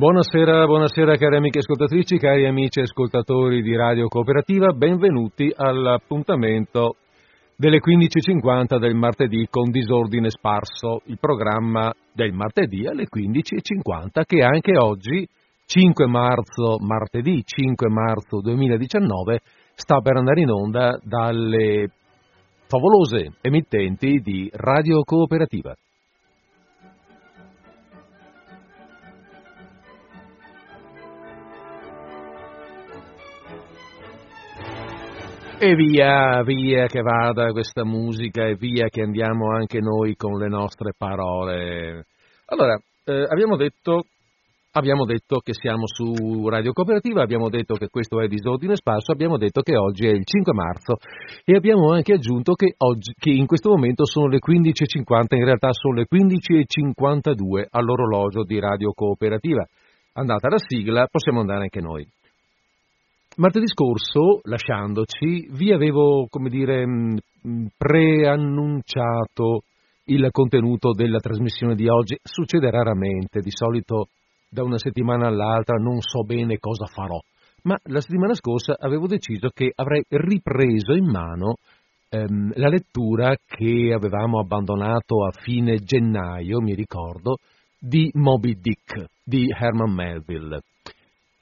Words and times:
Buonasera, 0.00 0.64
buonasera 0.64 1.14
cari 1.18 1.36
amiche 1.36 1.58
ascoltatrici, 1.58 2.16
cari 2.16 2.46
amici 2.46 2.80
ascoltatori 2.80 3.60
di 3.60 3.76
Radio 3.76 4.08
Cooperativa, 4.08 4.72
benvenuti 4.72 5.52
all'appuntamento 5.54 6.96
delle 7.54 7.80
15.50 7.80 8.78
del 8.78 8.94
martedì 8.94 9.46
con 9.50 9.70
Disordine 9.70 10.30
Sparso, 10.30 11.02
il 11.04 11.18
programma 11.20 11.92
del 12.14 12.32
martedì 12.32 12.86
alle 12.86 13.08
15.50 13.14 14.22
che 14.24 14.42
anche 14.42 14.78
oggi, 14.78 15.28
5 15.66 16.06
marzo, 16.06 16.78
martedì 16.80 17.42
5 17.44 17.90
marzo 17.90 18.40
2019, 18.40 19.40
sta 19.74 20.00
per 20.00 20.16
andare 20.16 20.40
in 20.40 20.48
onda 20.48 20.98
dalle 21.02 21.90
favolose 22.68 23.34
emittenti 23.42 24.20
di 24.20 24.48
Radio 24.54 25.02
Cooperativa. 25.02 25.76
E 35.62 35.74
via, 35.74 36.42
via 36.42 36.86
che 36.86 37.02
vada 37.02 37.52
questa 37.52 37.84
musica 37.84 38.46
e 38.46 38.54
via 38.54 38.88
che 38.88 39.02
andiamo 39.02 39.52
anche 39.54 39.78
noi 39.80 40.14
con 40.16 40.38
le 40.38 40.48
nostre 40.48 40.94
parole. 40.96 42.06
Allora, 42.46 42.80
eh, 43.04 43.26
abbiamo, 43.28 43.56
detto, 43.56 44.04
abbiamo 44.72 45.04
detto 45.04 45.40
che 45.40 45.52
siamo 45.52 45.82
su 45.84 46.48
Radio 46.48 46.72
Cooperativa, 46.72 47.20
abbiamo 47.20 47.50
detto 47.50 47.74
che 47.74 47.88
questo 47.88 48.22
è 48.22 48.26
Disordine 48.26 48.74
Sparso, 48.74 49.12
abbiamo 49.12 49.36
detto 49.36 49.60
che 49.60 49.76
oggi 49.76 50.06
è 50.06 50.12
il 50.12 50.24
5 50.24 50.54
marzo 50.54 50.96
e 51.44 51.54
abbiamo 51.54 51.92
anche 51.92 52.14
aggiunto 52.14 52.54
che, 52.54 52.72
oggi, 52.78 53.12
che 53.18 53.28
in 53.28 53.44
questo 53.44 53.68
momento 53.68 54.06
sono 54.06 54.28
le 54.28 54.38
15.50, 54.38 55.36
in 55.36 55.44
realtà 55.44 55.74
sono 55.74 55.92
le 55.92 56.06
15.52 56.10 57.66
all'orologio 57.68 58.44
di 58.44 58.58
Radio 58.58 58.92
Cooperativa. 58.94 59.62
Andata 60.14 60.48
la 60.48 60.58
sigla, 60.58 61.06
possiamo 61.06 61.40
andare 61.40 61.64
anche 61.64 61.82
noi. 61.82 62.08
Martedì 63.36 63.68
scorso, 63.68 64.40
lasciandoci, 64.42 65.48
vi 65.52 65.72
avevo, 65.72 66.26
come 66.28 66.50
dire, 66.50 66.84
mm, 66.86 67.16
preannunciato 67.76 69.62
il 70.06 70.28
contenuto 70.32 70.90
della 70.92 71.20
trasmissione 71.20 71.76
di 71.76 71.88
oggi. 71.88 72.18
Succede 72.22 72.70
raramente, 72.70 73.40
di 73.40 73.50
solito 73.50 74.08
da 74.48 74.64
una 74.64 74.78
settimana 74.78 75.28
all'altra 75.28 75.76
non 75.76 76.00
so 76.00 76.24
bene 76.24 76.58
cosa 76.58 76.86
farò, 76.86 77.18
ma 77.62 77.78
la 77.84 78.00
settimana 78.00 78.34
scorsa 78.34 78.74
avevo 78.76 79.06
deciso 79.06 79.48
che 79.54 79.70
avrei 79.76 80.02
ripreso 80.08 80.92
in 80.92 81.04
mano 81.04 81.54
ehm, 82.08 82.52
la 82.56 82.68
lettura 82.68 83.36
che 83.46 83.92
avevamo 83.94 84.40
abbandonato 84.40 85.24
a 85.24 85.30
fine 85.30 85.76
gennaio, 85.76 86.60
mi 86.60 86.74
ricordo, 86.74 87.36
di 87.78 88.10
Moby 88.14 88.58
Dick 88.60 89.06
di 89.22 89.46
Herman 89.56 89.94
Melville. 89.94 90.60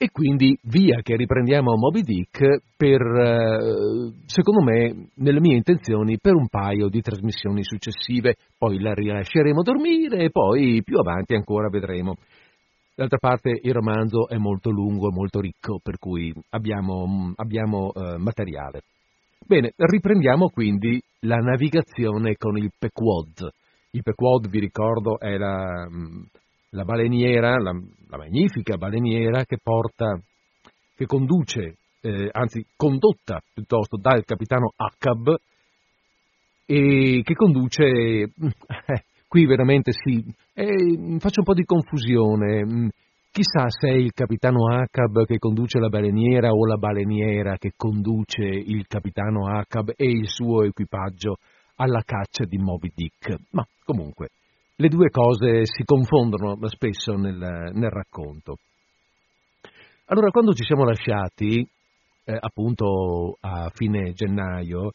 E 0.01 0.11
quindi 0.11 0.57
via 0.63 1.01
che 1.01 1.17
riprendiamo 1.17 1.75
Moby 1.75 2.03
Dick 2.03 2.61
per, 2.77 3.01
eh, 3.01 4.13
secondo 4.27 4.63
me, 4.63 5.09
nelle 5.15 5.41
mie 5.41 5.57
intenzioni, 5.57 6.17
per 6.17 6.35
un 6.35 6.47
paio 6.47 6.87
di 6.87 7.01
trasmissioni 7.01 7.65
successive, 7.65 8.35
poi 8.57 8.79
la 8.79 8.93
rilasceremo 8.93 9.61
dormire 9.61 10.23
e 10.23 10.29
poi 10.29 10.81
più 10.85 10.99
avanti 10.99 11.33
ancora 11.33 11.67
vedremo. 11.67 12.15
D'altra 12.95 13.17
parte 13.17 13.59
il 13.61 13.73
romanzo 13.73 14.29
è 14.29 14.37
molto 14.37 14.69
lungo 14.69 15.09
e 15.09 15.13
molto 15.13 15.41
ricco, 15.41 15.81
per 15.83 15.97
cui 15.97 16.33
abbiamo, 16.51 17.33
abbiamo 17.35 17.91
eh, 17.93 18.17
materiale. 18.19 18.83
Bene, 19.45 19.73
riprendiamo 19.75 20.47
quindi 20.47 20.97
la 21.23 21.39
navigazione 21.39 22.37
con 22.37 22.57
il 22.57 22.71
Pequod. 22.79 23.49
Il 23.91 24.03
Pequod, 24.03 24.47
vi 24.47 24.59
ricordo, 24.59 25.19
è 25.19 25.35
la, 25.35 25.89
la 26.71 26.83
baleniera, 26.83 27.57
la, 27.57 27.71
la, 27.71 28.17
magnifica 28.17 28.77
baleniera 28.77 29.43
che 29.45 29.57
porta, 29.61 30.19
che 30.95 31.05
conduce, 31.05 31.77
eh, 32.01 32.29
anzi 32.31 32.65
condotta 32.75 33.41
piuttosto 33.53 33.97
dal 33.97 34.23
capitano 34.25 34.71
Akkab 34.75 35.35
e 36.65 37.21
che 37.23 37.33
conduce, 37.33 37.83
eh, 37.83 38.31
qui 39.27 39.45
veramente 39.45 39.91
sì, 39.91 40.23
eh, 40.53 41.17
faccio 41.19 41.39
un 41.39 41.45
po' 41.45 41.53
di 41.53 41.65
confusione, 41.65 42.65
mm, 42.65 42.87
chissà 43.31 43.69
se 43.69 43.89
è 43.89 43.93
il 43.93 44.11
capitano 44.11 44.67
Akkab 44.67 45.25
che 45.25 45.39
conduce 45.39 45.79
la 45.79 45.89
baleniera 45.89 46.51
o 46.51 46.65
la 46.65 46.77
baleniera 46.77 47.57
che 47.57 47.71
conduce 47.75 48.43
il 48.43 48.85
capitano 48.87 49.47
Akkab 49.47 49.93
e 49.95 50.05
il 50.05 50.27
suo 50.27 50.63
equipaggio 50.63 51.37
alla 51.75 52.03
caccia 52.05 52.45
di 52.45 52.57
Moby 52.57 52.91
Dick, 52.93 53.35
ma 53.51 53.65
comunque 53.83 54.29
le 54.79 54.87
due 54.87 55.09
cose 55.09 55.65
si 55.65 55.83
confondono 55.83 56.57
spesso 56.67 57.13
nel, 57.13 57.35
nel 57.35 57.89
racconto. 57.89 58.57
Allora, 60.05 60.31
quando 60.31 60.53
ci 60.53 60.63
siamo 60.63 60.85
lasciati, 60.85 61.59
eh, 62.23 62.37
appunto 62.39 63.37
a 63.41 63.69
fine 63.73 64.13
gennaio, 64.13 64.91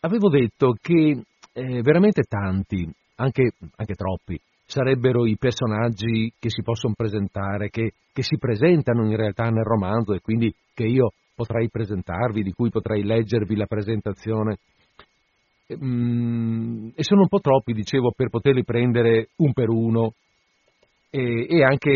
avevo 0.00 0.28
detto 0.28 0.74
che 0.78 1.22
eh, 1.52 1.82
veramente 1.82 2.22
tanti, 2.24 2.86
anche, 3.16 3.52
anche, 3.76 3.94
troppi, 3.94 4.38
sarebbero 4.66 5.24
i 5.24 5.38
personaggi 5.38 6.30
che 6.38 6.50
si 6.50 6.62
possono 6.62 6.92
presentare, 6.94 7.70
che, 7.70 7.92
che 8.12 8.22
si 8.22 8.36
presentano 8.36 9.06
in 9.06 9.16
realtà 9.16 9.44
nel 9.44 9.64
romanzo 9.64 10.12
e 10.12 10.20
quindi 10.20 10.54
che 10.74 10.84
io 10.84 11.12
potrei 11.34 11.70
presentarvi, 11.70 12.42
di 12.42 12.52
cui 12.52 12.68
potrei 12.68 13.02
leggervi 13.02 13.56
la 13.56 13.66
presentazione 13.66 14.58
Mm, 15.76 16.88
e 16.94 17.02
sono 17.02 17.22
un 17.22 17.28
po' 17.28 17.40
troppi, 17.40 17.74
dicevo, 17.74 18.12
per 18.16 18.30
poterli 18.30 18.64
prendere 18.64 19.28
un 19.36 19.52
per 19.52 19.68
uno 19.68 20.14
e, 21.10 21.46
e, 21.46 21.62
anche, 21.62 21.90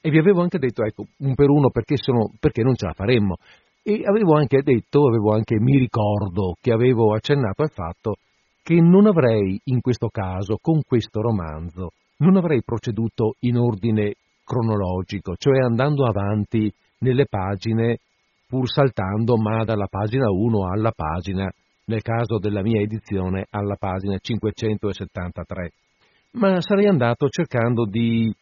e 0.00 0.10
vi 0.10 0.18
avevo 0.18 0.42
anche 0.42 0.58
detto, 0.58 0.84
ecco, 0.84 1.06
un 1.18 1.34
per 1.34 1.48
uno 1.48 1.70
perché, 1.70 1.96
sono, 1.96 2.30
perché 2.38 2.62
non 2.62 2.74
ce 2.74 2.86
la 2.86 2.92
faremmo. 2.92 3.36
E 3.82 4.02
avevo 4.04 4.36
anche 4.36 4.60
detto, 4.62 5.06
avevo 5.06 5.32
anche, 5.32 5.58
mi 5.58 5.78
ricordo 5.78 6.54
che 6.60 6.72
avevo 6.72 7.14
accennato 7.14 7.62
al 7.62 7.70
fatto 7.70 8.16
che 8.62 8.74
non 8.74 9.06
avrei 9.06 9.58
in 9.64 9.80
questo 9.80 10.08
caso, 10.08 10.58
con 10.60 10.82
questo 10.86 11.22
romanzo, 11.22 11.92
non 12.18 12.36
avrei 12.36 12.62
proceduto 12.62 13.36
in 13.40 13.56
ordine 13.56 14.14
cronologico, 14.44 15.36
cioè 15.36 15.60
andando 15.60 16.04
avanti 16.04 16.70
nelle 16.98 17.26
pagine 17.26 17.98
pur 18.46 18.68
saltando 18.68 19.36
ma 19.36 19.64
dalla 19.64 19.86
pagina 19.86 20.28
1 20.28 20.68
alla 20.68 20.92
pagina 20.92 21.50
nel 21.90 22.02
caso 22.02 22.38
della 22.38 22.62
mia 22.62 22.80
edizione 22.80 23.46
alla 23.50 23.74
pagina 23.74 24.16
573, 24.16 25.72
ma 26.32 26.60
sarei 26.60 26.86
andato 26.86 27.28
cercando 27.28 27.84
di 27.84 28.32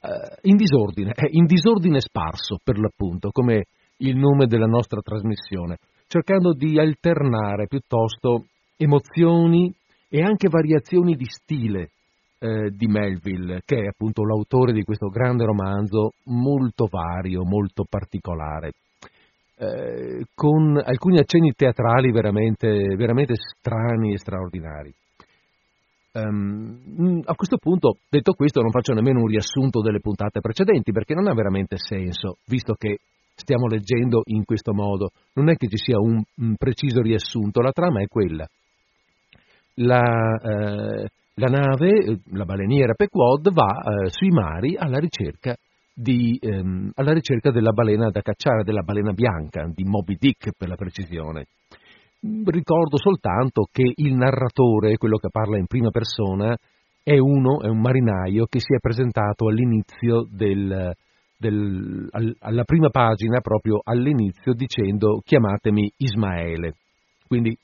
eh, 0.00 0.48
in 0.48 0.56
disordine, 0.56 1.12
eh, 1.12 1.28
in 1.32 1.44
disordine 1.44 2.00
sparso 2.00 2.56
per 2.64 2.78
l'appunto, 2.78 3.28
come 3.30 3.64
il 3.98 4.16
nome 4.16 4.46
della 4.46 4.66
nostra 4.66 5.02
trasmissione, 5.02 5.76
cercando 6.06 6.54
di 6.54 6.78
alternare 6.78 7.66
piuttosto 7.66 8.46
emozioni 8.76 9.70
e 10.08 10.22
anche 10.22 10.48
variazioni 10.48 11.14
di 11.14 11.26
stile 11.26 11.90
eh, 12.38 12.70
di 12.70 12.86
Melville, 12.86 13.60
che 13.66 13.82
è 13.82 13.86
appunto 13.86 14.24
l'autore 14.24 14.72
di 14.72 14.82
questo 14.82 15.08
grande 15.08 15.44
romanzo 15.44 16.12
molto 16.24 16.88
vario, 16.90 17.44
molto 17.44 17.84
particolare. 17.86 18.72
Eh, 19.56 20.24
con 20.34 20.80
alcuni 20.82 21.18
accenni 21.18 21.52
teatrali 21.52 22.10
veramente, 22.10 22.96
veramente 22.96 23.34
strani 23.36 24.12
e 24.12 24.18
straordinari. 24.18 24.92
Um, 26.14 27.20
a 27.24 27.34
questo 27.34 27.56
punto, 27.58 27.98
detto 28.08 28.34
questo, 28.34 28.60
non 28.60 28.70
faccio 28.70 28.92
nemmeno 28.94 29.20
un 29.20 29.26
riassunto 29.26 29.80
delle 29.80 30.00
puntate 30.00 30.40
precedenti 30.40 30.92
perché 30.92 31.14
non 31.14 31.26
ha 31.26 31.34
veramente 31.34 31.76
senso, 31.76 32.38
visto 32.46 32.74
che 32.74 32.98
stiamo 33.34 33.66
leggendo 33.66 34.22
in 34.26 34.44
questo 34.44 34.72
modo. 34.72 35.10
Non 35.34 35.48
è 35.48 35.56
che 35.56 35.68
ci 35.68 35.76
sia 35.76 35.98
un, 35.98 36.22
un 36.36 36.54
preciso 36.56 37.00
riassunto, 37.00 37.60
la 37.60 37.72
trama 37.72 38.00
è 38.00 38.06
quella. 38.06 38.46
La, 39.78 40.38
eh, 40.40 41.08
la 41.34 41.48
nave, 41.48 42.20
la 42.30 42.44
baleniera 42.44 42.94
Pequod, 42.94 43.52
va 43.52 43.80
eh, 43.82 44.10
sui 44.10 44.30
mari 44.30 44.76
alla 44.76 44.98
ricerca 44.98 45.56
di, 45.94 46.36
ehm, 46.40 46.90
alla 46.94 47.12
ricerca 47.12 47.50
della 47.50 47.70
balena 47.70 48.10
da 48.10 48.20
cacciare, 48.20 48.64
della 48.64 48.82
balena 48.82 49.12
bianca, 49.12 49.70
di 49.72 49.84
Moby 49.84 50.16
Dick 50.18 50.50
per 50.56 50.68
la 50.68 50.74
precisione. 50.74 51.46
Ricordo 52.20 52.96
soltanto 52.96 53.68
che 53.70 53.92
il 53.94 54.14
narratore, 54.14 54.96
quello 54.96 55.18
che 55.18 55.28
parla 55.30 55.58
in 55.58 55.66
prima 55.66 55.90
persona, 55.90 56.56
è 57.02 57.18
uno, 57.18 57.60
è 57.60 57.68
un 57.68 57.80
marinaio 57.80 58.46
che 58.46 58.60
si 58.60 58.74
è 58.74 58.78
presentato 58.80 59.46
all'inizio 59.48 60.26
del, 60.30 60.94
del, 61.36 62.08
al, 62.10 62.34
alla 62.40 62.64
prima 62.64 62.88
pagina, 62.88 63.40
proprio 63.40 63.80
all'inizio, 63.84 64.54
dicendo 64.54 65.20
chiamatemi 65.22 65.92
Ismaele. 65.98 66.76
Quindi 67.26 67.56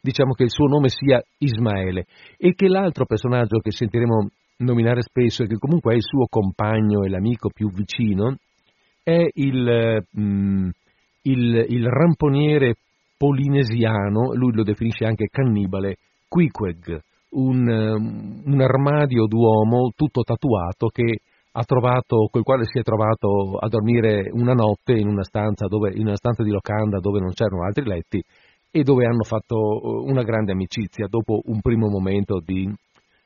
diciamo 0.00 0.32
che 0.32 0.42
il 0.42 0.50
suo 0.50 0.66
nome 0.66 0.88
sia 0.88 1.22
Ismaele 1.38 2.04
e 2.36 2.52
che 2.54 2.68
l'altro 2.68 3.06
personaggio 3.06 3.58
che 3.58 3.70
sentiremo 3.70 4.28
nominare 4.58 5.02
spesso 5.02 5.42
e 5.42 5.46
che 5.46 5.56
comunque 5.58 5.92
è 5.92 5.96
il 5.96 6.02
suo 6.02 6.26
compagno 6.28 7.02
e 7.02 7.08
l'amico 7.08 7.50
più 7.50 7.70
vicino, 7.70 8.36
è 9.02 9.26
il, 9.34 10.02
mm, 10.18 10.68
il, 11.22 11.66
il 11.68 11.86
ramponiere 11.88 12.76
polinesiano, 13.16 14.34
lui 14.34 14.52
lo 14.52 14.62
definisce 14.62 15.04
anche 15.04 15.28
cannibale, 15.30 15.96
Quiqueg, 16.28 17.00
un, 17.30 17.68
um, 17.68 18.42
un 18.44 18.60
armadio 18.60 19.26
d'uomo 19.26 19.92
tutto 19.94 20.22
tatuato 20.22 20.88
che 20.88 21.20
ha 21.56 21.62
trovato, 21.62 22.28
col 22.30 22.42
quale 22.42 22.64
si 22.64 22.78
è 22.78 22.82
trovato 22.82 23.56
a 23.58 23.68
dormire 23.68 24.28
una 24.32 24.54
notte 24.54 24.92
in 24.92 25.06
una 25.06 25.22
stanza, 25.22 25.66
dove, 25.66 25.92
in 25.94 26.06
una 26.06 26.16
stanza 26.16 26.42
di 26.42 26.50
locanda 26.50 26.98
dove 26.98 27.20
non 27.20 27.32
c'erano 27.32 27.64
altri 27.64 27.84
letti 27.84 28.22
e 28.70 28.82
dove 28.82 29.04
hanno 29.06 29.22
fatto 29.22 29.56
uh, 29.56 30.04
una 30.04 30.22
grande 30.22 30.52
amicizia 30.52 31.06
dopo 31.06 31.40
un 31.44 31.60
primo 31.60 31.88
momento 31.88 32.40
di, 32.44 32.68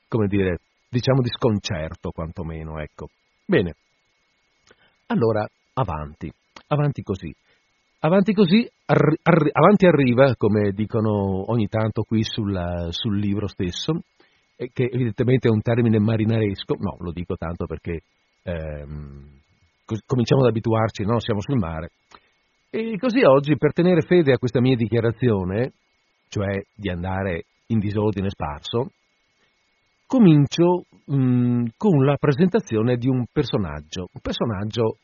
come 0.07 0.27
dire, 0.27 0.59
diciamo 0.89 1.21
di 1.21 1.29
sconcerto 1.29 2.11
quantomeno, 2.11 2.79
ecco. 2.81 3.09
Bene, 3.45 3.75
allora 5.07 5.47
avanti, 5.75 6.33
avanti 6.69 7.03
così. 7.03 7.35
Avanti 8.01 8.33
così, 8.33 8.69
arri- 8.87 9.19
arri- 9.23 9.51
avanti 9.53 9.87
arriva, 9.87 10.35
come 10.37 10.71
dicono 10.71 11.51
ogni 11.51 11.67
tanto 11.67 12.03
qui 12.03 12.23
sulla, 12.23 12.89
sul 12.91 13.19
libro 13.19 13.49
stesso, 13.49 14.03
che 14.57 14.85
evidentemente 14.85 15.49
è 15.49 15.51
un 15.51 15.61
termine 15.61 15.99
marinaresco, 15.99 16.75
no, 16.79 16.97
lo 16.99 17.13
dico 17.13 17.37
tanto 17.37 17.67
perché 17.67 18.03
ehm, 18.43 19.39
cominciamo 20.07 20.43
ad 20.43 20.49
abituarci, 20.49 21.05
no? 21.05 21.21
siamo 21.21 21.41
sul 21.41 21.59
mare. 21.59 21.91
E 22.71 22.99
così 22.99 23.21
oggi, 23.23 23.57
per 23.57 23.73
tenere 23.73 24.03
fede 24.03 24.33
a 24.33 24.39
questa 24.39 24.61
mia 24.61 24.77
dichiarazione, 24.77 25.73
cioè 26.29 26.63
di 26.75 26.91
andare 26.91 27.45
in 27.69 27.79
disordine 27.79 28.29
sparso, 28.31 28.91
comincio 30.09 30.85
mh, 31.05 31.15
mm, 31.15 31.65
con 31.77 32.05
la 32.05 32.17
presentazione 32.17 32.97
di 32.97 33.09
un 33.09 33.27
personaggio. 33.31 34.09
Un 34.11 34.21
personaggio, 34.21 34.97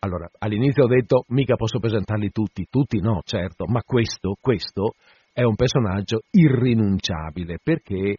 allora, 0.00 0.28
all'inizio 0.38 0.84
ho 0.84 0.86
detto, 0.86 1.24
mica 1.28 1.56
posso 1.56 1.80
presentarli 1.80 2.30
tutti, 2.30 2.66
tutti 2.70 3.00
no, 3.00 3.22
certo, 3.24 3.64
ma 3.66 3.80
questo, 3.82 4.36
questo 4.38 4.92
è 5.32 5.42
un 5.42 5.56
personaggio 5.56 6.20
irrinunciabile, 6.30 7.58
perché 7.62 8.18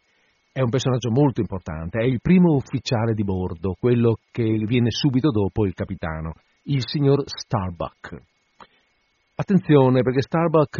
è 0.52 0.62
un 0.62 0.70
personaggio 0.70 1.12
molto 1.12 1.42
importante, 1.42 2.00
è 2.00 2.06
il 2.06 2.20
primo 2.22 2.56
ufficiale 2.56 3.14
di 3.14 3.24
bordo, 3.24 3.76
quello 3.80 4.18
che 4.32 4.44
viene 4.44 4.90
subito 4.90 5.30
dopo 5.30 5.66
il 5.66 5.76
capitano, 5.76 6.34
il 6.64 6.82
signor 6.84 7.22
Starbuck. 7.26 8.18
Attenzione, 9.36 10.02
perché 10.02 10.24
Starbuck, 10.24 10.80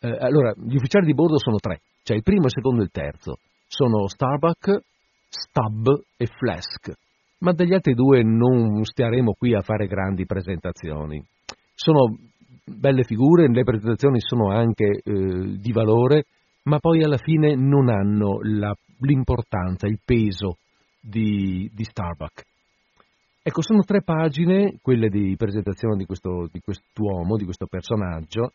eh, 0.00 0.16
allora, 0.20 0.52
gli 0.54 0.76
ufficiali 0.76 1.06
di 1.06 1.14
bordo 1.14 1.38
sono 1.38 1.56
tre, 1.56 1.80
cioè 2.02 2.18
il 2.18 2.22
primo, 2.22 2.44
il 2.44 2.52
secondo 2.52 2.82
e 2.82 2.84
il 2.84 2.90
terzo 2.90 3.38
sono 3.74 4.06
Starbuck, 4.06 4.82
Stub 5.28 5.88
e 6.16 6.26
Flask, 6.26 6.92
ma 7.38 7.52
degli 7.52 7.74
altri 7.74 7.94
due 7.94 8.22
non 8.22 8.84
stiamo 8.84 9.34
qui 9.36 9.52
a 9.52 9.62
fare 9.62 9.88
grandi 9.88 10.26
presentazioni. 10.26 11.20
Sono 11.74 12.16
belle 12.64 13.02
figure, 13.02 13.48
le 13.48 13.64
presentazioni 13.64 14.20
sono 14.20 14.52
anche 14.52 15.00
eh, 15.02 15.58
di 15.58 15.72
valore, 15.72 16.26
ma 16.64 16.78
poi 16.78 17.02
alla 17.02 17.18
fine 17.18 17.56
non 17.56 17.88
hanno 17.88 18.38
la, 18.42 18.72
l'importanza, 19.00 19.88
il 19.88 19.98
peso 20.04 20.58
di, 21.00 21.68
di, 21.74 21.84
Starbuck. 21.84 22.44
Ecco, 23.42 23.60
sono 23.60 23.82
tre 23.82 24.02
pagine, 24.02 24.78
quelle 24.80 25.08
di 25.08 25.34
presentazione 25.36 25.96
di, 25.96 26.06
questo, 26.06 26.48
di 26.50 26.60
quest'uomo, 26.60 27.36
di 27.36 27.44
questo 27.44 27.66
personaggio, 27.66 28.52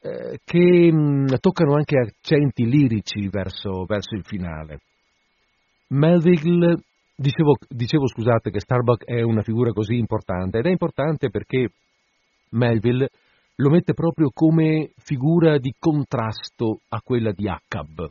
eh, 0.00 0.38
che 0.44 0.92
mh, 0.92 0.96
mm, 0.96 1.26
toccano 1.40 1.74
anche 1.74 1.98
accenti 1.98 2.64
lirici 2.64 3.28
verso, 3.28 3.84
verso 3.84 4.14
il 4.14 4.24
finale. 4.24 4.80
Melville, 5.88 6.76
dicevo, 7.16 7.56
dicevo, 7.68 8.06
scusate 8.06 8.50
che 8.50 8.60
Starbuck 8.60 9.04
è 9.04 9.22
una 9.22 9.42
figura 9.42 9.72
così 9.72 9.96
importante 9.96 10.58
ed 10.58 10.66
è 10.66 10.70
importante 10.70 11.30
perché 11.30 11.70
Melville 12.50 13.08
lo 13.56 13.70
mette 13.70 13.92
proprio 13.92 14.30
come 14.32 14.92
figura 14.98 15.58
di 15.58 15.74
contrasto 15.78 16.80
a 16.88 17.00
quella 17.02 17.32
di 17.32 17.48
Acab. 17.48 18.08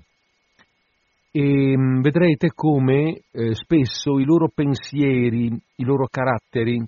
E 1.31 1.77
mh, 1.77 1.81
mm, 1.81 2.01
vedrete 2.01 2.51
come 2.53 3.21
eh, 3.31 3.53
spesso 3.53 4.19
i 4.19 4.25
loro 4.25 4.49
pensieri, 4.53 5.45
i 5.75 5.83
loro 5.83 6.07
caratteri 6.09 6.83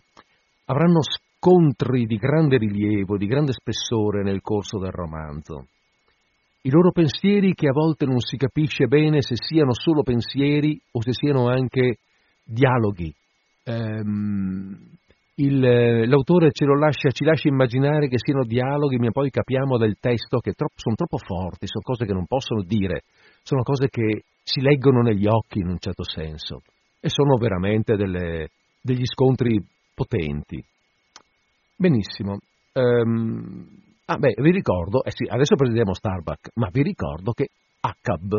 avranno 0.65 1.01
spazio 1.01 1.27
scontri 1.39 2.05
di 2.05 2.17
grande 2.17 2.57
rilievo, 2.57 3.17
di 3.17 3.25
grande 3.25 3.53
spessore 3.53 4.23
nel 4.23 4.41
corso 4.41 4.77
del 4.77 4.91
romanzo. 4.91 5.67
I 6.63 6.69
loro 6.69 6.91
pensieri 6.91 7.53
che 7.53 7.69
a 7.69 7.71
volte 7.71 8.05
non 8.05 8.19
si 8.19 8.35
capisce 8.35 8.87
bene 8.87 9.21
se 9.21 9.35
siano 9.37 9.73
solo 9.73 10.03
pensieri 10.03 10.79
o 10.91 11.01
se 11.01 11.13
siano 11.13 11.47
anche 11.47 11.99
dialoghi. 12.43 13.13
Ehm, 13.63 14.77
il, 15.35 15.59
l'autore 16.09 16.49
lascia, 16.77 17.11
ci 17.11 17.23
lascia 17.23 17.47
immaginare 17.47 18.09
che 18.09 18.17
siano 18.17 18.43
dialoghi, 18.43 18.97
ma 18.97 19.09
poi 19.09 19.29
capiamo 19.29 19.77
dal 19.77 19.95
testo 19.97 20.39
che 20.39 20.51
troppo, 20.51 20.73
sono 20.75 20.95
troppo 20.95 21.17
forti, 21.17 21.65
sono 21.65 21.83
cose 21.85 22.05
che 22.05 22.11
non 22.11 22.25
possono 22.25 22.61
dire, 22.63 23.03
sono 23.41 23.63
cose 23.63 23.87
che 23.87 24.23
si 24.43 24.59
leggono 24.59 25.01
negli 25.01 25.27
occhi 25.27 25.59
in 25.59 25.69
un 25.69 25.79
certo 25.79 26.03
senso 26.03 26.61
e 26.99 27.07
sono 27.07 27.37
veramente 27.37 27.95
delle, 27.95 28.49
degli 28.81 29.05
scontri 29.05 29.57
potenti. 29.95 30.61
Benissimo. 31.79 32.39
Um, 32.73 33.65
ah 34.03 34.17
beh, 34.17 34.33
vi 34.41 34.51
ricordo, 34.51 35.01
eh 35.01 35.11
sì, 35.11 35.23
adesso 35.25 35.55
prendiamo 35.55 35.93
Starbuck, 35.93 36.49
ma 36.55 36.67
vi 36.73 36.83
ricordo 36.83 37.31
che 37.31 37.47
Acab 37.79 38.37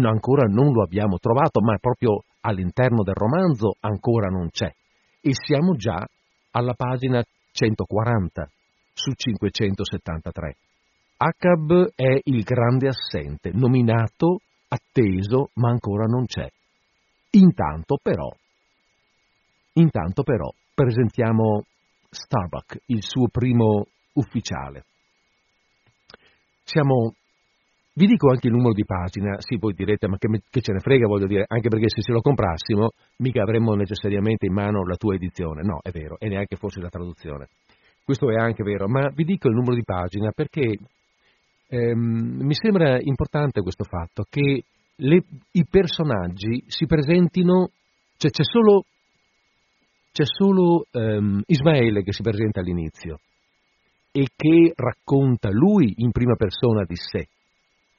ancora 0.00 0.46
non 0.46 0.72
lo 0.72 0.82
abbiamo 0.82 1.18
trovato, 1.18 1.60
ma 1.60 1.76
proprio 1.76 2.24
all'interno 2.40 3.02
del 3.02 3.12
romanzo 3.12 3.74
ancora 3.80 4.28
non 4.28 4.48
c'è. 4.48 4.72
E 5.20 5.30
siamo 5.34 5.74
già 5.74 6.02
alla 6.52 6.72
pagina 6.72 7.22
140 7.52 8.48
su 8.94 9.12
573. 9.12 10.56
Acab 11.18 11.92
è 11.94 12.18
il 12.24 12.42
grande 12.44 12.88
assente, 12.88 13.50
nominato, 13.52 14.38
atteso, 14.68 15.50
ma 15.56 15.68
ancora 15.68 16.06
non 16.06 16.24
c'è. 16.24 16.48
Intanto 17.32 17.98
però, 18.02 18.30
intanto 19.74 20.22
però 20.22 20.48
presentiamo 20.72 21.64
Starbuck, 22.10 22.82
il 22.86 23.02
suo 23.02 23.28
primo 23.28 23.86
ufficiale. 24.14 24.84
Siamo, 26.64 27.14
vi 27.94 28.06
dico 28.06 28.30
anche 28.30 28.48
il 28.48 28.52
numero 28.52 28.72
di 28.72 28.84
pagina, 28.84 29.36
sì 29.38 29.56
voi 29.56 29.74
direte 29.74 30.08
ma 30.08 30.18
che, 30.18 30.28
che 30.50 30.60
ce 30.60 30.72
ne 30.72 30.80
frega 30.80 31.06
voglio 31.06 31.26
dire, 31.26 31.44
anche 31.46 31.68
perché 31.68 31.88
se 31.88 32.02
ce 32.02 32.12
lo 32.12 32.20
comprassimo 32.20 32.90
mica 33.18 33.42
avremmo 33.42 33.74
necessariamente 33.74 34.46
in 34.46 34.52
mano 34.52 34.84
la 34.84 34.96
tua 34.96 35.14
edizione, 35.14 35.62
no 35.62 35.80
è 35.82 35.90
vero, 35.90 36.18
e 36.18 36.28
neanche 36.28 36.56
forse 36.56 36.80
la 36.80 36.88
traduzione. 36.88 37.48
Questo 38.04 38.30
è 38.30 38.36
anche 38.36 38.64
vero, 38.64 38.88
ma 38.88 39.08
vi 39.14 39.24
dico 39.24 39.48
il 39.48 39.54
numero 39.54 39.74
di 39.74 39.84
pagina 39.84 40.32
perché 40.32 40.78
ehm, 41.68 42.42
mi 42.42 42.54
sembra 42.54 42.98
importante 43.00 43.62
questo 43.62 43.84
fatto 43.84 44.24
che 44.28 44.64
le, 44.96 45.22
i 45.52 45.64
personaggi 45.64 46.64
si 46.66 46.86
presentino, 46.86 47.70
cioè 48.16 48.30
c'è 48.30 48.42
solo 48.42 48.84
c'è 50.12 50.24
solo 50.24 50.84
um, 50.92 51.40
Ismaele 51.46 52.02
che 52.02 52.12
si 52.12 52.22
presenta 52.22 52.60
all'inizio 52.60 53.20
e 54.12 54.26
che 54.34 54.72
racconta 54.74 55.50
lui 55.50 55.94
in 55.98 56.10
prima 56.10 56.34
persona 56.34 56.84
di 56.84 56.96
sé, 56.96 57.28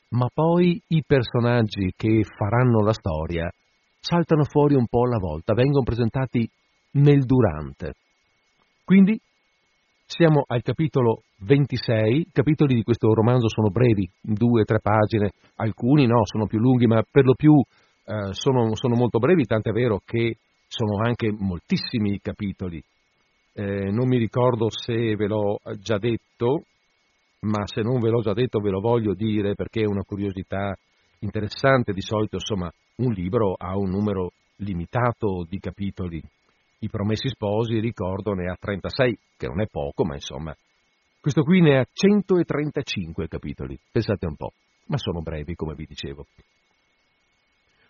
ma 0.09 0.27
poi 0.33 0.81
i 0.87 1.03
personaggi 1.05 1.93
che 1.95 2.23
faranno 2.23 2.83
la 2.83 2.93
storia 2.93 3.49
saltano 3.99 4.43
fuori 4.43 4.75
un 4.75 4.87
po' 4.87 5.05
alla 5.05 5.19
volta, 5.19 5.53
vengono 5.53 5.83
presentati 5.83 6.49
nel 6.93 7.23
durante. 7.23 7.93
Quindi 8.83 9.17
siamo 10.05 10.43
al 10.45 10.61
capitolo 10.63 11.21
26, 11.39 12.17
i 12.17 12.27
capitoli 12.33 12.75
di 12.75 12.83
questo 12.83 13.13
romanzo 13.13 13.47
sono 13.47 13.69
brevi, 13.69 14.09
due 14.19 14.65
tre 14.65 14.79
pagine, 14.81 15.31
alcuni 15.55 16.05
no, 16.05 16.25
sono 16.25 16.47
più 16.47 16.59
lunghi, 16.59 16.87
ma 16.87 17.01
per 17.09 17.23
lo 17.23 17.35
più 17.35 17.53
eh, 17.53 18.33
sono, 18.33 18.75
sono 18.75 18.95
molto 18.95 19.19
brevi, 19.19 19.45
tant'è 19.45 19.71
vero 19.71 20.01
che 20.03 20.35
sono 20.71 21.03
anche 21.03 21.29
moltissimi 21.37 22.13
i 22.13 22.21
capitoli. 22.21 22.81
Eh, 23.53 23.91
non 23.91 24.07
mi 24.07 24.17
ricordo 24.17 24.69
se 24.69 25.15
ve 25.17 25.27
l'ho 25.27 25.59
già 25.79 25.97
detto, 25.97 26.63
ma 27.41 27.67
se 27.67 27.81
non 27.81 27.99
ve 27.99 28.09
l'ho 28.09 28.21
già 28.21 28.31
detto 28.31 28.59
ve 28.59 28.69
lo 28.69 28.79
voglio 28.79 29.13
dire 29.13 29.53
perché 29.53 29.81
è 29.81 29.85
una 29.85 30.03
curiosità 30.03 30.73
interessante. 31.19 31.91
Di 31.91 32.01
solito, 32.01 32.35
insomma, 32.35 32.71
un 32.97 33.11
libro 33.11 33.53
ha 33.57 33.75
un 33.75 33.89
numero 33.89 34.31
limitato 34.57 35.45
di 35.45 35.59
capitoli. 35.59 36.23
I 36.79 36.89
Promessi 36.89 37.27
Sposi, 37.27 37.77
ricordo, 37.79 38.31
ne 38.31 38.49
ha 38.49 38.55
36, 38.57 39.17
che 39.35 39.47
non 39.47 39.59
è 39.59 39.67
poco, 39.69 40.05
ma 40.05 40.13
insomma. 40.13 40.55
Questo 41.19 41.43
qui 41.43 41.59
ne 41.59 41.79
ha 41.79 41.85
135 41.91 43.27
capitoli, 43.27 43.77
pensate 43.91 44.25
un 44.25 44.37
po', 44.37 44.53
ma 44.85 44.97
sono 44.97 45.21
brevi, 45.21 45.53
come 45.53 45.75
vi 45.75 45.85
dicevo. 45.85 46.25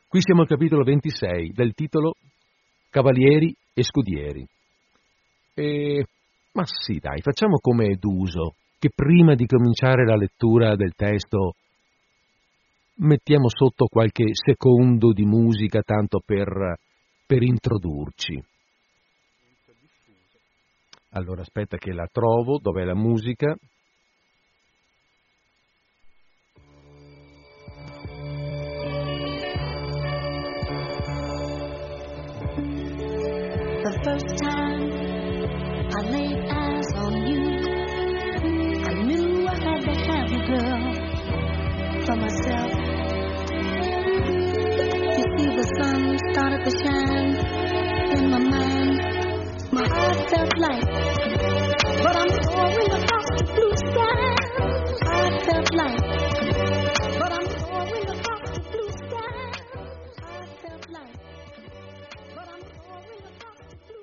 Qui 0.07 0.19
siamo 0.19 0.41
al 0.41 0.47
capitolo 0.47 0.83
26 0.83 1.51
del 1.53 1.73
titolo 1.73 2.15
cavalieri 2.91 3.55
e 3.73 3.83
scudieri. 3.83 4.45
E... 5.55 6.05
Ma 6.53 6.63
sì, 6.65 6.99
dai, 6.99 7.21
facciamo 7.21 7.57
come 7.59 7.85
è 7.87 7.95
d'uso, 7.95 8.55
che 8.77 8.89
prima 8.93 9.35
di 9.35 9.45
cominciare 9.45 10.05
la 10.05 10.17
lettura 10.17 10.75
del 10.75 10.93
testo 10.95 11.53
mettiamo 12.95 13.47
sotto 13.47 13.85
qualche 13.85 14.25
secondo 14.33 15.13
di 15.13 15.23
musica 15.23 15.81
tanto 15.81 16.21
per, 16.23 16.77
per 17.25 17.41
introdurci. 17.41 18.43
Allora 21.11 21.41
aspetta 21.41 21.77
che 21.77 21.93
la 21.93 22.07
trovo, 22.11 22.59
dov'è 22.59 22.83
la 22.83 22.95
musica? 22.95 23.55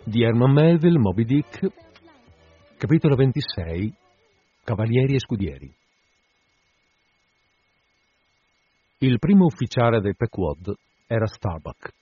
Di 0.09 0.23
Herman 0.23 0.53
Melville, 0.53 0.99
Moby 0.99 1.25
Dick, 1.25 1.69
capitolo 2.79 3.15
26, 3.15 3.93
Cavalieri 4.65 5.17
e 5.17 5.19
Scudieri. 5.19 5.71
Il 9.01 9.19
primo 9.19 9.45
ufficiale 9.45 10.01
del 10.01 10.17
Pequod 10.17 10.75
era 11.07 11.27
Starbuck, 11.27 11.93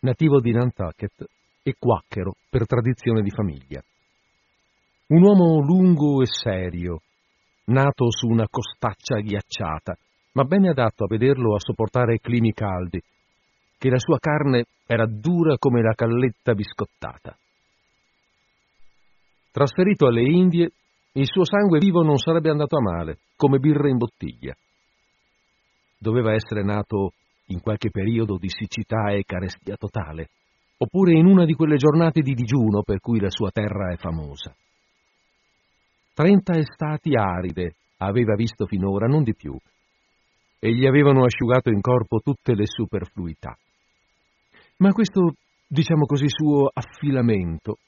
nativo 0.00 0.40
di 0.40 0.50
Nantucket 0.50 1.26
e 1.62 1.76
quacchero 1.78 2.34
per 2.50 2.66
tradizione 2.66 3.22
di 3.22 3.30
famiglia. 3.30 3.80
Un 5.10 5.22
uomo 5.22 5.60
lungo 5.60 6.22
e 6.22 6.26
serio, 6.26 7.02
nato 7.66 8.10
su 8.10 8.26
una 8.26 8.48
costaccia 8.50 9.20
ghiacciata, 9.20 9.96
ma 10.32 10.42
bene 10.42 10.70
adatto 10.70 11.04
a 11.04 11.08
vederlo 11.08 11.54
a 11.54 11.60
sopportare 11.60 12.18
climi 12.18 12.52
caldi, 12.52 13.00
che 13.78 13.90
la 13.90 13.98
sua 14.00 14.18
carne 14.18 14.64
era 14.88 15.06
dura 15.06 15.56
come 15.56 15.82
la 15.82 15.94
calletta 15.94 16.52
biscottata. 16.54 17.38
Trasferito 19.54 20.08
alle 20.08 20.22
Indie, 20.22 20.72
il 21.12 21.26
suo 21.26 21.44
sangue 21.44 21.78
vivo 21.78 22.02
non 22.02 22.18
sarebbe 22.18 22.50
andato 22.50 22.76
a 22.76 22.80
male, 22.80 23.18
come 23.36 23.60
birra 23.60 23.88
in 23.88 23.98
bottiglia. 23.98 24.52
Doveva 25.96 26.32
essere 26.32 26.64
nato 26.64 27.12
in 27.46 27.60
qualche 27.60 27.88
periodo 27.90 28.36
di 28.36 28.48
siccità 28.48 29.12
e 29.12 29.22
carestia 29.24 29.76
totale, 29.76 30.30
oppure 30.78 31.12
in 31.12 31.26
una 31.26 31.44
di 31.44 31.54
quelle 31.54 31.76
giornate 31.76 32.20
di 32.20 32.34
digiuno 32.34 32.82
per 32.82 32.98
cui 32.98 33.20
la 33.20 33.30
sua 33.30 33.52
terra 33.52 33.92
è 33.92 33.96
famosa. 33.96 34.52
Trenta 36.14 36.58
estati 36.58 37.14
aride 37.14 37.76
aveva 37.98 38.34
visto 38.34 38.66
finora, 38.66 39.06
non 39.06 39.22
di 39.22 39.36
più, 39.36 39.56
e 40.58 40.74
gli 40.74 40.84
avevano 40.84 41.22
asciugato 41.22 41.70
in 41.70 41.80
corpo 41.80 42.18
tutte 42.18 42.56
le 42.56 42.66
superfluità. 42.66 43.56
Ma 44.78 44.90
questo, 44.90 45.34
diciamo 45.68 46.06
così, 46.06 46.26
suo 46.28 46.68
affilamento 46.72 47.78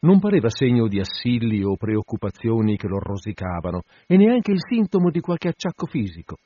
non 0.00 0.18
pareva 0.18 0.48
segno 0.48 0.88
di 0.88 0.98
assilli 0.98 1.62
o 1.62 1.76
preoccupazioni 1.76 2.76
che 2.76 2.88
lo 2.88 2.98
rosicavano, 2.98 3.82
e 4.06 4.16
neanche 4.16 4.52
il 4.52 4.60
sintomo 4.60 5.10
di 5.10 5.20
qualche 5.20 5.48
acciacco 5.48 5.86
fisico. 5.86 6.38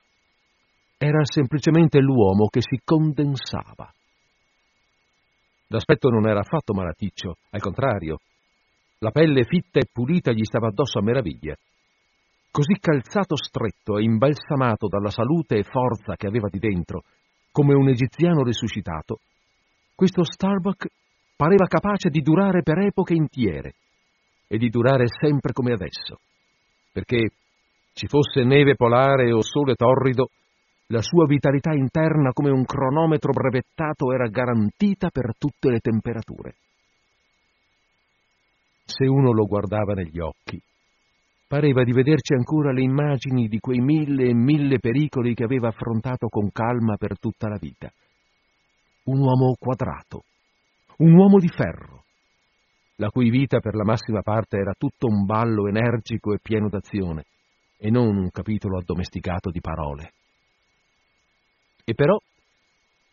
Era 0.98 1.24
semplicemente 1.24 2.00
l'uomo 2.00 2.46
che 2.46 2.60
si 2.60 2.80
condensava. 2.84 3.92
D'aspetto 5.66 6.08
non 6.08 6.26
era 6.26 6.40
affatto 6.40 6.74
malaticcio, 6.74 7.36
al 7.50 7.60
contrario. 7.60 8.18
La 8.98 9.10
pelle 9.10 9.44
fitta 9.44 9.80
e 9.80 9.88
pulita 9.92 10.32
gli 10.32 10.44
stava 10.44 10.68
addosso 10.68 10.98
a 10.98 11.02
meraviglia. 11.02 11.56
Così 12.50 12.78
calzato 12.80 13.36
stretto 13.36 13.98
e 13.98 14.04
imbalsamato 14.04 14.86
dalla 14.86 15.10
salute 15.10 15.56
e 15.56 15.64
forza 15.64 16.14
che 16.16 16.26
aveva 16.26 16.48
di 16.48 16.58
dentro, 16.58 17.02
come 17.50 17.74
un 17.74 17.88
egiziano 17.88 18.42
risuscitato, 18.42 19.18
questo 19.94 20.24
Starbuck 20.24 20.88
pareva 21.36 21.66
capace 21.66 22.08
di 22.10 22.20
durare 22.20 22.62
per 22.62 22.78
epoche 22.78 23.14
intiere 23.14 23.74
e 24.46 24.58
di 24.58 24.68
durare 24.68 25.06
sempre 25.08 25.52
come 25.52 25.72
adesso, 25.72 26.20
perché 26.92 27.30
ci 27.94 28.06
fosse 28.06 28.44
neve 28.44 28.76
polare 28.76 29.32
o 29.32 29.42
sole 29.42 29.74
torrido, 29.74 30.30
la 30.88 31.00
sua 31.00 31.26
vitalità 31.26 31.72
interna 31.72 32.32
come 32.32 32.50
un 32.50 32.64
cronometro 32.64 33.32
brevettato 33.32 34.12
era 34.12 34.28
garantita 34.28 35.10
per 35.10 35.32
tutte 35.38 35.70
le 35.70 35.78
temperature. 35.78 36.54
Se 38.84 39.06
uno 39.06 39.32
lo 39.32 39.46
guardava 39.46 39.94
negli 39.94 40.20
occhi, 40.20 40.60
pareva 41.48 41.84
di 41.84 41.92
vederci 41.92 42.34
ancora 42.34 42.70
le 42.70 42.82
immagini 42.82 43.48
di 43.48 43.58
quei 43.60 43.80
mille 43.80 44.28
e 44.28 44.34
mille 44.34 44.78
pericoli 44.78 45.34
che 45.34 45.44
aveva 45.44 45.68
affrontato 45.68 46.28
con 46.28 46.50
calma 46.52 46.96
per 46.96 47.18
tutta 47.18 47.48
la 47.48 47.56
vita. 47.58 47.90
Un 49.04 49.20
uomo 49.20 49.54
quadrato, 49.58 50.24
un 50.98 51.12
uomo 51.14 51.38
di 51.38 51.48
ferro, 51.48 52.04
la 52.96 53.08
cui 53.10 53.30
vita 53.30 53.58
per 53.58 53.74
la 53.74 53.84
massima 53.84 54.22
parte 54.22 54.56
era 54.56 54.74
tutto 54.76 55.06
un 55.06 55.24
ballo 55.24 55.66
energico 55.66 56.32
e 56.32 56.38
pieno 56.40 56.68
d'azione, 56.68 57.24
e 57.76 57.90
non 57.90 58.16
un 58.16 58.30
capitolo 58.30 58.78
addomesticato 58.78 59.50
di 59.50 59.60
parole. 59.60 60.12
E 61.84 61.94
però, 61.94 62.16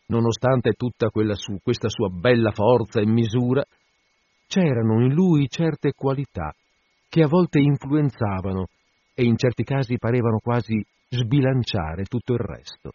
nonostante 0.07 0.73
tutta 0.73 1.09
su, 1.33 1.57
questa 1.61 1.89
sua 1.89 2.09
bella 2.09 2.51
forza 2.51 3.01
e 3.01 3.05
misura, 3.05 3.63
c'erano 4.47 5.01
in 5.01 5.13
lui 5.13 5.47
certe 5.47 5.93
qualità 5.93 6.53
che 7.09 7.23
a 7.23 7.27
volte 7.27 7.59
influenzavano 7.59 8.67
e 9.13 9.23
in 9.23 9.35
certi 9.37 9.63
casi 9.63 9.97
parevano 9.97 10.39
quasi 10.39 10.81
sbilanciare 11.09 12.05
tutto 12.05 12.33
il 12.33 12.39
resto. 12.39 12.91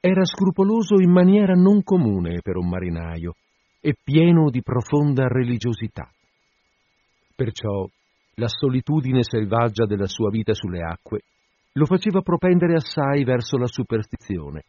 Era 0.00 0.24
scrupoloso 0.24 1.00
in 1.00 1.10
maniera 1.10 1.54
non 1.54 1.82
comune 1.82 2.40
per 2.40 2.56
un 2.56 2.68
marinaio 2.68 3.34
e 3.80 3.94
pieno 4.00 4.48
di 4.48 4.62
profonda 4.62 5.26
religiosità. 5.26 6.08
Perciò 7.34 7.84
la 8.34 8.48
solitudine 8.48 9.24
selvaggia 9.24 9.86
della 9.86 10.06
sua 10.06 10.30
vita 10.30 10.54
sulle 10.54 10.82
acque 10.82 11.22
lo 11.72 11.84
faceva 11.84 12.20
propendere 12.20 12.74
assai 12.74 13.24
verso 13.24 13.56
la 13.56 13.66
superstizione, 13.66 14.62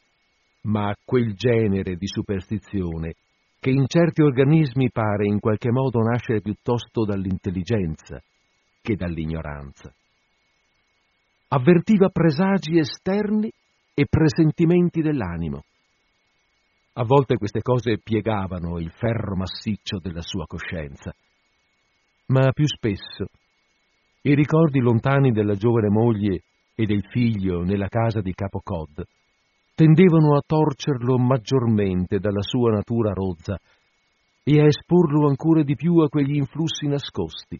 ma 0.61 0.95
quel 1.05 1.35
genere 1.35 1.95
di 1.95 2.07
superstizione 2.07 3.13
che 3.59 3.69
in 3.69 3.85
certi 3.87 4.21
organismi 4.21 4.89
pare 4.89 5.27
in 5.27 5.39
qualche 5.39 5.69
modo 5.69 5.99
nascere 5.99 6.41
piuttosto 6.41 7.05
dall'intelligenza 7.05 8.19
che 8.81 8.95
dall'ignoranza. 8.95 9.93
Avvertiva 11.49 12.09
presagi 12.09 12.79
esterni 12.79 13.51
e 13.99 14.05
presentimenti 14.07 15.01
dell'animo. 15.01 15.65
A 16.93 17.03
volte 17.03 17.35
queste 17.35 17.61
cose 17.61 17.99
piegavano 18.01 18.79
il 18.79 18.91
ferro 18.91 19.35
massiccio 19.35 19.99
della 19.99 20.21
sua 20.21 20.45
coscienza, 20.45 21.13
ma 22.27 22.49
più 22.53 22.65
spesso 22.65 23.25
i 24.21 24.35
ricordi 24.35 24.79
lontani 24.79 25.31
della 25.31 25.55
giovane 25.55 25.89
moglie 25.89 26.43
e 26.75 26.85
del 26.85 27.03
figlio 27.09 27.63
nella 27.63 27.89
casa 27.89 28.21
di 28.21 28.33
Capo 28.33 28.61
Cod 28.63 29.03
tendevano 29.75 30.37
a 30.37 30.43
torcerlo 30.45 31.17
maggiormente 31.17 32.19
dalla 32.19 32.41
sua 32.41 32.71
natura 32.71 33.11
rozza 33.11 33.57
e 34.43 34.61
a 34.61 34.65
esporlo 34.65 35.27
ancora 35.27 35.61
di 35.61 35.75
più 35.75 35.97
a 35.97 36.07
quegli 36.07 36.37
influssi 36.37 36.87
nascosti 36.87 37.59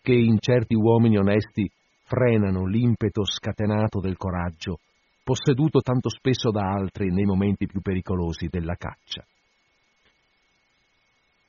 che 0.00 0.12
in 0.12 0.38
certi 0.40 0.74
uomini 0.74 1.18
onesti 1.18 1.70
frenano 2.02 2.66
l'impeto 2.66 3.24
scatenato 3.24 4.00
del 4.00 4.16
coraggio, 4.16 4.78
posseduto 5.22 5.80
tanto 5.80 6.08
spesso 6.08 6.50
da 6.50 6.62
altri 6.62 7.10
nei 7.10 7.24
momenti 7.24 7.66
più 7.66 7.80
pericolosi 7.80 8.48
della 8.48 8.74
caccia. 8.74 9.24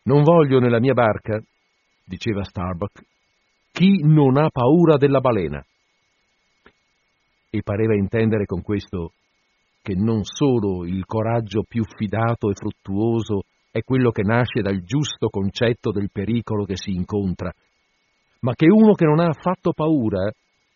Non 0.03 0.21
voglio 0.21 0.59
nella 0.59 0.79
mia 0.79 0.93
barca, 0.93 1.41
diceva 2.03 2.43
Starbuck, 2.43 3.01
chi 3.71 4.03
non 4.03 4.37
ha 4.37 4.49
paura 4.49 4.97
della 4.97 5.19
balena 5.19 5.63
e 7.49 7.61
pareva 7.63 7.95
intendere 7.95 8.45
con 8.45 8.61
questo 8.61 9.13
che 9.81 9.95
non 9.95 10.23
solo 10.23 10.85
il 10.85 11.05
coraggio 11.05 11.63
più 11.63 11.83
fidato 11.83 12.49
e 12.49 12.53
fruttuoso 12.53 13.43
è 13.71 13.81
quello 13.81 14.11
che 14.11 14.21
nasce 14.23 14.61
dal 14.61 14.81
giusto 14.83 15.29
concetto 15.29 15.91
del 15.91 16.09
pericolo 16.11 16.63
che 16.63 16.77
si 16.77 16.91
incontra, 16.91 17.51
ma 18.41 18.53
che 18.53 18.67
uno 18.69 18.93
che 18.93 19.05
non 19.05 19.19
ha 19.19 19.29
affatto 19.29 19.73
paura 19.73 20.31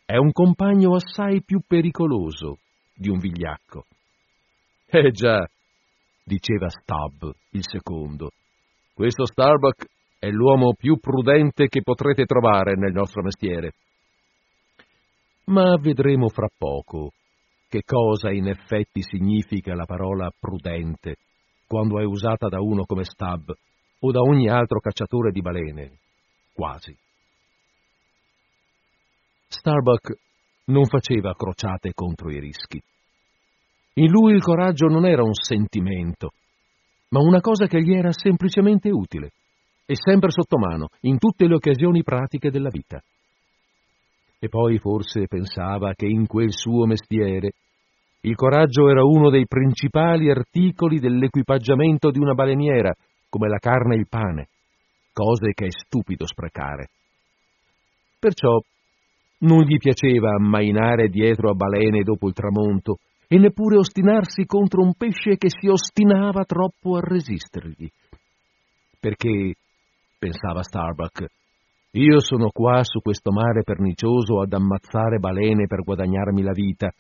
è 0.06 0.18
un 0.18 0.32
compagno 0.32 0.96
assai 0.96 1.44
più 1.44 1.62
pericoloso 1.66 2.60
di 2.98 3.10
un 3.10 3.20
vigliacco. 3.20 3.86
Eh 4.88 5.12
già, 5.12 5.46
diceva 6.24 6.70
Stubb, 6.70 7.30
il 7.51 7.63
secondo, 7.63 8.32
questo 8.94 9.25
Starbuck 9.25 9.86
è 10.20 10.30
l'uomo 10.30 10.74
più 10.74 10.98
prudente 10.98 11.68
che 11.68 11.82
potrete 11.82 12.25
trovare 12.25 12.75
nel 12.75 12.92
nostro 12.92 13.22
mestiere 13.22 13.74
ma 15.48 15.77
vedremo 15.77 16.27
fra 16.30 16.48
poco 16.56 17.12
che 17.70 17.82
cosa 17.86 18.32
in 18.32 18.48
effetti 18.48 19.01
significa 19.01 19.75
la 19.75 19.86
parola 19.86 20.30
prudente 20.38 21.18
quando 21.66 22.00
è 22.00 22.06
usata 22.06 22.48
da 22.48 22.60
uno 22.62 22.86
come 22.86 23.04
Stab 23.04 23.54
o 24.00 24.12
da 24.12 24.20
ogni 24.20 24.48
altro 24.48 24.80
cacciatore 24.80 25.32
di 25.32 25.42
balene, 25.42 25.98
quasi. 26.54 26.96
Starbuck 29.48 30.18
non 30.68 30.86
faceva 30.86 31.34
crociate 31.34 31.94
contro 31.94 32.30
i 32.30 32.40
rischi. 32.40 32.82
In 33.96 34.12
lui 34.12 34.34
il 34.34 34.42
coraggio 34.42 34.88
non 34.88 35.06
era 35.06 35.24
un 35.24 35.34
sentimento, 35.34 36.32
ma 37.10 37.20
una 37.20 37.42
cosa 37.42 37.68
che 37.68 37.82
gli 37.82 37.94
era 37.94 38.12
semplicemente 38.12 38.90
utile. 38.90 39.32
e 39.90 39.96
sempre 39.96 40.30
sotto 40.32 40.58
mano, 40.58 40.90
in 41.04 41.18
tutte 41.18 41.48
le 41.48 41.56
occasioni 41.56 42.04
pratiche 42.04 42.52
della 42.52 42.68
vita. 42.68 43.02
E 44.38 44.50
poi 44.50 44.80
forse 44.80 45.28
pensava 45.28 45.94
che 45.94 46.06
in 46.06 46.28
quel 46.28 46.52
suo 46.52 46.86
mestiere 46.86 47.54
il 48.22 48.36
coraggio 48.36 48.90
era 48.90 49.06
uno 49.06 49.30
dei 49.30 49.48
principali 49.48 50.30
articoli 50.30 51.00
dell'equipaggiamento 51.00 52.12
di 52.12 52.20
una 52.20 52.34
baleniera, 52.34 52.94
come 53.30 53.48
la 53.48 53.60
carne 53.60 53.96
e 53.96 54.00
il 54.00 54.08
pane, 54.10 54.50
cose 55.14 55.54
che 55.54 55.68
è 55.68 55.72
stupido 55.72 56.28
sprecare. 56.28 56.90
Perciò 58.20 58.60
non 59.39 59.63
gli 59.63 59.77
piaceva 59.77 60.32
ammainare 60.32 61.10
dietro 61.10 61.50
a 61.50 61.53
balene 61.53 62.01
dopo 62.03 62.27
il 62.27 62.34
tramonto 62.34 62.98
e 63.27 63.38
neppure 63.38 63.77
ostinarsi 63.77 64.46
contro 64.46 64.82
un 64.82 64.94
pesce 64.96 65.38
che 65.38 65.50
si 65.50 65.67
ostinava 65.67 66.44
troppo 66.46 66.96
a 66.96 67.01
resistergli. 67.01 67.88
Perché, 69.00 69.53
pensava 70.17 70.63
Starbuck, 70.63 71.25
io 71.91 72.20
sono 72.20 72.50
qua 72.50 72.84
su 72.84 73.00
questo 73.00 73.32
mare 73.32 73.63
pernicioso 73.63 74.41
ad 74.41 74.53
ammazzare 74.53 75.17
balene 75.20 75.67
per 75.67 75.84
guadagnarmi 75.84 76.41
la 76.41 76.51
vita 76.51 76.91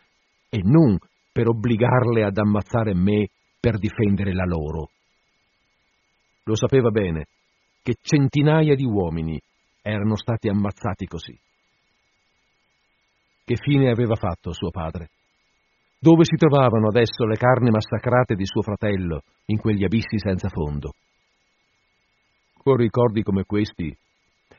e 0.49 0.59
non 0.63 0.97
per 1.31 1.47
obbligarle 1.47 2.23
ad 2.23 2.37
ammazzare 2.37 2.93
me 2.93 3.27
per 3.59 3.77
difendere 3.77 4.33
la 4.33 4.45
loro. 4.45 4.89
Lo 6.43 6.55
sapeva 6.55 6.89
bene 6.89 7.25
che 7.83 7.95
centinaia 8.01 8.75
di 8.75 8.85
uomini 8.85 9.39
erano 9.81 10.15
stati 10.15 10.49
ammazzati 10.49 11.05
così. 11.05 11.37
Che 13.47 13.55
fine 13.55 13.89
aveva 13.89 14.15
fatto 14.15 14.51
suo 14.51 14.71
padre? 14.71 15.07
Dove 15.97 16.25
si 16.25 16.35
trovavano 16.35 16.89
adesso 16.89 17.23
le 17.23 17.37
carni 17.37 17.69
massacrate 17.69 18.35
di 18.35 18.45
suo 18.45 18.61
fratello 18.61 19.21
in 19.45 19.57
quegli 19.57 19.85
abissi 19.85 20.19
senza 20.19 20.49
fondo? 20.49 20.91
Con 22.57 22.75
ricordi 22.75 23.23
come 23.23 23.45
questi, 23.45 23.97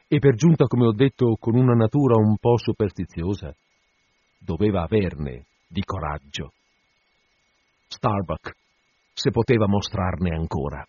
e 0.09 0.19
per 0.19 0.37
giunta, 0.37 0.65
come 0.65 0.87
ho 0.87 0.95
detto, 0.95 1.37
con 1.39 1.55
una 1.55 1.75
natura 1.75 2.15
un 2.17 2.39
po' 2.39 2.57
superstiziosa, 2.57 3.55
doveva 4.39 4.85
averne 4.85 5.45
di 5.69 5.83
coraggio. 5.85 6.55
Starbuck, 7.89 8.57
se 9.13 9.31
poteva 9.31 9.69
mostrarne 9.69 10.35
ancora. 10.35 10.83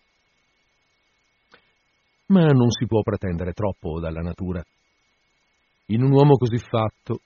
Ma 2.28 2.46
non 2.46 2.70
si 2.70 2.86
può 2.86 3.02
pretendere 3.02 3.52
troppo 3.52 4.00
dalla 4.00 4.22
natura. 4.22 4.64
In 5.88 6.02
un 6.02 6.12
uomo 6.12 6.38
così 6.38 6.56
fatto, 6.56 7.20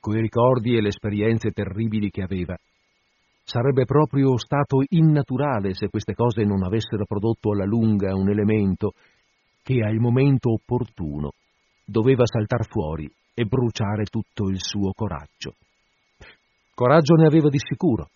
coi 0.00 0.20
ricordi 0.20 0.76
e 0.76 0.80
le 0.80 0.88
esperienze 0.88 1.50
terribili 1.50 2.10
che 2.10 2.22
aveva, 2.22 2.56
sarebbe 3.44 3.84
proprio 3.84 4.38
stato 4.38 4.82
innaturale 4.88 5.74
se 5.74 5.88
queste 5.88 6.14
cose 6.14 6.42
non 6.44 6.64
avessero 6.64 7.04
prodotto 7.04 7.52
alla 7.52 7.64
lunga 7.64 8.14
un 8.14 8.30
elemento 8.30 8.92
che 9.62 9.82
al 9.82 9.96
momento 9.96 10.52
opportuno 10.52 11.32
doveva 11.84 12.24
saltar 12.24 12.66
fuori 12.66 13.10
e 13.34 13.44
bruciare 13.44 14.04
tutto 14.04 14.48
il 14.48 14.60
suo 14.60 14.92
coraggio. 14.92 15.54
Coraggio 16.74 17.14
ne 17.14 17.26
aveva 17.26 17.48
di 17.48 17.58
sicuro, 17.58 18.08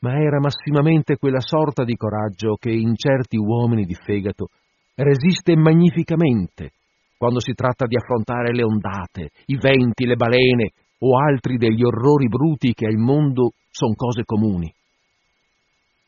ma 0.00 0.12
era 0.20 0.38
massimamente 0.38 1.16
quella 1.16 1.40
sorta 1.40 1.82
di 1.82 1.96
coraggio 1.96 2.56
che 2.56 2.70
in 2.70 2.94
certi 2.94 3.36
uomini 3.36 3.84
di 3.84 3.94
fegato 3.94 4.48
resiste 4.94 5.56
magnificamente 5.56 6.72
quando 7.16 7.40
si 7.40 7.52
tratta 7.54 7.86
di 7.86 7.96
affrontare 7.96 8.52
le 8.52 8.62
ondate, 8.62 9.30
i 9.46 9.56
venti, 9.56 10.04
le 10.04 10.16
balene 10.16 10.72
o 11.06 11.18
altri 11.18 11.58
degli 11.58 11.84
orrori 11.84 12.28
bruti 12.28 12.72
che 12.72 12.86
al 12.86 12.96
mondo 12.96 13.52
sono 13.70 13.94
cose 13.94 14.24
comuni. 14.24 14.72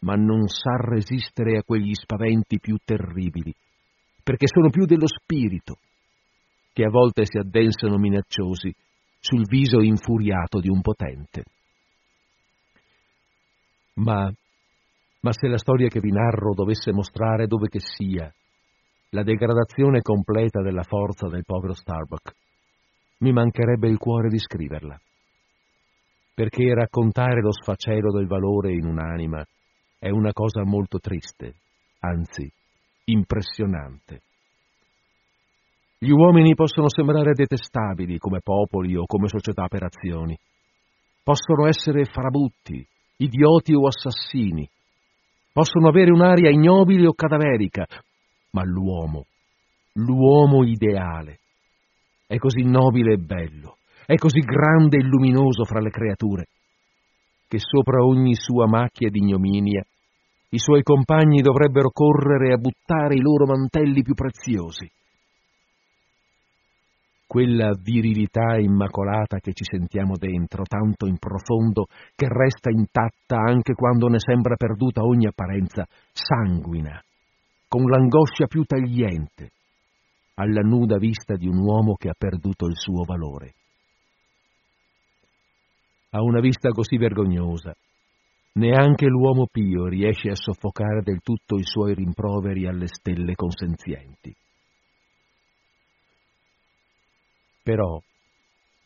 Ma 0.00 0.14
non 0.14 0.46
sa 0.48 0.76
resistere 0.78 1.58
a 1.58 1.62
quegli 1.62 1.92
spaventi 1.92 2.58
più 2.58 2.76
terribili, 2.82 3.54
perché 4.22 4.46
sono 4.46 4.70
più 4.70 4.86
dello 4.86 5.06
spirito, 5.06 5.76
che 6.72 6.84
a 6.84 6.90
volte 6.90 7.24
si 7.26 7.36
addensano 7.36 7.98
minacciosi 7.98 8.74
sul 9.18 9.46
viso 9.46 9.80
infuriato 9.80 10.60
di 10.60 10.68
un 10.68 10.80
potente. 10.80 11.44
Ma, 13.94 14.30
ma 15.20 15.32
se 15.32 15.48
la 15.48 15.58
storia 15.58 15.88
che 15.88 16.00
vi 16.00 16.10
narro 16.10 16.54
dovesse 16.54 16.92
mostrare 16.92 17.46
dove 17.46 17.68
che 17.68 17.80
sia 17.80 18.32
la 19.10 19.22
degradazione 19.22 20.00
completa 20.00 20.62
della 20.62 20.82
forza 20.82 21.28
del 21.28 21.44
povero 21.44 21.72
Starbuck, 21.72 22.34
mi 23.18 23.32
mancherebbe 23.32 23.88
il 23.88 23.98
cuore 23.98 24.28
di 24.28 24.38
scriverla. 24.38 24.98
Perché 26.34 26.74
raccontare 26.74 27.40
lo 27.40 27.52
sfacelo 27.52 28.12
del 28.12 28.26
valore 28.26 28.72
in 28.72 28.84
un'anima 28.84 29.44
è 29.98 30.10
una 30.10 30.32
cosa 30.32 30.64
molto 30.64 30.98
triste, 30.98 31.54
anzi 32.00 32.50
impressionante. 33.04 34.20
Gli 35.98 36.10
uomini 36.10 36.54
possono 36.54 36.90
sembrare 36.90 37.32
detestabili 37.32 38.18
come 38.18 38.40
popoli 38.42 38.96
o 38.96 39.06
come 39.06 39.28
società 39.28 39.66
per 39.66 39.84
azioni. 39.84 40.36
Possono 41.22 41.66
essere 41.66 42.04
farabutti, 42.04 42.86
idioti 43.16 43.72
o 43.72 43.86
assassini. 43.86 44.68
Possono 45.52 45.88
avere 45.88 46.10
un'aria 46.10 46.50
ignobile 46.50 47.06
o 47.06 47.14
cadaverica, 47.14 47.86
ma 48.50 48.62
l'uomo, 48.62 49.24
l'uomo 49.94 50.64
ideale, 50.64 51.38
è 52.26 52.36
così 52.36 52.62
nobile 52.62 53.14
e 53.14 53.18
bello, 53.18 53.78
è 54.04 54.14
così 54.16 54.40
grande 54.40 54.98
e 54.98 55.02
luminoso 55.02 55.64
fra 55.64 55.80
le 55.80 55.90
creature, 55.90 56.46
che 57.48 57.58
sopra 57.58 58.04
ogni 58.04 58.34
sua 58.34 58.66
macchia 58.66 59.10
di 59.10 59.18
ignominia 59.18 59.84
i 60.50 60.58
suoi 60.58 60.82
compagni 60.82 61.42
dovrebbero 61.42 61.90
correre 61.90 62.52
a 62.52 62.56
buttare 62.56 63.14
i 63.14 63.20
loro 63.20 63.46
mantelli 63.46 64.02
più 64.02 64.14
preziosi. 64.14 64.88
Quella 67.26 67.72
virilità 67.82 68.56
immacolata 68.56 69.38
che 69.38 69.52
ci 69.52 69.64
sentiamo 69.64 70.16
dentro, 70.16 70.62
tanto 70.62 71.06
in 71.06 71.18
profondo 71.18 71.86
che 72.14 72.28
resta 72.28 72.70
intatta 72.70 73.36
anche 73.36 73.74
quando 73.74 74.06
ne 74.06 74.20
sembra 74.20 74.54
perduta 74.54 75.02
ogni 75.02 75.26
apparenza, 75.26 75.84
sanguina, 76.12 77.02
con 77.66 77.82
l'angoscia 77.82 78.46
più 78.46 78.62
tagliente, 78.62 79.50
alla 80.38 80.60
nuda 80.60 80.98
vista 80.98 81.34
di 81.34 81.46
un 81.46 81.58
uomo 81.58 81.94
che 81.94 82.08
ha 82.08 82.14
perduto 82.16 82.66
il 82.66 82.76
suo 82.76 83.04
valore. 83.04 83.54
A 86.10 86.22
una 86.22 86.40
vista 86.40 86.70
così 86.70 86.96
vergognosa, 86.96 87.74
neanche 88.52 89.06
l'uomo 89.06 89.46
pio 89.50 89.86
riesce 89.86 90.28
a 90.30 90.34
soffocare 90.34 91.02
del 91.02 91.20
tutto 91.20 91.56
i 91.56 91.64
suoi 91.64 91.94
rimproveri 91.94 92.66
alle 92.66 92.86
stelle 92.86 93.34
consenzienti. 93.34 94.34
Però 97.62 98.00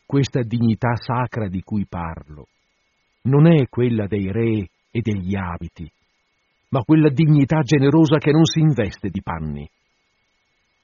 questa 0.05 0.41
dignità 0.41 0.95
sacra 0.95 1.47
di 1.47 1.61
cui 1.61 1.85
parlo 1.87 2.47
non 3.23 3.47
è 3.47 3.67
quella 3.67 4.07
dei 4.07 4.31
re 4.31 4.69
e 4.89 5.01
degli 5.01 5.35
abiti, 5.35 5.89
ma 6.69 6.81
quella 6.81 7.09
dignità 7.09 7.61
generosa 7.61 8.17
che 8.17 8.31
non 8.31 8.45
si 8.45 8.59
investe 8.59 9.09
di 9.09 9.21
panni. 9.21 9.69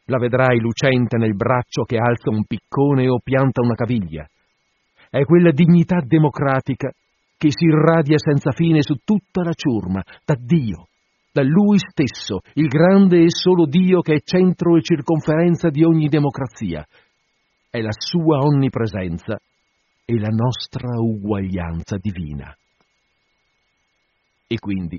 La 0.10 0.17
vedrai 0.17 0.60
lucente 0.60 1.17
nel 1.17 1.36
braccio 1.36 1.84
che 1.84 1.98
alza 1.98 2.30
un 2.30 2.46
piccone 2.46 3.10
o 3.10 3.20
pianta 3.22 3.62
una 3.62 3.76
caviglia. 3.76 4.26
È 5.10 5.24
quella 5.24 5.52
dignità 5.52 6.00
democratica 6.02 6.89
che 7.38 7.50
si 7.52 7.65
irradia 7.65 8.17
senza 8.17 8.52
fine 8.52 8.82
su 8.82 8.96
tutta 9.04 9.43
la 9.43 9.54
ciurma, 9.54 10.02
da 10.26 10.36
Dio, 10.39 10.88
da 11.32 11.43
Lui 11.43 11.78
stesso, 11.78 12.39
il 12.54 12.67
grande 12.67 13.24
e 13.24 13.30
solo 13.30 13.65
Dio 13.65 14.00
che 14.00 14.15
è 14.15 14.22
centro 14.22 14.78
e 14.78 14.82
circonferenza 14.82 15.70
di 15.70 15.84
ogni 15.84 16.08
democrazia, 16.08 16.86
è 17.70 17.82
la 17.82 17.93
sua 17.96 18.39
onnipresenza 18.39 19.38
e 20.04 20.20
la 20.20 20.30
nostra 20.30 20.88
uguaglianza 21.00 21.98
divina. 21.98 22.56
E 24.48 24.58
quindi, 24.58 24.98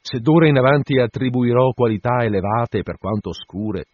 se 0.00 0.18
d'ora 0.18 0.48
in 0.48 0.58
avanti 0.58 0.98
attribuirò 0.98 1.70
qualità 1.70 2.24
elevate 2.24 2.82
per 2.82 2.98
quanto 2.98 3.28
oscure 3.28 3.84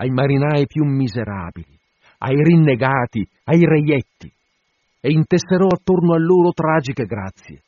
ai 0.00 0.08
marinai 0.08 0.66
più 0.66 0.84
miserabili, 0.84 1.78
ai 2.18 2.42
rinnegati, 2.42 3.26
ai 3.44 3.64
reietti, 3.64 4.32
e 5.00 5.10
intesserò 5.10 5.66
attorno 5.66 6.14
a 6.14 6.18
loro 6.18 6.52
tragiche 6.52 7.04
grazie, 7.04 7.62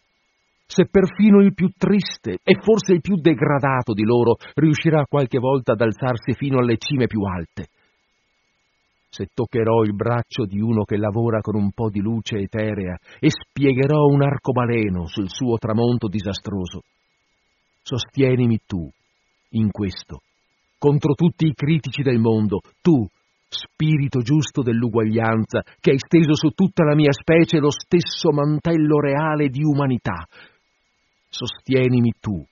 se 0.67 0.87
perfino 0.91 1.43
il 1.43 1.53
più 1.53 1.69
triste 1.77 2.39
e 2.43 2.57
forse 2.63 2.95
il 2.95 3.03
più 3.03 3.17
degradato 3.17 3.93
di 3.93 4.05
loro 4.05 4.37
riuscirà 4.55 5.05
qualche 5.07 5.39
volta 5.39 5.73
ad 5.73 5.83
alzarsi 5.83 6.33
fino 6.33 6.59
alle 6.59 6.79
cime 6.79 7.07
più 7.07 7.21
alte, 7.23 7.69
se 9.11 9.27
toccherò 9.35 9.83
il 9.83 9.95
braccio 9.95 10.47
di 10.47 10.59
uno 10.59 10.85
che 10.85 10.97
lavora 10.97 11.43
con 11.43 11.55
un 11.55 11.73
po' 11.73 11.91
di 11.91 12.01
luce 12.01 12.39
eterea 12.39 12.97
e 13.21 13.29
spiegherò 13.29 14.07
un 14.07 14.23
arcobaleno 14.23 15.07
sul 15.07 15.29
suo 15.29 15.59
tramonto 15.59 16.09
disastroso. 16.09 16.81
Sostienimi 17.83 18.61
tu, 18.65 18.89
in 19.51 19.71
questo, 19.71 20.23
contro 20.83 21.15
tutti 21.15 21.47
i 21.47 21.55
critici 21.55 22.03
del 22.03 22.19
mondo, 22.19 22.59
tu, 22.81 23.07
spirito 23.49 24.19
giusto 24.19 24.63
dell'uguaglianza, 24.63 25.63
che 25.79 25.93
hai 25.93 25.99
steso 25.99 26.35
su 26.35 26.49
tutta 26.49 26.83
la 26.83 26.97
mia 26.97 27.13
specie 27.13 27.61
lo 27.61 27.71
stesso 27.71 28.33
mantello 28.33 28.99
reale 28.99 29.47
di 29.49 29.63
umanità. 29.63 30.27
Sostienimi 31.29 32.15
tu, 32.19 32.45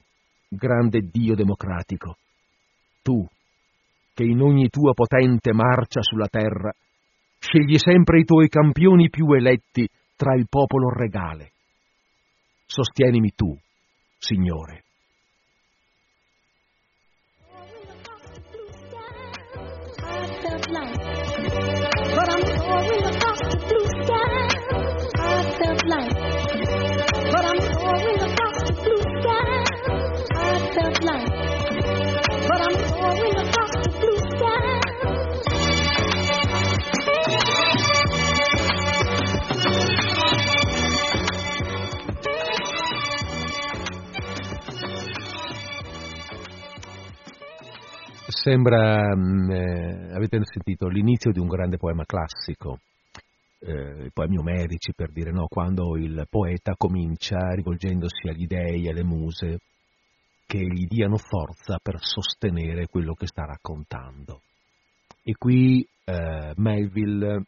grande 0.49 1.01
Dio 1.11 1.35
democratico, 1.35 2.19
tu, 3.03 3.27
che 4.15 4.23
in 4.23 4.41
ogni 4.41 4.69
tua 4.69 4.93
potente 4.93 5.53
marcia 5.53 6.01
sulla 6.01 6.29
terra, 6.29 6.73
scegli 7.41 7.79
sempre 7.79 8.21
i 8.21 8.25
tuoi 8.25 8.49
campioni 8.49 9.11
più 9.11 9.33
eletti 9.33 9.89
tra 10.15 10.37
il 10.37 10.47
popolo 10.49 10.89
regale. 10.89 11.51
Sostienimi 12.65 13.33
tu, 13.35 13.59
Signore. 14.19 14.85
Sembra, 48.43 49.15
mh, 49.15 49.51
eh, 49.51 50.15
avete 50.15 50.41
sentito, 50.45 50.89
l'inizio 50.89 51.31
di 51.31 51.39
un 51.39 51.47
grande 51.47 51.77
poema 51.77 52.07
classico, 52.07 52.79
eh, 53.59 54.07
i 54.07 54.11
poemi 54.15 54.39
omerici 54.39 54.95
per 54.95 55.13
dire 55.13 55.31
no, 55.31 55.47
quando 55.47 55.95
il 55.99 56.25
poeta 56.31 56.73
comincia 56.75 57.37
rivolgendosi 57.51 58.29
agli 58.29 58.47
dei, 58.47 58.89
alle 58.89 59.05
muse, 59.05 59.59
che 60.47 60.59
gli 60.59 60.87
diano 60.87 61.19
forza 61.19 61.79
per 61.83 61.97
sostenere 61.99 62.87
quello 62.87 63.13
che 63.13 63.27
sta 63.27 63.45
raccontando. 63.45 64.41
E 65.23 65.35
qui 65.37 65.87
eh, 66.07 66.55
Melville 66.57 67.45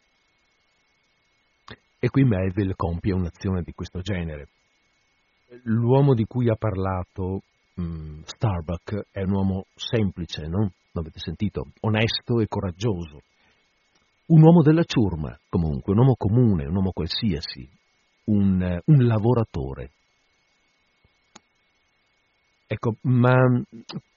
e 1.98 2.10
qui 2.10 2.24
Melville 2.24 2.74
compie 2.76 3.14
un'azione 3.14 3.62
di 3.62 3.72
questo 3.72 4.00
genere. 4.00 4.48
L'uomo 5.62 6.12
di 6.12 6.24
cui 6.24 6.50
ha 6.50 6.56
parlato 6.56 7.40
um, 7.76 8.22
Starbuck 8.24 9.06
è 9.10 9.22
un 9.22 9.32
uomo 9.32 9.64
semplice, 9.74 10.46
no? 10.48 10.72
L'avete 10.92 11.20
sentito? 11.20 11.68
Onesto 11.80 12.40
e 12.40 12.46
coraggioso. 12.48 13.20
Un 14.26 14.42
uomo 14.42 14.62
della 14.62 14.84
ciurma, 14.84 15.36
comunque, 15.48 15.92
un 15.92 15.98
uomo 15.98 16.14
comune, 16.16 16.66
un 16.66 16.74
uomo 16.74 16.92
qualsiasi, 16.92 17.68
un, 18.24 18.80
un 18.84 19.06
lavoratore. 19.06 19.90
Ecco, 22.66 22.96
ma 23.02 23.34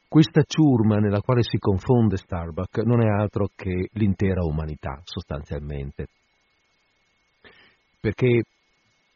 questa 0.08 0.44
ciurma 0.44 0.98
nella 0.98 1.20
quale 1.20 1.44
si 1.44 1.58
confonde 1.58 2.18
Starbuck 2.18 2.78
non 2.84 3.02
è 3.02 3.08
altro 3.08 3.50
che 3.56 3.90
l'intera 3.94 4.44
umanità, 4.44 5.02
sostanzialmente. 5.04 6.08
Perché, 8.00 8.44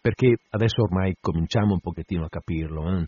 perché 0.01 0.37
adesso 0.49 0.81
ormai 0.81 1.15
cominciamo 1.21 1.73
un 1.73 1.79
pochettino 1.79 2.25
a 2.25 2.29
capirlo, 2.29 2.99
eh? 2.99 3.05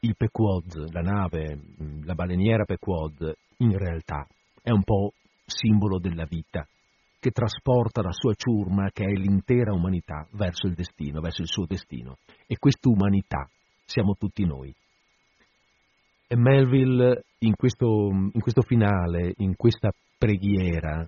Il 0.00 0.16
Pequod, 0.16 0.92
la 0.92 1.00
nave, 1.00 1.56
mm, 1.56 2.02
la 2.04 2.14
baleniera 2.14 2.64
Pequod, 2.64 3.34
in 3.58 3.76
realtà 3.76 4.26
è 4.62 4.70
un 4.70 4.82
po' 4.82 5.12
simbolo 5.44 5.98
della 5.98 6.24
vita, 6.24 6.66
che 7.18 7.30
trasporta 7.30 8.00
la 8.00 8.12
sua 8.12 8.32
ciurma, 8.34 8.90
che 8.92 9.04
è 9.04 9.12
l'intera 9.12 9.74
umanità, 9.74 10.26
verso 10.32 10.66
il 10.66 10.74
destino, 10.74 11.20
verso 11.20 11.42
il 11.42 11.48
suo 11.48 11.66
destino. 11.66 12.16
E 12.46 12.56
questa 12.56 12.88
umanità 12.88 13.48
siamo 13.84 14.14
tutti 14.14 14.44
noi. 14.46 14.74
E 16.26 16.36
Melville 16.36 17.24
in 17.40 17.54
questo, 17.56 18.08
in 18.08 18.40
questo 18.40 18.62
finale, 18.62 19.34
in 19.38 19.54
questa 19.56 19.90
preghiera, 20.16 21.06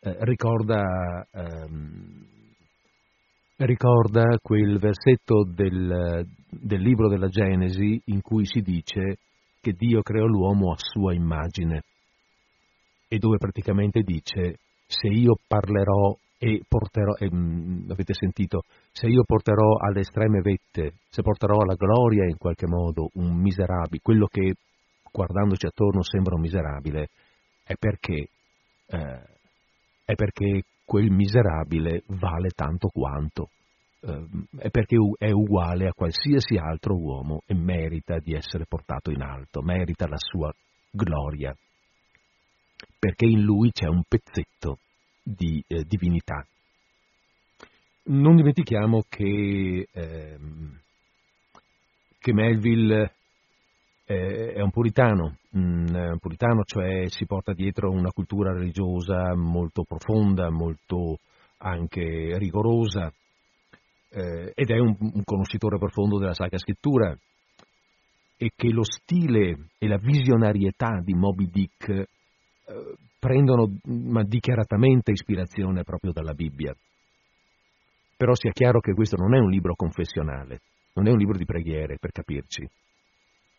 eh, 0.00 0.16
ricorda 0.20 1.26
ehm, 1.30 2.35
ricorda 3.58 4.36
quel 4.42 4.78
versetto 4.78 5.44
del, 5.44 6.26
del 6.48 6.80
libro 6.80 7.08
della 7.08 7.28
Genesi 7.28 8.00
in 8.06 8.20
cui 8.20 8.44
si 8.44 8.60
dice 8.60 9.18
che 9.60 9.72
Dio 9.72 10.02
creò 10.02 10.26
l'uomo 10.26 10.72
a 10.72 10.76
sua 10.76 11.14
immagine 11.14 11.82
e 13.08 13.18
dove 13.18 13.38
praticamente 13.38 14.02
dice 14.02 14.58
se 14.86 15.08
io 15.08 15.36
parlerò 15.46 16.14
e 16.38 16.60
porterò, 16.68 17.14
e, 17.18 17.30
mh, 17.30 17.86
avete 17.90 18.12
sentito, 18.12 18.64
se 18.92 19.06
io 19.06 19.22
porterò 19.24 19.78
alle 19.78 20.00
estreme 20.00 20.42
vette, 20.42 20.98
se 21.08 21.22
porterò 21.22 21.56
alla 21.60 21.74
gloria 21.74 22.24
in 22.24 22.36
qualche 22.36 22.66
modo 22.66 23.08
un 23.14 23.34
miserabile, 23.36 24.02
quello 24.02 24.26
che 24.26 24.54
guardandoci 25.10 25.66
attorno 25.66 26.02
sembra 26.02 26.34
un 26.34 26.42
miserabile, 26.42 27.08
è 27.64 27.74
perché, 27.76 28.28
eh, 28.86 29.22
è 30.04 30.14
perché 30.14 30.62
quel 30.86 31.10
miserabile 31.10 32.04
vale 32.06 32.50
tanto 32.54 32.88
quanto, 32.88 33.50
eh, 34.00 34.26
è 34.58 34.70
perché 34.70 34.96
è 35.18 35.30
uguale 35.32 35.88
a 35.88 35.92
qualsiasi 35.92 36.56
altro 36.56 36.96
uomo 36.96 37.42
e 37.44 37.54
merita 37.54 38.18
di 38.18 38.34
essere 38.34 38.64
portato 38.66 39.10
in 39.10 39.20
alto, 39.20 39.60
merita 39.62 40.06
la 40.06 40.16
sua 40.16 40.50
gloria, 40.90 41.54
perché 42.98 43.26
in 43.26 43.42
lui 43.42 43.72
c'è 43.72 43.88
un 43.88 44.02
pezzetto 44.08 44.78
di 45.22 45.62
eh, 45.66 45.82
divinità. 45.84 46.46
Non 48.04 48.36
dimentichiamo 48.36 49.02
che, 49.08 49.88
eh, 49.90 50.38
che 52.20 52.32
Melville 52.32 53.14
è 54.14 54.60
un 54.60 54.70
puritano, 54.70 55.38
un 55.54 56.16
puritano 56.20 56.62
cioè 56.62 57.08
si 57.08 57.26
porta 57.26 57.52
dietro 57.52 57.90
una 57.90 58.12
cultura 58.12 58.52
religiosa 58.52 59.34
molto 59.34 59.82
profonda, 59.82 60.48
molto 60.48 61.18
anche 61.58 62.38
rigorosa 62.38 63.12
eh, 64.10 64.52
ed 64.54 64.70
è 64.70 64.78
un, 64.78 64.96
un, 65.00 65.24
conoscitore 65.24 65.78
profondo 65.78 66.18
della 66.18 66.34
Sacra 66.34 66.58
Scrittura 66.58 67.16
e 68.36 68.50
che 68.54 68.68
lo 68.68 68.84
stile 68.84 69.70
e 69.76 69.88
la 69.88 69.98
visionarietà 69.98 71.00
di 71.02 71.14
Moby 71.14 71.48
Dick 71.50 71.88
eh, 71.88 72.06
prendono 73.18 73.76
ma 73.86 74.22
dichiaratamente 74.22 75.10
ispirazione 75.10 75.82
proprio 75.82 76.12
dalla 76.12 76.32
Bibbia. 76.32 76.72
Però 78.16 78.34
sia 78.34 78.52
chiaro 78.52 78.78
che 78.78 78.94
questo 78.94 79.16
non 79.16 79.34
è 79.34 79.38
un 79.40 79.50
libro 79.50 79.74
confessionale, 79.74 80.60
non 80.94 81.08
è 81.08 81.10
un 81.10 81.18
libro 81.18 81.36
di 81.36 81.44
preghiere, 81.44 81.98
per 81.98 82.12
capirci 82.12 82.68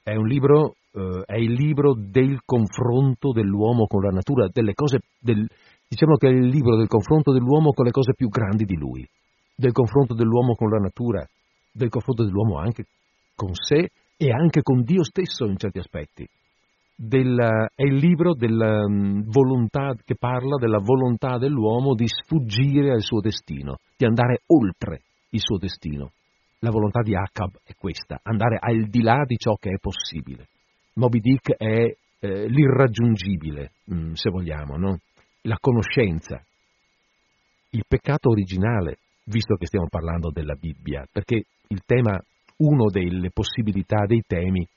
è 0.08 0.16
un 0.16 0.26
libro, 0.26 0.76
eh, 0.94 1.24
è 1.26 1.36
il 1.36 1.52
libro 1.52 1.94
del 1.94 2.40
confronto 2.46 3.34
dell'uomo 3.34 3.88
con 3.88 4.04
la 4.04 4.12
natura, 4.12 4.48
delle 4.50 4.74
cose, 4.74 5.00
del, 5.20 5.46
diciamo 5.86 6.16
che 6.16 6.30
è 6.30 6.32
il 6.32 6.48
libro 6.48 6.78
del 6.78 6.88
confronto 6.88 7.34
dell'uomo 7.34 7.74
con 7.74 7.84
le 7.84 7.92
cose 7.92 8.14
più 8.16 8.30
grandi 8.30 8.64
di 8.64 8.78
lui, 8.78 9.06
del 9.54 9.74
confronto 9.74 10.14
dell'uomo 10.14 10.56
con 10.56 10.70
la 10.70 10.80
natura, 10.80 11.28
del 11.74 11.90
confronto 11.90 12.24
dell'uomo 12.24 12.58
anche 12.58 12.86
con 13.36 13.50
sé 13.54 13.90
e 14.16 14.32
anche 14.32 14.62
con 14.62 14.82
Dio 14.84 15.04
stesso 15.04 15.46
in 15.46 15.58
certi 15.58 15.80
aspetti. 15.80 16.26
Del, 16.96 17.38
è 17.76 17.84
il 17.84 17.96
libro 17.96 18.34
della 18.34 18.86
um, 18.86 19.24
volontà 19.26 19.94
che 20.04 20.16
parla 20.16 20.56
della 20.56 20.80
volontà 20.80 21.38
dell'uomo 21.38 21.94
di 21.94 22.08
sfuggire 22.08 22.92
al 22.92 23.02
suo 23.02 23.20
destino, 23.20 23.76
di 23.96 24.06
andare 24.06 24.40
oltre 24.48 25.02
il 25.32 25.42
suo 25.42 25.58
destino. 25.58 26.12
La 26.60 26.72
volontà 26.72 27.02
di 27.02 27.16
Acab 27.16 27.60
è 27.64 27.74
questa, 27.78 28.20
andare 28.24 28.58
al 28.60 28.88
di 28.88 29.02
là 29.02 29.24
di 29.26 29.38
ciò 29.38 29.56
che 29.56 29.70
è 29.70 29.80
possibile. 29.80 30.48
Moby 30.94 31.20
Dick 31.20 31.56
è 31.56 31.96
eh, 32.20 32.48
l'irraggiungibile, 32.48 33.72
mh, 33.84 33.96
mm, 33.96 34.12
se 34.14 34.30
vogliamo, 34.32 34.78
no? 34.78 35.00
la 35.42 35.58
conoscenza, 35.60 36.44
il 37.72 37.84
peccato 37.88 38.30
originale, 38.30 38.98
visto 39.26 39.56
che 39.56 39.68
stiamo 39.68 39.88
parlando 39.88 40.32
della 40.32 40.56
Bibbia, 40.56 41.06
perché 41.12 41.44
il 41.68 41.82
tema, 41.86 42.20
uno 42.58 42.90
delle 42.90 43.30
possibilità 43.32 44.06
dei 44.06 44.24
temi, 44.26 44.68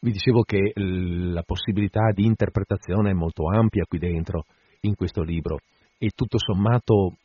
vi 0.00 0.12
dicevo 0.12 0.42
che 0.42 0.72
la 0.74 1.42
possibilità 1.42 2.10
di 2.12 2.24
interpretazione 2.24 3.10
è 3.10 3.14
molto 3.14 3.48
ampia 3.48 3.84
qui 3.88 3.98
dentro, 3.98 4.44
in 4.82 4.94
questo 4.94 5.22
libro, 5.22 5.58
e 5.98 6.10
tutto 6.14 6.38
sommato 6.38 7.16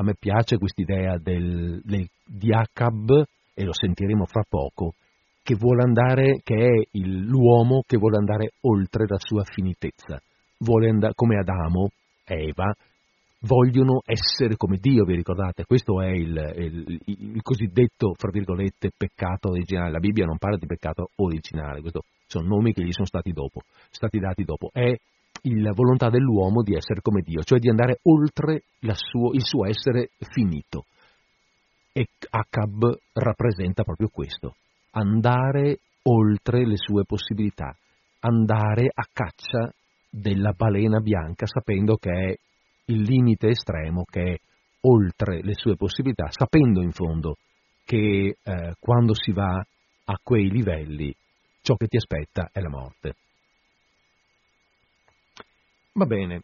a 0.00 0.02
me 0.02 0.14
piace 0.18 0.56
quest'idea 0.56 1.18
del, 1.18 1.80
del, 1.84 2.08
di 2.24 2.52
Acab, 2.52 3.22
e 3.54 3.64
lo 3.64 3.74
sentiremo 3.74 4.24
fra 4.24 4.42
poco, 4.48 4.94
che 5.42 5.54
vuole 5.54 5.82
andare, 5.82 6.40
che 6.42 6.54
è 6.56 6.88
il, 6.92 7.26
l'uomo 7.26 7.82
che 7.86 7.98
vuole 7.98 8.16
andare 8.16 8.52
oltre 8.62 9.04
la 9.06 9.18
sua 9.18 9.44
finitezza. 9.44 10.18
Vuole 10.58 10.88
andare, 10.88 11.12
come 11.14 11.36
Adamo, 11.36 11.90
Eva, 12.24 12.74
vogliono 13.40 14.00
essere 14.04 14.56
come 14.56 14.78
Dio, 14.80 15.04
vi 15.04 15.16
ricordate? 15.16 15.64
Questo 15.64 16.00
è 16.00 16.08
il, 16.08 16.52
il, 16.56 17.00
il, 17.04 17.42
cosiddetto, 17.42 18.14
fra 18.16 18.30
virgolette, 18.30 18.92
peccato 18.96 19.50
originale. 19.50 19.90
La 19.90 19.98
Bibbia 19.98 20.24
non 20.24 20.38
parla 20.38 20.56
di 20.56 20.66
peccato 20.66 21.10
originale, 21.16 21.80
questi 21.80 22.00
sono 22.26 22.48
nomi 22.48 22.72
che 22.72 22.82
gli 22.82 22.92
sono 22.92 23.06
stati 23.06 23.32
dopo, 23.32 23.60
stati 23.90 24.18
dati 24.18 24.44
dopo. 24.44 24.70
È 24.72 24.94
la 25.42 25.72
volontà 25.72 26.10
dell'uomo 26.10 26.62
di 26.62 26.74
essere 26.74 27.00
come 27.00 27.22
Dio, 27.22 27.42
cioè 27.42 27.58
di 27.58 27.68
andare 27.68 27.98
oltre 28.02 28.62
suo, 28.94 29.32
il 29.32 29.44
suo 29.44 29.66
essere 29.66 30.10
finito. 30.18 30.84
E 31.92 32.06
Acab 32.30 32.98
rappresenta 33.14 33.82
proprio 33.82 34.08
questo, 34.08 34.54
andare 34.92 35.80
oltre 36.02 36.66
le 36.66 36.76
sue 36.76 37.04
possibilità, 37.04 37.74
andare 38.20 38.90
a 38.92 39.06
caccia 39.12 39.72
della 40.08 40.52
balena 40.52 41.00
bianca, 41.00 41.46
sapendo 41.46 41.96
che 41.96 42.10
è 42.10 42.38
il 42.86 43.02
limite 43.02 43.48
estremo, 43.48 44.04
che 44.04 44.22
è 44.22 44.36
oltre 44.82 45.42
le 45.42 45.54
sue 45.54 45.76
possibilità, 45.76 46.28
sapendo 46.30 46.80
in 46.80 46.92
fondo 46.92 47.36
che 47.84 48.36
eh, 48.42 48.74
quando 48.78 49.14
si 49.14 49.32
va 49.32 49.64
a 50.04 50.20
quei 50.22 50.48
livelli 50.48 51.14
ciò 51.62 51.74
che 51.74 51.86
ti 51.86 51.96
aspetta 51.96 52.50
è 52.52 52.60
la 52.60 52.68
morte. 52.68 53.14
Va 55.92 56.06
bene, 56.06 56.42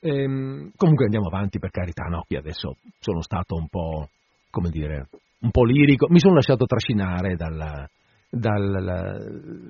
ehm, 0.00 0.72
comunque 0.76 1.04
andiamo 1.04 1.26
avanti 1.26 1.58
per 1.58 1.70
carità, 1.70 2.04
no, 2.04 2.24
qui 2.26 2.36
adesso 2.36 2.76
sono 2.98 3.22
stato 3.22 3.54
un 3.54 3.68
po', 3.68 4.08
come 4.50 4.70
dire, 4.70 5.08
un 5.40 5.50
po' 5.50 5.64
lirico, 5.64 6.08
mi 6.10 6.18
sono 6.18 6.34
lasciato 6.34 6.66
trascinare 6.66 7.34
dalla, 7.34 7.88
dalla, 8.28 9.18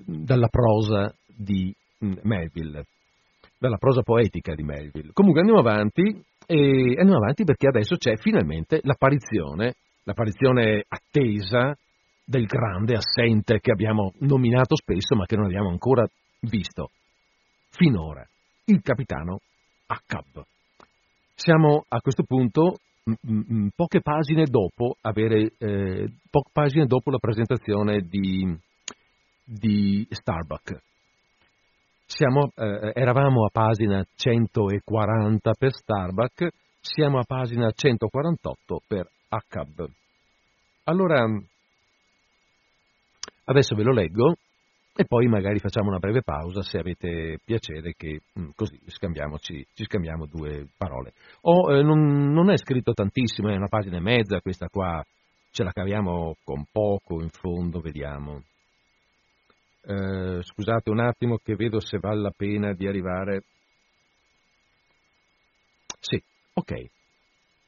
dalla 0.04 0.48
prosa 0.48 1.14
di 1.26 1.74
Melville, 1.98 2.86
dalla 3.58 3.76
prosa 3.76 4.02
poetica 4.02 4.54
di 4.54 4.62
Melville. 4.62 5.12
Comunque 5.12 5.40
andiamo 5.40 5.60
avanti, 5.60 6.02
e 6.46 6.94
andiamo 6.98 7.18
avanti 7.18 7.44
perché 7.44 7.68
adesso 7.68 7.96
c'è 7.96 8.16
finalmente 8.16 8.80
l'apparizione, 8.82 9.74
l'apparizione 10.04 10.84
attesa 10.88 11.76
del 12.24 12.46
grande 12.46 12.94
assente 12.94 13.60
che 13.60 13.70
abbiamo 13.70 14.12
nominato 14.20 14.76
spesso 14.76 15.14
ma 15.14 15.24
che 15.24 15.36
non 15.36 15.46
abbiamo 15.46 15.70
ancora 15.70 16.06
visto 16.40 16.90
finora, 17.70 18.26
il 18.68 18.82
capitano 18.82 19.40
Accab. 19.86 20.44
Siamo 21.34 21.84
a 21.88 22.00
questo 22.00 22.24
punto 22.24 22.78
poche 23.74 24.02
pagine 24.02 24.44
dopo, 24.44 24.96
avere, 25.00 25.52
eh, 25.56 26.12
poche 26.30 26.50
pagine 26.52 26.84
dopo 26.86 27.10
la 27.10 27.18
presentazione 27.18 28.02
di, 28.02 28.54
di 29.44 30.06
Starbuck. 30.10 30.82
Siamo, 32.04 32.50
eh, 32.54 32.92
eravamo 32.94 33.46
a 33.46 33.50
pagina 33.50 34.04
140 34.14 35.52
per 35.52 35.72
Starbuck, 35.72 36.48
siamo 36.80 37.18
a 37.18 37.24
pagina 37.24 37.70
148 37.70 38.80
per 38.86 39.10
ACAB. 39.28 39.86
Allora, 40.84 41.24
adesso 43.44 43.74
ve 43.74 43.82
lo 43.82 43.92
leggo 43.92 44.36
e 45.00 45.04
poi 45.04 45.28
magari 45.28 45.60
facciamo 45.60 45.90
una 45.90 46.00
breve 46.00 46.22
pausa 46.22 46.60
se 46.62 46.76
avete 46.76 47.38
piacere 47.44 47.94
che 47.96 48.22
mm, 48.36 48.48
così 48.56 48.76
scambiamoci, 48.88 49.64
ci 49.72 49.84
scambiamo 49.84 50.26
due 50.26 50.66
parole. 50.76 51.12
Oh, 51.42 51.72
eh, 51.72 51.82
non, 51.84 52.32
non, 52.32 52.50
è 52.50 52.56
scritto 52.56 52.94
tantissimo, 52.94 53.48
è 53.48 53.54
una 53.54 53.68
pagina 53.68 53.98
e 53.98 54.00
mezza 54.00 54.40
questa 54.40 54.66
qua, 54.66 55.00
ce 55.52 55.62
la 55.62 55.70
caviamo 55.70 56.34
con 56.42 56.64
poco 56.72 57.22
in 57.22 57.28
fondo, 57.28 57.78
vediamo. 57.78 58.42
Eh, 59.84 60.42
scusate 60.42 60.90
un 60.90 60.98
attimo 60.98 61.38
che 61.44 61.54
vedo 61.54 61.78
se 61.78 61.98
vale 62.00 62.20
la 62.20 62.32
pena 62.36 62.72
di 62.72 62.88
arrivare. 62.88 63.42
Sì, 66.00 66.20
ok, 66.54 66.72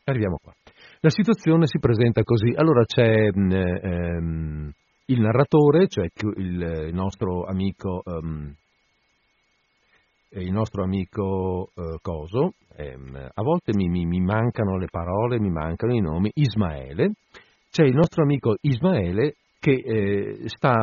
arriviamo 0.06 0.36
qua. 0.42 0.52
La 0.98 1.10
situazione 1.10 1.68
si 1.68 1.78
presenta 1.78 2.24
così. 2.24 2.52
Allora 2.56 2.84
c'è... 2.84 3.28
Mm, 3.38 3.52
ehm, 3.52 4.72
il 5.10 5.20
narratore, 5.20 5.88
cioè 5.88 6.08
il, 6.36 6.90
nostro 6.92 7.44
amico, 7.44 8.00
um, 8.04 8.54
il 10.30 10.52
nostro 10.52 10.84
amico 10.84 11.70
uh, 11.74 11.96
Coso, 12.00 12.54
ehm, 12.76 13.30
a 13.32 13.42
volte 13.42 13.72
mi, 13.74 13.88
mi, 13.88 14.06
mi, 14.06 14.20
mancano 14.20 14.78
le 14.78 14.86
parole, 14.88 15.40
mi 15.40 15.50
mancano 15.50 15.94
i 15.94 16.00
nomi, 16.00 16.30
Ismaele, 16.32 17.12
c'è 17.70 17.84
il 17.84 17.94
nostro 17.94 18.22
amico 18.22 18.54
Ismaele 18.60 19.34
che 19.58 19.72
eh, 19.72 20.48
sta, 20.48 20.74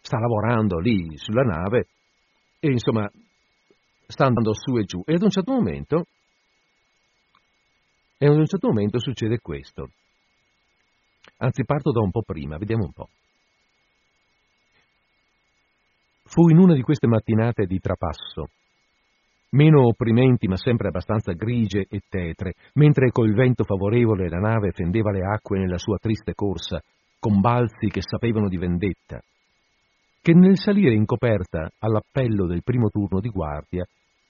sta 0.00 0.18
lavorando 0.18 0.78
lì 0.78 1.16
sulla 1.16 1.42
nave 1.42 1.86
e 2.58 2.70
insomma 2.70 3.08
sta 4.06 4.26
andando 4.26 4.52
su 4.54 4.76
e 4.76 4.84
giù 4.84 5.02
e 5.04 5.14
ad 5.14 5.22
un 5.22 5.30
certo 5.30 5.52
momento, 5.52 6.06
e 8.16 8.26
ad 8.26 8.36
un 8.36 8.46
certo 8.46 8.68
momento 8.68 8.98
succede 8.98 9.38
questo. 9.38 9.90
Anzi, 11.38 11.64
parto 11.64 11.90
da 11.90 12.00
un 12.00 12.10
po' 12.10 12.22
prima, 12.22 12.56
vediamo 12.56 12.84
un 12.84 12.92
po'. 12.92 13.08
Fu 16.30 16.48
in 16.48 16.58
una 16.58 16.74
di 16.74 16.82
queste 16.82 17.08
mattinate 17.08 17.66
di 17.66 17.80
trapasso, 17.80 18.50
meno 19.50 19.84
opprimenti 19.88 20.46
ma 20.46 20.56
sempre 20.56 20.86
abbastanza 20.86 21.32
grigie 21.32 21.86
e 21.88 22.02
tetre, 22.08 22.52
mentre 22.74 23.10
col 23.10 23.34
vento 23.34 23.64
favorevole 23.64 24.28
la 24.28 24.38
nave 24.38 24.70
fendeva 24.70 25.10
le 25.10 25.24
acque 25.24 25.58
nella 25.58 25.76
sua 25.76 25.98
triste 25.98 26.34
corsa, 26.34 26.80
con 27.18 27.40
balzi 27.40 27.88
che 27.88 28.00
sapevano 28.00 28.46
di 28.46 28.58
vendetta, 28.58 29.20
che 30.22 30.32
nel 30.32 30.56
salire 30.56 30.94
in 30.94 31.04
coperta 31.04 31.68
all'appello 31.80 32.46
del 32.46 32.62
primo 32.62 32.90
turno 32.90 33.18
di 33.18 33.28
guardia, 33.28 33.84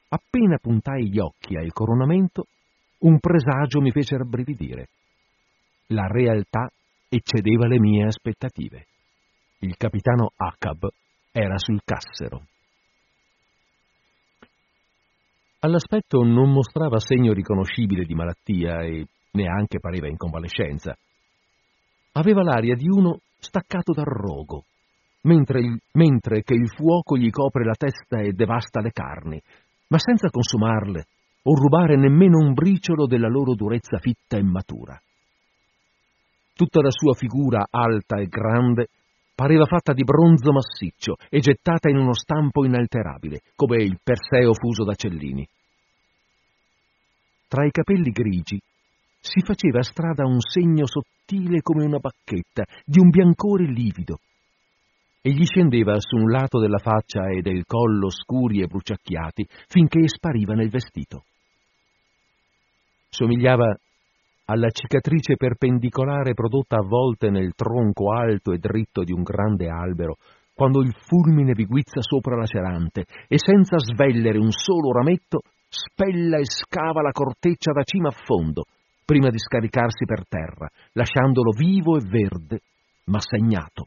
appena 0.08 0.56
puntai 0.56 1.06
gli 1.06 1.18
occhi 1.18 1.54
al 1.56 1.70
coronamento, 1.70 2.46
un 3.00 3.18
presagio 3.18 3.82
mi 3.82 3.90
fece 3.90 4.16
rabbrividire. 4.16 4.88
La 5.88 6.06
realtà 6.06 6.70
eccedeva 7.10 7.66
le 7.66 7.78
mie 7.78 8.06
aspettative. 8.06 8.86
Il 9.58 9.76
capitano 9.76 10.30
Acab 10.34 10.88
era 11.32 11.56
sul 11.58 11.80
cassero. 11.84 12.42
All'aspetto 15.60 16.22
non 16.22 16.50
mostrava 16.50 16.98
segno 16.98 17.32
riconoscibile 17.32 18.04
di 18.04 18.14
malattia 18.14 18.80
e 18.80 19.06
neanche 19.32 19.78
pareva 19.78 20.08
in 20.08 20.16
convalescenza. 20.16 20.96
Aveva 22.12 22.42
l'aria 22.42 22.74
di 22.74 22.88
uno 22.88 23.18
staccato 23.38 23.92
dal 23.92 24.06
rogo, 24.06 24.64
mentre, 25.22 25.60
il, 25.60 25.78
mentre 25.92 26.42
che 26.42 26.54
il 26.54 26.68
fuoco 26.68 27.16
gli 27.16 27.30
copre 27.30 27.64
la 27.64 27.74
testa 27.76 28.20
e 28.20 28.32
devasta 28.32 28.80
le 28.80 28.90
carni, 28.90 29.40
ma 29.88 29.98
senza 29.98 30.30
consumarle 30.30 31.06
o 31.42 31.54
rubare 31.54 31.96
nemmeno 31.96 32.38
un 32.38 32.52
briciolo 32.52 33.06
della 33.06 33.28
loro 33.28 33.54
durezza 33.54 33.98
fitta 33.98 34.36
e 34.36 34.42
matura. 34.42 35.00
Tutta 36.54 36.80
la 36.82 36.90
sua 36.90 37.14
figura 37.14 37.66
alta 37.70 38.18
e 38.18 38.26
grande 38.26 38.88
pareva 39.40 39.64
fatta 39.64 39.94
di 39.94 40.05
bronzo 40.05 40.53
massiccio 40.53 41.14
e 41.31 41.38
gettata 41.38 41.88
in 41.88 41.96
uno 41.96 42.12
stampo 42.12 42.66
inalterabile, 42.66 43.40
come 43.57 43.83
il 43.83 43.98
Perseo 44.03 44.53
fuso 44.53 44.85
da 44.85 44.92
Cellini. 44.92 45.48
Tra 47.48 47.64
i 47.64 47.70
capelli 47.70 48.11
grigi 48.11 48.61
si 49.18 49.40
faceva 49.40 49.81
strada 49.81 50.26
un 50.26 50.40
segno 50.40 50.85
sottile 50.87 51.62
come 51.62 51.87
una 51.87 51.96
bacchetta, 51.96 52.64
di 52.85 53.00
un 53.00 53.09
biancore 53.09 53.64
livido, 53.64 54.18
e 55.22 55.31
gli 55.31 55.46
scendeva 55.46 55.98
su 56.00 56.16
un 56.16 56.31
lato 56.31 56.59
della 56.59 56.76
faccia 56.76 57.31
e 57.31 57.40
del 57.40 57.64
collo 57.64 58.11
scuri 58.11 58.61
e 58.61 58.66
bruciacchiati 58.66 59.46
finché 59.68 60.07
spariva 60.07 60.53
nel 60.53 60.68
vestito. 60.68 61.24
Somigliava 63.09 63.74
alla 64.50 64.70
cicatrice 64.70 65.36
perpendicolare 65.36 66.34
prodotta 66.34 66.76
a 66.76 66.84
volte 66.84 67.30
nel 67.30 67.54
tronco 67.54 68.12
alto 68.12 68.50
e 68.50 68.58
dritto 68.58 69.04
di 69.04 69.12
un 69.12 69.22
grande 69.22 69.68
albero, 69.68 70.16
quando 70.52 70.82
il 70.82 70.92
fulmine 71.06 71.52
vi 71.52 71.66
guizza 71.66 72.00
sopra 72.00 72.34
la 72.34 72.46
cerante 72.46 73.04
e 73.28 73.38
senza 73.38 73.78
svellere 73.78 74.38
un 74.38 74.50
solo 74.50 74.90
rametto 74.90 75.42
spella 75.68 76.38
e 76.38 76.44
scava 76.46 77.00
la 77.00 77.12
corteccia 77.12 77.70
da 77.70 77.84
cima 77.84 78.08
a 78.08 78.16
fondo, 78.24 78.64
prima 79.04 79.30
di 79.30 79.38
scaricarsi 79.38 80.04
per 80.04 80.26
terra, 80.26 80.68
lasciandolo 80.94 81.52
vivo 81.52 81.96
e 81.96 82.02
verde, 82.04 82.60
ma 83.04 83.20
segnato. 83.20 83.86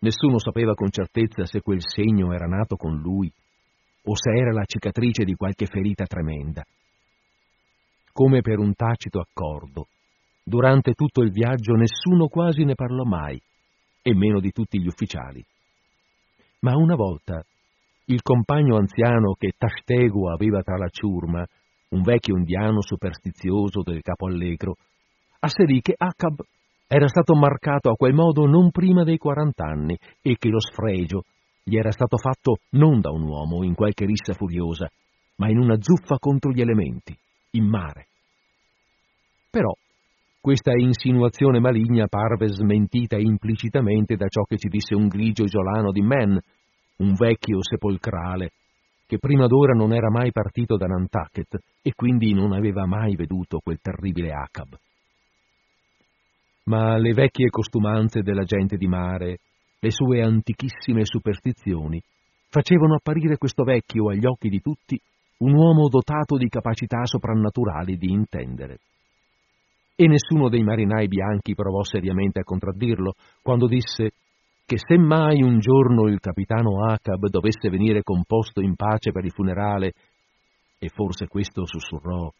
Nessuno 0.00 0.38
sapeva 0.38 0.74
con 0.74 0.90
certezza 0.90 1.46
se 1.46 1.62
quel 1.62 1.80
segno 1.80 2.34
era 2.34 2.46
nato 2.46 2.76
con 2.76 2.94
lui 2.98 3.32
o 4.04 4.12
se 4.14 4.30
era 4.32 4.52
la 4.52 4.64
cicatrice 4.66 5.24
di 5.24 5.34
qualche 5.34 5.64
ferita 5.64 6.04
tremenda 6.04 6.62
come 8.12 8.40
per 8.42 8.58
un 8.58 8.74
tacito 8.74 9.20
accordo. 9.20 9.86
Durante 10.44 10.92
tutto 10.92 11.22
il 11.22 11.30
viaggio 11.30 11.74
nessuno 11.74 12.28
quasi 12.28 12.64
ne 12.64 12.74
parlò 12.74 13.04
mai, 13.04 13.40
e 14.02 14.14
meno 14.14 14.40
di 14.40 14.50
tutti 14.50 14.80
gli 14.80 14.86
ufficiali. 14.86 15.44
Ma 16.60 16.76
una 16.76 16.94
volta 16.94 17.42
il 18.06 18.20
compagno 18.20 18.76
anziano 18.76 19.34
che 19.38 19.52
Tashtegu 19.56 20.26
aveva 20.26 20.62
tra 20.62 20.76
la 20.76 20.88
ciurma, 20.88 21.44
un 21.90 22.02
vecchio 22.02 22.36
indiano 22.36 22.82
superstizioso 22.82 23.82
del 23.82 24.02
capo 24.02 24.26
allegro, 24.26 24.76
asserì 25.40 25.80
che 25.80 25.94
Acab 25.96 26.40
era 26.88 27.06
stato 27.06 27.34
marcato 27.34 27.90
a 27.90 27.96
quel 27.96 28.12
modo 28.12 28.46
non 28.46 28.70
prima 28.70 29.04
dei 29.04 29.16
quarant'anni 29.16 29.96
e 30.20 30.36
che 30.36 30.48
lo 30.48 30.60
sfregio 30.60 31.22
gli 31.62 31.76
era 31.76 31.90
stato 31.90 32.18
fatto 32.18 32.58
non 32.70 33.00
da 33.00 33.10
un 33.10 33.22
uomo 33.22 33.62
in 33.62 33.74
qualche 33.74 34.04
rissa 34.04 34.34
furiosa, 34.34 34.90
ma 35.36 35.48
in 35.48 35.58
una 35.58 35.76
zuffa 35.80 36.18
contro 36.18 36.50
gli 36.50 36.60
elementi 36.60 37.16
in 37.52 37.66
mare. 37.66 38.06
Però 39.50 39.72
questa 40.40 40.72
insinuazione 40.72 41.60
maligna 41.60 42.06
parve 42.08 42.48
smentita 42.48 43.16
implicitamente 43.16 44.16
da 44.16 44.26
ciò 44.26 44.42
che 44.42 44.56
ci 44.56 44.68
disse 44.68 44.94
un 44.94 45.06
grigio 45.06 45.44
isolano 45.44 45.92
di 45.92 46.02
Men, 46.02 46.38
un 46.96 47.14
vecchio 47.14 47.58
sepolcrale, 47.60 48.50
che 49.06 49.18
prima 49.18 49.46
d'ora 49.46 49.74
non 49.74 49.92
era 49.92 50.10
mai 50.10 50.32
partito 50.32 50.76
da 50.76 50.86
Nantucket 50.86 51.58
e 51.82 51.92
quindi 51.94 52.32
non 52.32 52.52
aveva 52.52 52.86
mai 52.86 53.14
veduto 53.14 53.60
quel 53.62 53.78
terribile 53.80 54.32
Acab. 54.32 54.74
Ma 56.64 56.96
le 56.96 57.12
vecchie 57.12 57.50
costumanze 57.50 58.22
della 58.22 58.44
gente 58.44 58.76
di 58.76 58.86
mare, 58.86 59.38
le 59.78 59.90
sue 59.90 60.22
antichissime 60.22 61.04
superstizioni, 61.04 62.00
facevano 62.48 62.94
apparire 62.94 63.36
questo 63.36 63.64
vecchio 63.64 64.08
agli 64.08 64.24
occhi 64.24 64.48
di 64.48 64.60
tutti 64.60 65.00
un 65.38 65.54
uomo 65.54 65.88
dotato 65.88 66.36
di 66.36 66.48
capacità 66.48 67.04
soprannaturali 67.04 67.96
di 67.96 68.10
intendere. 68.10 68.78
E 69.94 70.06
nessuno 70.06 70.48
dei 70.48 70.62
marinai 70.62 71.08
bianchi 71.08 71.54
provò 71.54 71.82
seriamente 71.82 72.40
a 72.40 72.44
contraddirlo 72.44 73.14
quando 73.42 73.66
disse 73.66 74.12
che 74.64 74.78
se 74.78 74.96
mai 74.96 75.42
un 75.42 75.58
giorno 75.58 76.08
il 76.08 76.20
capitano 76.20 76.84
Acab 76.86 77.26
dovesse 77.26 77.68
venire 77.68 78.02
composto 78.02 78.60
in 78.60 78.74
pace 78.74 79.10
per 79.12 79.24
il 79.24 79.32
funerale, 79.32 79.92
e 80.78 80.88
forse 80.88 81.26
questo 81.28 81.66
sussurrò 81.66 82.30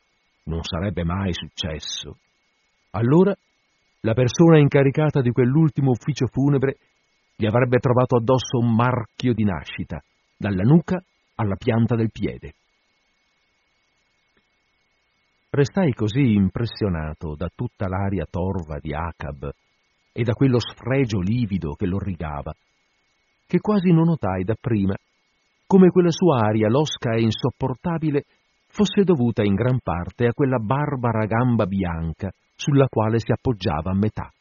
non 0.45 0.63
sarebbe 0.63 1.05
mai 1.05 1.33
successo, 1.33 2.17
allora 2.91 3.35
la 4.01 4.15
persona 4.15 4.59
incaricata 4.59 5.21
di 5.21 5.31
quell'ultimo 5.31 5.91
ufficio 5.91 6.27
funebre 6.27 6.77
gli 7.37 7.47
avrebbe 7.47 7.79
trovato 7.79 8.17
addosso 8.17 8.59
un 8.59 8.75
marchio 8.75 9.33
di 9.33 9.45
nascita, 9.45 10.03
dalla 10.37 10.63
nuca 10.63 11.03
alla 11.37 11.55
pianta 11.57 11.95
del 11.95 12.11
piede. 12.11 12.55
Restai 15.55 15.93
così 15.93 16.33
impressionato 16.33 17.35
da 17.37 17.51
tutta 17.55 17.87
l'aria 17.87 18.25
torva 18.25 18.79
di 18.81 18.95
Acab 18.95 19.51
e 20.11 20.23
da 20.23 20.33
quello 20.33 20.59
sfregio 20.59 21.21
livido 21.21 21.75
che 21.75 21.85
lo 21.85 21.99
rigava, 21.99 22.55
che 23.47 23.61
quasi 23.61 23.93
non 23.93 24.05
notai 24.05 24.45
dapprima 24.45 24.95
come 25.67 25.91
quella 25.91 26.11
sua 26.11 26.39
aria 26.47 26.69
losca 26.69 27.13
e 27.13 27.21
insopportabile 27.21 28.25
fosse 28.69 29.05
dovuta 29.05 29.43
in 29.43 29.53
gran 29.53 29.81
parte 29.83 30.27
a 30.27 30.33
quella 30.33 30.57
barbara 30.57 31.27
gamba 31.27 31.67
bianca 31.67 32.31
sulla 32.57 32.87
quale 32.89 33.19
si 33.19 33.31
appoggiava 33.31 33.91
a 33.91 33.95
metà. 33.95 34.33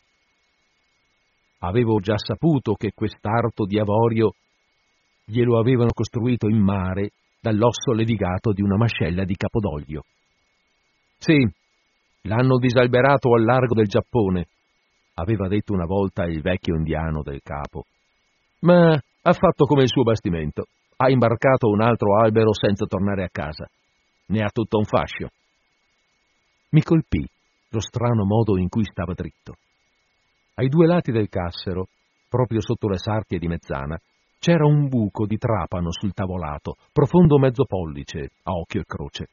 Avevo 1.60 2.00
già 2.00 2.18
saputo 2.18 2.76
che 2.76 2.94
quest'arto 2.96 3.66
di 3.66 3.78
avorio 3.78 4.32
glielo 5.26 5.60
avevano 5.60 5.92
costruito 5.94 6.48
in 6.48 6.64
mare 6.64 7.10
dall'osso 7.42 7.92
levigato 7.92 8.54
di 8.54 8.62
una 8.62 8.78
mascella 8.78 9.26
di 9.26 9.36
capodoglio. 9.36 10.04
Sì, 11.22 11.38
l'hanno 12.24 12.58
disalberato 12.58 13.32
al 13.36 13.44
largo 13.44 13.76
del 13.76 13.86
Giappone, 13.86 14.48
aveva 15.14 15.48
detto 15.48 15.72
una 15.72 15.86
volta 15.86 16.24
il 16.24 16.42
vecchio 16.42 16.74
indiano 16.74 17.22
del 17.22 17.42
capo. 17.44 17.86
Ma 18.62 18.94
ha 18.94 19.34
fatto 19.34 19.66
come 19.66 19.84
il 19.84 19.88
suo 19.88 20.02
bastimento, 20.02 20.66
ha 20.96 21.12
imbarcato 21.12 21.68
un 21.68 21.80
altro 21.84 22.18
albero 22.18 22.56
senza 22.56 22.88
tornare 22.88 23.24
a 23.24 23.30
casa. 23.32 23.70
Ne 24.30 24.44
ha 24.44 24.50
tutto 24.50 24.80
un 24.80 24.86
fascio. 24.86 25.30
Mi 26.70 26.82
colpì 26.82 27.24
lo 27.70 27.82
strano 27.82 28.26
modo 28.26 28.58
in 28.58 28.68
cui 28.68 28.84
stava 28.84 29.14
dritto. 29.14 29.54
Ai 30.56 30.70
due 30.70 30.88
lati 30.88 31.12
del 31.12 31.30
cassero, 31.30 31.86
proprio 32.30 32.62
sotto 32.62 32.90
le 32.90 32.98
sartie 32.98 33.38
di 33.38 33.48
mezzana, 33.48 33.96
c'era 34.40 34.66
un 34.66 34.88
buco 34.88 35.28
di 35.28 35.38
trapano 35.38 35.92
sul 35.92 36.14
tavolato, 36.14 36.78
profondo 36.92 37.38
mezzo 37.38 37.66
pollice, 37.66 38.32
a 38.42 38.54
occhio 38.54 38.82
e 38.82 38.86
croce. 38.88 39.28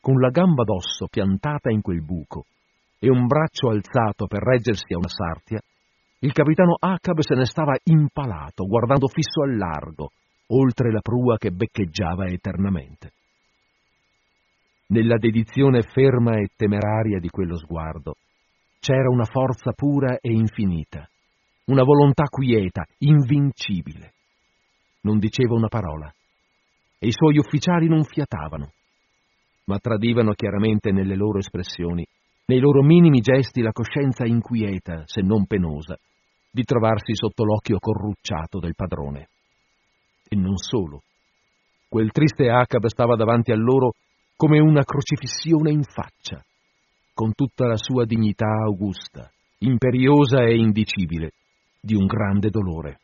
Con 0.00 0.20
la 0.20 0.30
gamba 0.30 0.64
d'osso 0.64 1.06
piantata 1.08 1.70
in 1.70 1.80
quel 1.80 2.02
buco 2.02 2.46
e 2.98 3.10
un 3.10 3.26
braccio 3.26 3.68
alzato 3.68 4.26
per 4.26 4.42
reggersi 4.42 4.92
a 4.92 4.98
una 4.98 5.08
sartia, 5.08 5.60
il 6.20 6.32
capitano 6.32 6.76
Acab 6.78 7.20
se 7.20 7.34
ne 7.34 7.44
stava 7.44 7.76
impalato, 7.84 8.64
guardando 8.64 9.06
fisso 9.06 9.42
al 9.42 9.56
largo, 9.56 10.10
oltre 10.48 10.90
la 10.90 11.00
prua 11.00 11.36
che 11.36 11.50
beccheggiava 11.50 12.26
eternamente. 12.26 13.12
Nella 14.88 15.18
dedizione 15.18 15.82
ferma 15.82 16.38
e 16.38 16.48
temeraria 16.56 17.20
di 17.20 17.28
quello 17.28 17.56
sguardo 17.56 18.16
c'era 18.80 19.10
una 19.10 19.26
forza 19.26 19.72
pura 19.72 20.16
e 20.18 20.32
infinita, 20.32 21.08
una 21.66 21.82
volontà 21.82 22.24
quieta, 22.24 22.84
invincibile. 22.98 24.14
Non 25.02 25.18
diceva 25.18 25.54
una 25.54 25.68
parola 25.68 26.12
e 26.98 27.06
i 27.06 27.12
suoi 27.12 27.38
ufficiali 27.38 27.86
non 27.86 28.02
fiatavano, 28.04 28.72
ma 29.68 29.78
tradivano 29.78 30.32
chiaramente 30.32 30.90
nelle 30.90 31.14
loro 31.14 31.38
espressioni 31.38 32.04
nei 32.48 32.60
loro 32.60 32.82
minimi 32.82 33.20
gesti 33.20 33.60
la 33.60 33.72
coscienza 33.72 34.24
inquieta, 34.24 35.02
se 35.04 35.20
non 35.20 35.44
penosa, 35.44 35.98
di 36.50 36.64
trovarsi 36.64 37.14
sotto 37.14 37.44
l'occhio 37.44 37.78
corrucciato 37.78 38.58
del 38.58 38.74
padrone. 38.74 39.28
E 40.26 40.34
non 40.34 40.56
solo. 40.56 41.02
Quel 41.86 42.10
triste 42.10 42.48
Acab 42.48 42.86
stava 42.86 43.16
davanti 43.16 43.52
a 43.52 43.56
loro 43.56 43.92
come 44.34 44.60
una 44.60 44.82
crocifissione 44.82 45.70
in 45.70 45.82
faccia, 45.82 46.42
con 47.12 47.34
tutta 47.34 47.66
la 47.66 47.76
sua 47.76 48.06
dignità 48.06 48.48
augusta, 48.64 49.30
imperiosa 49.58 50.42
e 50.44 50.56
indicibile, 50.56 51.32
di 51.78 51.94
un 51.94 52.06
grande 52.06 52.48
dolore. 52.48 53.00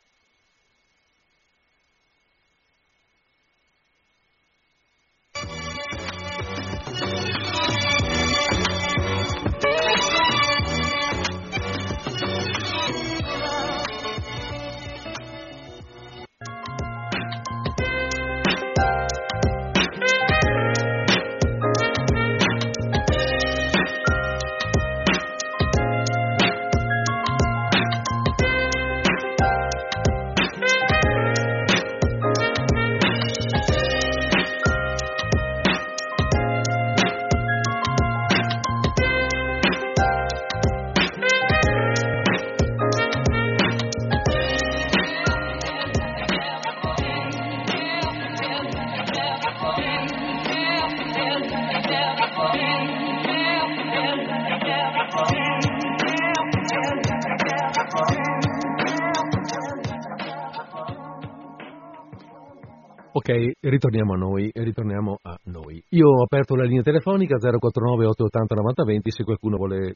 Ritorniamo 63.66 64.12
a 64.12 64.16
noi, 64.18 64.50
ritorniamo 64.53 65.20
a 65.22 65.38
noi. 65.44 65.83
Io 65.90 66.07
ho 66.07 66.22
aperto 66.22 66.55
la 66.55 66.64
linea 66.64 66.83
telefonica 66.83 67.38
049 67.38 68.05
880 68.09 68.55
9020 68.57 69.11
se 69.11 69.24
qualcuno 69.24 69.57
vuole 69.57 69.94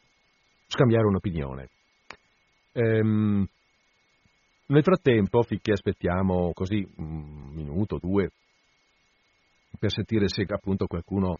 scambiare 0.69 1.07
un'opinione. 1.07 1.69
Ehm, 2.73 3.47
nel 4.69 4.83
frattempo, 4.83 5.43
finché 5.43 5.73
aspettiamo 5.73 6.53
così 6.55 6.83
un 6.97 7.51
minuto, 7.53 7.99
due, 8.01 8.31
per 9.79 9.91
sentire 9.91 10.29
se 10.29 10.47
appunto 10.49 10.87
qualcuno 10.87 11.39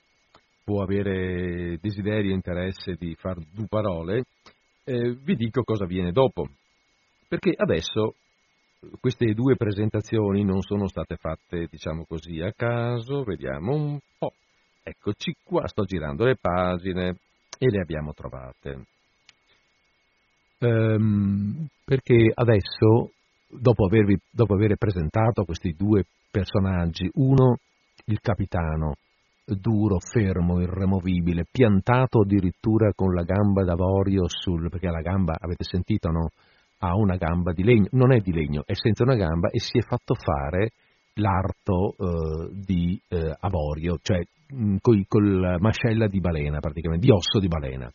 può 0.65 0.83
avere 0.83 1.79
desiderio 1.81 2.33
e 2.33 2.35
interesse 2.35 2.97
di 2.99 3.15
far 3.15 3.39
due 3.39 3.69
parole, 3.69 4.25
eh, 4.85 5.15
vi 5.15 5.35
dico 5.35 5.63
cosa 5.63 5.87
viene 5.87 6.13
dopo. 6.13 6.47
Perché 7.27 7.55
adesso 7.57 8.17
queste 9.01 9.33
due 9.35 9.57
presentazioni 9.57 10.45
non 10.45 10.63
sono 10.63 10.87
state 10.89 11.17
fatte, 11.17 11.67
diciamo 11.71 12.05
così, 12.07 12.41
a 12.41 12.53
caso, 12.53 13.25
vediamo 13.25 13.75
un 13.75 13.99
po'. 14.17 14.33
Eccoci 14.83 15.35
qua, 15.43 15.67
sto 15.67 15.85
girando 15.85 16.25
le 16.25 16.37
pagine 16.41 17.17
e 17.59 17.71
le 17.71 17.81
abbiamo 17.81 18.13
trovate. 18.15 18.87
Ehm, 20.61 21.67
perché 21.85 22.31
adesso, 22.33 23.13
dopo, 23.49 23.87
avervi, 23.87 24.17
dopo 24.31 24.55
aver 24.55 24.77
presentato 24.77 25.45
questi 25.45 25.75
due 25.77 26.05
personaggi, 26.31 27.09
uno, 27.15 27.59
il 28.07 28.21
capitano, 28.21 28.95
duro, 29.45 29.99
fermo, 29.99 30.61
irremovibile, 30.61 31.47
piantato 31.51 32.21
addirittura 32.21 32.93
con 32.95 33.13
la 33.13 33.23
gamba 33.23 33.65
d'avorio 33.65 34.25
sul... 34.29 34.69
perché 34.71 34.89
la 34.89 35.01
gamba, 35.01 35.37
avete 35.39 35.65
sentito, 35.65 36.11
no? 36.11 36.31
Ha 36.79 36.95
una 36.95 37.17
gamba 37.17 37.53
di 37.53 37.65
legno, 37.65 37.89
non 37.93 38.13
è 38.13 38.19
di 38.19 38.33
legno, 38.33 38.63
è 38.65 38.75
senza 38.75 39.03
una 39.03 39.17
gamba 39.17 39.49
e 39.49 39.59
si 39.59 39.79
è 39.79 39.83
fatto 39.83 40.15
fare 40.15 40.71
l'arto 41.15 41.95
eh, 41.97 42.51
di 42.53 43.01
eh, 43.09 43.37
avorio, 43.41 43.99
cioè 44.01 44.21
mh, 44.49 44.77
coi, 44.81 45.05
col 45.09 45.57
mascella 45.59 46.07
di 46.07 46.21
balena 46.21 46.61
praticamente, 46.61 47.07
di 47.07 47.13
osso 47.13 47.39
di 47.41 47.49
balena. 47.49 47.91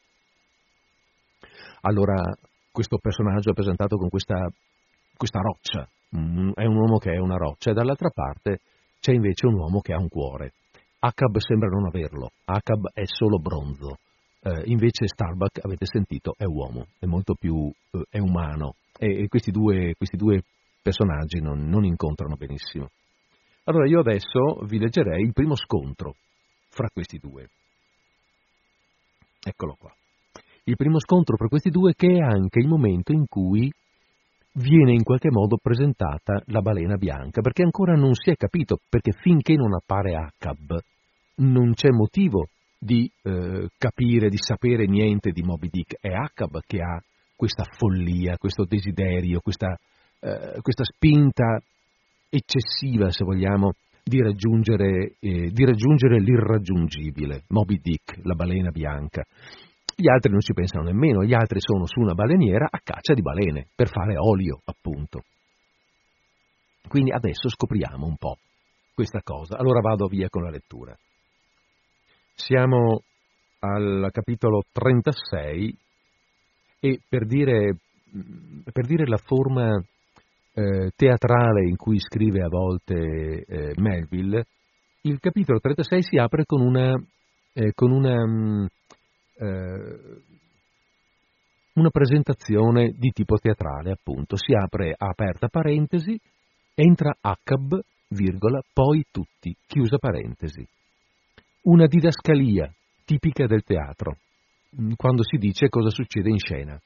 Allora 1.81 2.21
questo 2.71 2.97
personaggio 2.97 3.51
è 3.51 3.53
presentato 3.53 3.97
con 3.97 4.09
questa, 4.09 4.47
questa 5.15 5.39
roccia, 5.39 5.87
mh, 6.09 6.51
è 6.55 6.65
un 6.65 6.75
uomo 6.75 6.97
che 6.97 7.13
è 7.13 7.17
una 7.17 7.37
roccia 7.37 7.71
e 7.71 7.73
dall'altra 7.73 8.09
parte 8.09 8.61
c'è 8.99 9.13
invece 9.13 9.47
un 9.47 9.55
uomo 9.55 9.79
che 9.79 9.93
ha 9.93 9.99
un 9.99 10.09
cuore. 10.09 10.53
Acab 10.99 11.37
sembra 11.37 11.67
non 11.67 11.85
averlo, 11.85 12.31
Acab 12.45 12.89
è 12.93 13.03
solo 13.05 13.37
bronzo, 13.37 13.97
eh, 14.43 14.63
invece 14.65 15.07
Starbuck, 15.07 15.63
avete 15.63 15.85
sentito, 15.85 16.33
è 16.37 16.43
uomo, 16.43 16.87
è 16.99 17.05
molto 17.05 17.33
più 17.33 17.71
eh, 17.91 18.03
è 18.09 18.19
umano 18.19 18.75
e, 18.97 19.23
e 19.23 19.27
questi, 19.29 19.51
due, 19.51 19.93
questi, 19.95 20.17
due, 20.17 20.43
personaggi 20.81 21.39
non, 21.39 21.69
non, 21.69 21.85
incontrano 21.85 22.35
benissimo. 22.35 22.89
Allora 23.63 23.87
io 23.87 24.01
adesso 24.01 24.59
vi 24.65 24.77
leggerei 24.77 25.21
il 25.21 25.31
primo 25.31 25.55
scontro 25.55 26.15
fra 26.67 26.89
questi 26.91 27.19
due. 27.19 27.47
Eccolo 29.41 29.75
qua. 29.79 29.93
Il 30.65 30.75
primo 30.75 30.99
scontro 30.99 31.37
fra 31.37 31.47
questi 31.47 31.69
due 31.69 31.93
che 31.93 32.07
è 32.07 32.19
anche 32.19 32.59
il 32.59 32.67
momento 32.67 33.13
in 33.13 33.25
cui 33.27 33.71
viene 34.55 34.91
in 34.91 35.03
qualche 35.03 35.31
modo 35.31 35.57
presentata 35.61 36.41
la 36.47 36.61
balena 36.61 36.95
bianca, 36.95 37.41
perché 37.41 37.63
ancora 37.63 37.95
non 37.95 38.13
si 38.13 38.29
è 38.29 38.35
capito, 38.35 38.77
perché 38.89 39.13
finché 39.13 39.55
non 39.55 39.73
appare 39.73 40.15
Acab 40.15 40.77
non 41.35 41.73
c'è 41.73 41.89
motivo 41.89 42.49
di 42.83 43.09
eh, 43.23 43.69
capire, 43.77 44.29
di 44.29 44.37
sapere 44.37 44.85
niente 44.85 45.31
di 45.31 45.41
Moby 45.41 45.69
Dick. 45.69 45.95
È 45.99 46.09
Acab 46.09 46.59
che 46.67 46.79
ha 46.81 47.01
questa 47.35 47.63
follia, 47.63 48.37
questo 48.37 48.65
desiderio, 48.65 49.39
questa, 49.39 49.77
eh, 50.19 50.59
questa 50.61 50.83
spinta 50.83 51.61
eccessiva, 52.29 53.09
se 53.09 53.23
vogliamo, 53.23 53.71
di 54.03 54.21
raggiungere, 54.21 55.15
eh, 55.19 55.49
di 55.49 55.65
raggiungere 55.65 56.19
l'irraggiungibile, 56.19 57.43
Moby 57.49 57.79
Dick, 57.81 58.19
la 58.23 58.35
balena 58.35 58.69
bianca. 58.69 59.23
Gli 59.95 60.09
altri 60.09 60.31
non 60.31 60.41
ci 60.41 60.53
pensano 60.53 60.83
nemmeno, 60.83 61.23
gli 61.23 61.33
altri 61.33 61.59
sono 61.61 61.85
su 61.85 62.01
una 62.01 62.13
baleniera 62.13 62.67
a 62.69 62.81
caccia 62.83 63.13
di 63.13 63.21
balene, 63.21 63.67
per 63.73 63.87
fare 63.87 64.17
olio, 64.17 64.59
appunto. 64.65 65.21
Quindi 66.87 67.11
adesso 67.11 67.47
scopriamo 67.47 68.05
un 68.05 68.17
po' 68.17 68.37
questa 68.93 69.21
cosa. 69.23 69.57
Allora 69.57 69.79
vado 69.79 70.07
via 70.07 70.27
con 70.29 70.43
la 70.43 70.49
lettura. 70.49 70.93
Siamo 72.35 73.03
al 73.59 74.09
capitolo 74.11 74.63
36 74.71 75.77
e 76.79 76.99
per 77.07 77.25
dire, 77.25 77.77
per 78.71 78.85
dire 78.85 79.05
la 79.07 79.17
forma 79.17 79.81
eh, 80.53 80.91
teatrale 80.95 81.67
in 81.67 81.75
cui 81.75 81.99
scrive 81.99 82.43
a 82.43 82.49
volte 82.49 83.45
eh, 83.47 83.73
Melville, 83.77 84.45
il 85.01 85.19
capitolo 85.19 85.59
36 85.59 86.03
si 86.03 86.17
apre 86.17 86.45
con 86.45 86.61
una, 86.61 86.93
eh, 87.53 87.71
con 87.73 87.91
una 87.91 88.25
mm, 88.25 88.65
eh, 89.35 90.21
una 91.73 91.89
presentazione 91.89 92.93
di 92.97 93.11
tipo 93.11 93.37
teatrale, 93.37 93.91
appunto. 93.91 94.35
Si 94.35 94.53
apre 94.53 94.93
aperta 94.95 95.47
parentesi, 95.47 96.19
entra 96.75 97.15
Acab, 97.19 97.79
virgola, 98.09 98.61
poi 98.71 99.03
tutti, 99.09 99.55
chiusa 99.65 99.97
parentesi. 99.97 100.65
Una 101.65 101.87
didascalia 101.87 102.69
tipica 103.05 103.45
del 103.45 103.63
teatro, 103.63 104.17
mm, 104.81 104.93
quando 104.97 105.23
si 105.23 105.37
dice 105.37 105.69
cosa 105.69 105.89
succede 105.89 106.29
in 106.29 106.37
scena. 106.37 106.77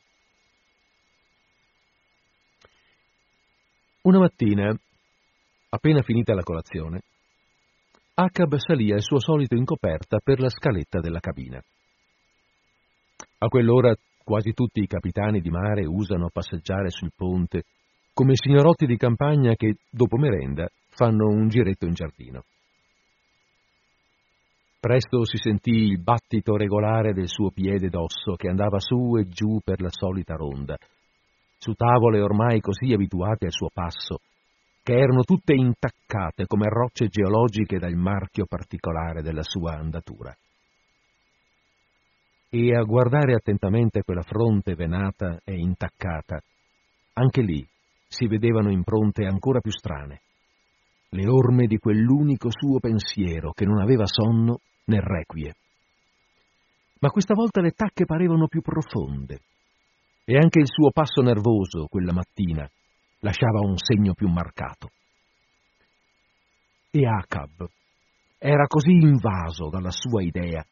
Una 4.04 4.20
mattina, 4.20 4.72
appena 5.70 6.04
finita 6.04 6.36
la 6.36 6.44
colazione, 6.44 7.02
Acab 8.14 8.56
salì 8.58 8.92
al 8.92 9.02
suo 9.02 9.20
solito 9.20 9.56
in 9.56 9.66
coperta 9.66 10.20
per 10.24 10.40
la 10.40 10.50
scaletta 10.50 11.00
della 11.00 11.20
cabina. 11.20 11.60
A 13.40 13.48
quell'ora 13.48 13.96
quasi 14.24 14.54
tutti 14.54 14.80
i 14.82 14.88
capitani 14.88 15.42
di 15.42 15.50
mare 15.50 15.86
usano 15.86 16.30
passeggiare 16.32 16.92
sul 16.92 17.12
ponte 17.16 17.64
come 18.14 18.36
signorotti 18.36 18.86
di 18.86 18.98
campagna 18.98 19.56
che, 19.56 19.78
dopo 19.90 20.18
merenda, 20.18 20.68
fanno 20.90 21.30
un 21.30 21.48
giretto 21.48 21.86
in 21.86 21.94
giardino. 21.94 22.44
Presto 24.80 25.26
si 25.26 25.38
sentì 25.38 25.72
il 25.72 26.00
battito 26.00 26.56
regolare 26.56 27.12
del 27.12 27.28
suo 27.28 27.50
piede 27.50 27.90
d'osso 27.90 28.36
che 28.36 28.48
andava 28.48 28.80
su 28.80 29.18
e 29.18 29.28
giù 29.28 29.60
per 29.64 29.82
la 29.82 29.90
solita 29.90 30.36
ronda, 30.36 30.78
su 31.58 31.74
tavole 31.74 32.22
ormai 32.22 32.62
così 32.62 32.94
abituate 32.94 33.46
al 33.46 33.52
suo 33.52 33.70
passo, 33.74 34.20
che 34.84 34.94
erano 34.94 35.24
tutte 35.24 35.54
intaccate 35.54 36.46
come 36.46 36.70
rocce 36.70 37.08
geologiche 37.08 37.80
dal 37.80 37.96
marchio 37.96 38.46
particolare 38.46 39.24
della 39.24 39.44
sua 39.44 39.74
andatura. 39.74 40.34
E 42.50 42.76
a 42.76 42.84
guardare 42.84 43.34
attentamente 43.34 44.04
quella 44.04 44.22
fronte 44.22 44.76
venata 44.76 45.42
e 45.44 45.58
intaccata, 45.58 46.40
anche 47.14 47.42
lì 47.42 47.68
si 48.08 48.28
vedevano 48.28 48.72
impronte 48.72 49.26
ancora 49.26 49.60
più 49.60 49.72
strane, 49.72 50.22
le 51.10 51.28
orme 51.28 51.68
di 51.68 51.78
quell'unico 51.78 52.50
suo 52.52 52.80
pensiero 52.80 53.52
che 53.52 53.66
non 53.66 53.80
aveva 53.80 54.06
sonno 54.06 54.60
né 54.86 55.00
requie. 55.00 55.56
Ma 57.00 57.10
questa 57.10 57.34
volta 57.34 57.62
le 57.62 57.72
tacche 57.72 58.06
parevano 58.06 58.48
più 58.48 58.62
profonde 58.62 59.40
e 60.26 60.36
anche 60.36 60.60
il 60.60 60.68
suo 60.68 60.92
passo 60.92 61.22
nervoso 61.22 61.88
quella 61.88 62.12
mattina 62.12 62.70
lasciava 63.20 63.60
un 63.60 63.78
segno 63.78 64.14
più 64.14 64.28
marcato. 64.28 64.90
E 66.92 67.06
Acab 67.06 67.68
era 68.40 68.68
così 68.68 68.92
invaso 68.92 69.70
dalla 69.70 69.92
sua 69.92 70.22
idea 70.22 70.64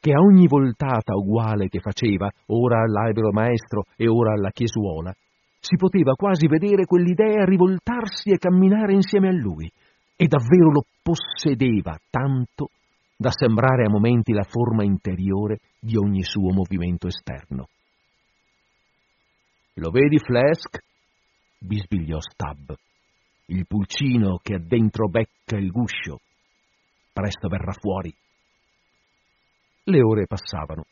che 0.00 0.12
a 0.12 0.20
ogni 0.20 0.46
voltata 0.46 1.14
uguale 1.14 1.68
che 1.68 1.80
faceva, 1.80 2.30
ora 2.46 2.82
all'albero 2.82 3.32
maestro 3.32 3.84
e 3.96 4.06
ora 4.06 4.32
alla 4.32 4.50
chiesuola, 4.50 5.12
si 5.60 5.76
poteva 5.76 6.12
quasi 6.14 6.46
vedere 6.46 6.84
quell'idea 6.84 7.44
rivoltarsi 7.44 8.30
e 8.30 8.38
camminare 8.38 8.92
insieme 8.92 9.28
a 9.28 9.32
lui, 9.32 9.70
e 10.16 10.26
davvero 10.26 10.70
lo 10.70 10.84
possedeva 11.02 11.98
tanto 12.08 12.70
da 13.16 13.30
sembrare 13.30 13.84
a 13.84 13.90
momenti 13.90 14.32
la 14.32 14.44
forma 14.44 14.84
interiore 14.84 15.58
di 15.80 15.96
ogni 15.96 16.22
suo 16.22 16.52
movimento 16.52 17.06
esterno. 17.06 17.68
Lo 19.74 19.90
vedi, 19.90 20.18
Flask? 20.18 20.78
bisbigliò 21.58 22.18
Stab. 22.20 22.74
Il 23.46 23.66
pulcino 23.66 24.38
che 24.42 24.54
ha 24.54 24.58
dentro 24.58 25.08
becca 25.08 25.56
il 25.56 25.70
guscio. 25.70 26.20
Presto 27.12 27.48
verrà 27.48 27.72
fuori. 27.72 28.14
Le 29.84 30.02
ore 30.02 30.26
passavano. 30.26 30.84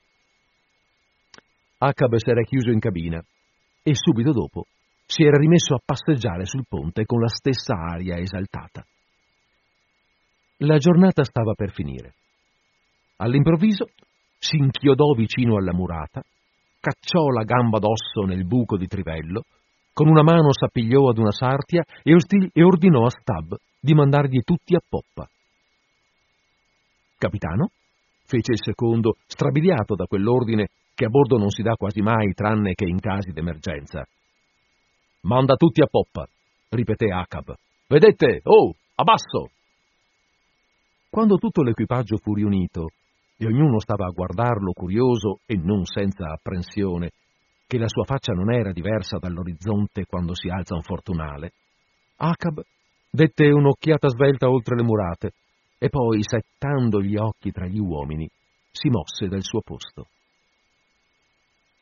Acab 1.78 2.16
s'era 2.16 2.42
chiuso 2.42 2.70
in 2.70 2.78
cabina 2.78 3.24
e 3.84 3.94
subito 3.94 4.32
dopo 4.32 4.66
si 5.06 5.22
era 5.22 5.36
rimesso 5.36 5.74
a 5.74 5.82
passeggiare 5.84 6.46
sul 6.46 6.64
ponte 6.66 7.04
con 7.04 7.20
la 7.20 7.28
stessa 7.28 7.74
aria 7.74 8.16
esaltata. 8.16 8.84
La 10.58 10.78
giornata 10.78 11.22
stava 11.24 11.52
per 11.52 11.72
finire. 11.72 12.14
All'improvviso 13.16 13.90
si 14.38 14.56
inchiodò 14.56 15.12
vicino 15.12 15.56
alla 15.56 15.74
murata, 15.74 16.22
cacciò 16.80 17.28
la 17.28 17.44
gamba 17.44 17.78
d'osso 17.78 18.22
nel 18.26 18.46
buco 18.46 18.78
di 18.78 18.86
trivello, 18.86 19.42
con 19.92 20.08
una 20.08 20.22
mano 20.22 20.52
s'appigliò 20.52 21.10
ad 21.10 21.18
una 21.18 21.30
sartia 21.30 21.84
e, 22.02 22.62
ordinò 22.62 23.04
a 23.04 23.10
Stab 23.10 23.54
di 23.78 23.94
mandargli 23.94 24.40
tutti 24.42 24.74
a 24.74 24.80
poppa. 24.86 25.28
Capitano? 27.18 27.68
fece 28.26 28.52
il 28.52 28.62
secondo, 28.62 29.18
strabiliato 29.26 29.94
da 29.94 30.06
quell'ordine 30.06 30.68
che 30.94 31.04
a 31.04 31.08
bordo 31.08 31.36
non 31.36 31.50
si 31.50 31.62
dà 31.62 31.74
quasi 31.74 32.00
mai 32.00 32.32
tranne 32.32 32.74
che 32.74 32.84
in 32.84 33.00
casi 33.00 33.32
d'emergenza. 33.32 34.06
Manda 35.22 35.56
tutti 35.56 35.80
a 35.82 35.86
poppa, 35.86 36.26
ripeté 36.70 37.10
Acab. 37.10 37.54
Vedete, 37.88 38.40
oh, 38.44 38.74
abbasso! 38.94 39.50
Quando 41.10 41.36
tutto 41.36 41.62
l'equipaggio 41.62 42.16
fu 42.18 42.34
riunito 42.34 42.90
e 43.36 43.46
ognuno 43.46 43.80
stava 43.80 44.06
a 44.06 44.10
guardarlo 44.10 44.72
curioso 44.72 45.40
e 45.46 45.56
non 45.56 45.84
senza 45.84 46.30
apprensione, 46.30 47.10
che 47.66 47.78
la 47.78 47.88
sua 47.88 48.04
faccia 48.04 48.32
non 48.32 48.52
era 48.52 48.72
diversa 48.72 49.18
dall'orizzonte 49.18 50.06
quando 50.06 50.34
si 50.34 50.48
alza 50.48 50.74
un 50.74 50.82
fortunale, 50.82 51.52
Acab 52.16 52.62
dette 53.10 53.50
un'occhiata 53.50 54.08
svelta 54.08 54.48
oltre 54.48 54.76
le 54.76 54.82
murate 54.82 55.32
e 55.78 55.88
poi, 55.88 56.20
settando 56.22 57.00
gli 57.00 57.16
occhi 57.16 57.50
tra 57.50 57.66
gli 57.66 57.78
uomini, 57.78 58.28
si 58.70 58.88
mosse 58.88 59.28
dal 59.28 59.42
suo 59.42 59.60
posto. 59.60 60.06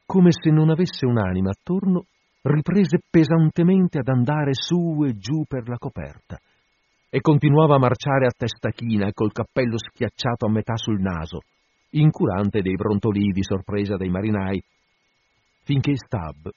Come 0.04 0.30
se 0.30 0.50
non 0.50 0.70
avesse 0.70 1.06
un'anima 1.06 1.50
attorno, 1.50 2.06
riprese 2.42 2.98
pesantemente 3.08 3.98
ad 3.98 4.08
andare 4.08 4.52
su 4.52 5.04
e 5.04 5.16
giù 5.16 5.44
per 5.46 5.68
la 5.68 5.78
coperta 5.78 6.38
e 7.08 7.20
continuava 7.20 7.76
a 7.76 7.78
marciare 7.78 8.26
a 8.26 8.34
testa 8.36 8.70
china 8.70 9.12
col 9.12 9.32
cappello 9.32 9.76
schiacciato 9.78 10.46
a 10.46 10.50
metà 10.50 10.76
sul 10.76 11.00
naso, 11.00 11.40
incurante 11.90 12.62
dei 12.62 12.74
brontolii 12.74 13.32
di 13.32 13.42
sorpresa 13.42 13.96
dei 13.96 14.08
marinai, 14.08 14.62
finché 15.62 15.94
Stab 15.96 16.50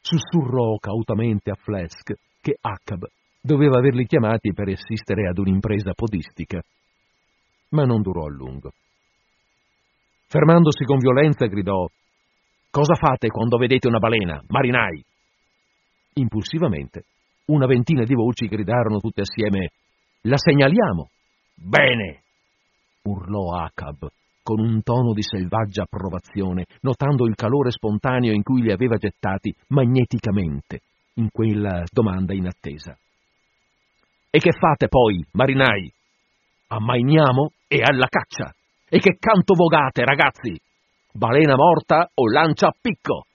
sussurrò 0.00 0.76
cautamente 0.78 1.50
a 1.50 1.56
Flesk 1.56 2.14
che 2.40 2.56
Acab 2.60 3.04
doveva 3.40 3.78
averli 3.78 4.06
chiamati 4.06 4.52
per 4.52 4.68
assistere 4.68 5.28
ad 5.28 5.38
un'impresa 5.38 5.92
podistica 5.92 6.62
ma 7.70 7.84
non 7.84 8.00
durò 8.02 8.24
a 8.24 8.30
lungo. 8.30 8.72
Fermandosi 10.26 10.84
con 10.84 10.98
violenza 10.98 11.46
gridò 11.46 11.86
Cosa 12.70 12.94
fate 12.94 13.28
quando 13.28 13.56
vedete 13.56 13.88
una 13.88 13.98
balena, 13.98 14.42
marinai? 14.48 15.02
Impulsivamente, 16.14 17.04
una 17.46 17.66
ventina 17.66 18.04
di 18.04 18.14
voci 18.14 18.46
gridarono 18.46 18.98
tutte 18.98 19.22
assieme 19.22 19.70
La 20.22 20.36
segnaliamo! 20.36 21.08
Bene! 21.54 22.22
urlò 23.02 23.56
Acab 23.56 24.08
con 24.42 24.60
un 24.60 24.82
tono 24.82 25.12
di 25.12 25.22
selvaggia 25.22 25.82
approvazione, 25.82 26.64
notando 26.80 27.26
il 27.26 27.34
calore 27.34 27.70
spontaneo 27.70 28.32
in 28.32 28.42
cui 28.42 28.62
li 28.62 28.72
aveva 28.72 28.96
gettati 28.96 29.54
magneticamente 29.68 30.80
in 31.14 31.28
quella 31.30 31.84
domanda 31.90 32.32
inattesa. 32.32 32.96
E 34.30 34.38
che 34.38 34.52
fate 34.52 34.88
poi, 34.88 35.22
marinai? 35.32 35.92
Ammainiamo 36.68 37.50
e 37.66 37.82
alla 37.82 38.08
caccia. 38.08 38.50
E 38.88 38.98
che 39.00 39.18
canto 39.18 39.54
vogate, 39.54 40.02
ragazzi? 40.04 40.58
Balena 41.18 41.56
morta 41.56 42.08
o 42.14 42.30
lancia 42.30 42.68
a 42.68 42.74
picco? 42.80 43.26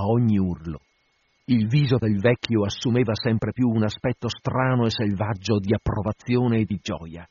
A 0.00 0.06
ogni 0.06 0.38
urlo, 0.38 0.80
il 1.48 1.66
viso 1.68 1.98
del 1.98 2.18
vecchio 2.18 2.64
assumeva 2.64 3.14
sempre 3.14 3.52
più 3.52 3.68
un 3.68 3.84
aspetto 3.84 4.30
strano 4.30 4.86
e 4.86 4.90
selvaggio 4.90 5.58
di 5.58 5.74
approvazione 5.74 6.60
e 6.60 6.64
di 6.64 6.80
gioia. 6.80 7.28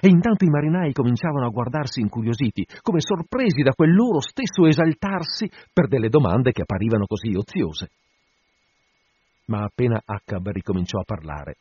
E 0.00 0.06
intanto 0.06 0.44
i 0.44 0.50
marinai 0.50 0.92
cominciavano 0.92 1.46
a 1.46 1.50
guardarsi 1.50 1.98
incuriositi, 1.98 2.64
come 2.80 3.00
sorpresi 3.00 3.62
da 3.62 3.72
quel 3.72 3.92
loro 3.92 4.20
stesso 4.20 4.66
esaltarsi 4.68 5.50
per 5.72 5.88
delle 5.88 6.08
domande 6.08 6.52
che 6.52 6.62
apparivano 6.62 7.06
così 7.06 7.34
oziose. 7.34 7.90
Ma 9.46 9.64
appena 9.64 10.00
Accab 10.04 10.48
ricominciò 10.50 11.00
a 11.00 11.04
parlare, 11.04 11.56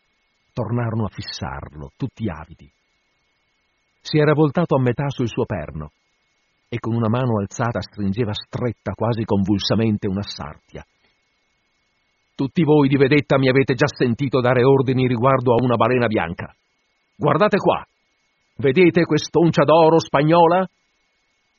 tornarono 0.53 1.05
a 1.05 1.09
fissarlo, 1.09 1.89
tutti 1.97 2.29
avidi. 2.29 2.71
Si 3.99 4.19
era 4.19 4.33
voltato 4.33 4.75
a 4.75 4.79
metà 4.79 5.09
sul 5.09 5.27
suo 5.27 5.45
perno 5.45 5.89
e 6.67 6.79
con 6.79 6.93
una 6.93 7.09
mano 7.09 7.39
alzata 7.39 7.81
stringeva 7.81 8.33
stretta 8.33 8.93
quasi 8.93 9.23
convulsamente 9.23 10.07
una 10.07 10.23
sartia. 10.23 10.85
Tutti 12.35 12.63
voi 12.63 12.87
di 12.87 12.97
vedetta 12.97 13.37
mi 13.37 13.49
avete 13.49 13.75
già 13.75 13.87
sentito 13.87 14.41
dare 14.41 14.63
ordini 14.63 15.07
riguardo 15.07 15.53
a 15.53 15.63
una 15.63 15.75
balena 15.75 16.07
bianca. 16.07 16.53
Guardate 17.15 17.57
qua, 17.57 17.85
Vedete 18.57 19.03
quest'oncia 19.03 19.65
d'oro 19.65 19.99
spagnola? 19.99 20.65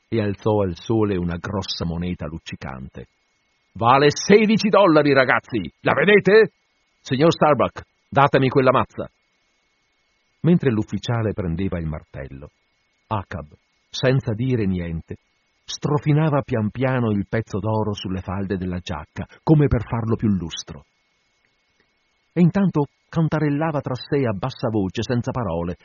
E 0.09 0.21
alzò 0.21 0.61
al 0.61 0.75
sole 0.75 1.15
una 1.15 1.37
grossa 1.37 1.85
moneta 1.85 2.25
luccicante. 2.25 3.07
Vale 3.73 4.07
16 4.09 4.69
dollari, 4.69 5.13
ragazzi! 5.13 5.71
La 5.81 5.93
vedete? 5.93 6.53
Signor 7.01 7.31
Starbuck, 7.31 7.83
datemi 8.09 8.49
quella 8.49 8.71
mazza. 8.71 9.07
Mentre 10.41 10.71
l'ufficiale 10.71 11.33
prendeva 11.33 11.77
il 11.77 11.85
martello, 11.85 12.49
Acab, 13.07 13.47
senza 13.97 14.33
dire 14.33 14.67
niente, 14.67 15.17
strofinava 15.65 16.41
pian 16.41 16.69
piano 16.69 17.09
il 17.09 17.25
pezzo 17.27 17.57
d'oro 17.57 17.93
sulle 17.93 18.21
falde 18.21 18.57
della 18.57 18.77
giacca, 18.77 19.25
come 19.41 19.67
per 19.67 19.81
farlo 19.83 20.15
più 20.15 20.29
lustro. 20.29 20.85
E 22.31 22.41
intanto 22.41 22.85
cantarellava 23.09 23.81
tra 23.81 23.95
sé 23.95 24.23
a 24.27 24.33
bassa 24.33 24.69
voce, 24.69 25.01
senza 25.01 25.31
parole, 25.31 25.77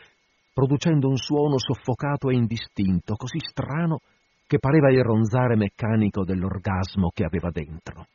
producendo 0.53 1.09
un 1.09 1.17
suono 1.17 1.59
soffocato 1.59 2.29
e 2.29 2.35
indistinto, 2.35 3.15
così 3.15 3.39
strano 3.41 4.01
che 4.47 4.59
pareva 4.59 4.91
il 4.91 5.03
ronzare 5.03 5.57
meccanico 5.57 6.25
dell'orgasmo 6.25 7.09
che 7.15 7.25
aveva 7.25 7.49
dentro. 7.51 8.07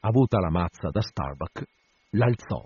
Avuta 0.00 0.40
la 0.40 0.50
mazza 0.50 0.88
da 0.88 1.02
Starbuck, 1.02 1.64
l'alzò 2.12 2.64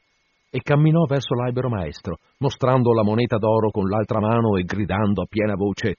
e 0.57 0.63
camminò 0.63 1.05
verso 1.05 1.35
l'albero 1.35 1.69
maestro, 1.69 2.17
mostrando 2.39 2.95
la 2.95 3.05
moneta 3.05 3.37
d'oro 3.37 3.69
con 3.71 3.91
l'altra 3.91 4.21
mano 4.21 4.57
e 4.57 4.63
gridando 4.63 5.21
a 5.21 5.27
piena 5.29 5.55
voce 5.55 5.97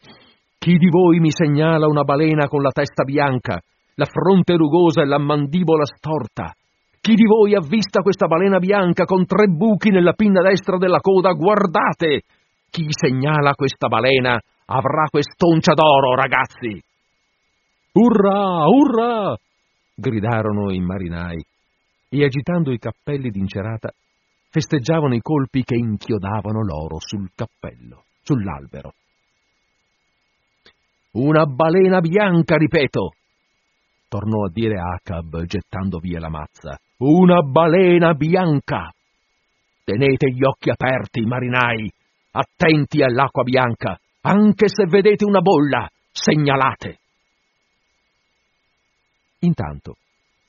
Chi 0.58 0.78
di 0.78 0.90
voi 0.90 1.20
mi 1.20 1.30
segnala 1.30 1.86
una 1.86 2.02
balena 2.02 2.48
con 2.48 2.64
la 2.64 2.72
testa 2.72 3.04
bianca, 3.04 3.62
la 3.94 4.06
fronte 4.06 4.56
rugosa 4.56 5.04
e 5.04 5.06
la 5.06 5.20
mandibola 5.20 5.86
storta? 5.86 6.52
Chi 7.00 7.14
di 7.14 7.26
voi 7.26 7.54
ha 7.54 7.60
vista 7.62 8.02
questa 8.02 8.26
balena 8.26 8.58
bianca 8.58 9.06
con 9.06 9.28
tre 9.28 9.46
buchi 9.46 9.92
nella 9.92 10.14
pinna 10.14 10.42
destra 10.42 10.78
della 10.78 11.02
coda? 11.02 11.34
Guardate! 11.34 12.24
Chi 12.72 12.88
segnala 12.90 13.54
questa 13.54 13.88
balena 13.88 14.42
avrà 14.66 15.06
quest'oncia 15.08 15.74
d'oro, 15.76 16.16
ragazzi! 16.16 16.82
Urrà, 17.94 18.66
urrà! 18.66 19.36
gridarono 19.94 20.72
i 20.72 20.80
marinai 20.80 21.46
e 22.10 22.24
agitando 22.24 22.72
i 22.72 22.80
cappelli 22.80 23.30
d'incerata 23.30 23.92
festeggiavano 24.50 25.16
i 25.16 25.22
colpi 25.22 25.64
che 25.64 25.76
inchiodavano 25.76 26.64
l'oro 26.64 26.98
sul 27.00 27.30
cappello, 27.36 28.06
sull'albero. 28.22 28.94
Una 31.12 31.46
balena 31.46 32.00
bianca, 32.00 32.58
ripeto! 32.58 33.14
tornò 34.08 34.46
a 34.46 34.50
dire 34.52 34.80
Acab 34.80 35.44
gettando 35.44 36.00
via 36.00 36.20
la 36.20 36.30
mazza. 36.30 36.80
Una 36.98 37.42
balena 37.42 38.14
bianca! 38.14 38.92
Tenete 39.84 40.32
gli 40.32 40.44
occhi 40.44 40.70
aperti, 40.70 41.22
marinai, 41.22 41.90
attenti 42.32 43.02
all'acqua 43.02 43.44
bianca, 43.44 44.00
anche 44.22 44.68
se 44.68 44.86
vedete 44.86 45.24
una 45.24 45.40
bolla, 45.40 45.90
segnalate. 46.12 47.00
Intanto, 49.40 49.98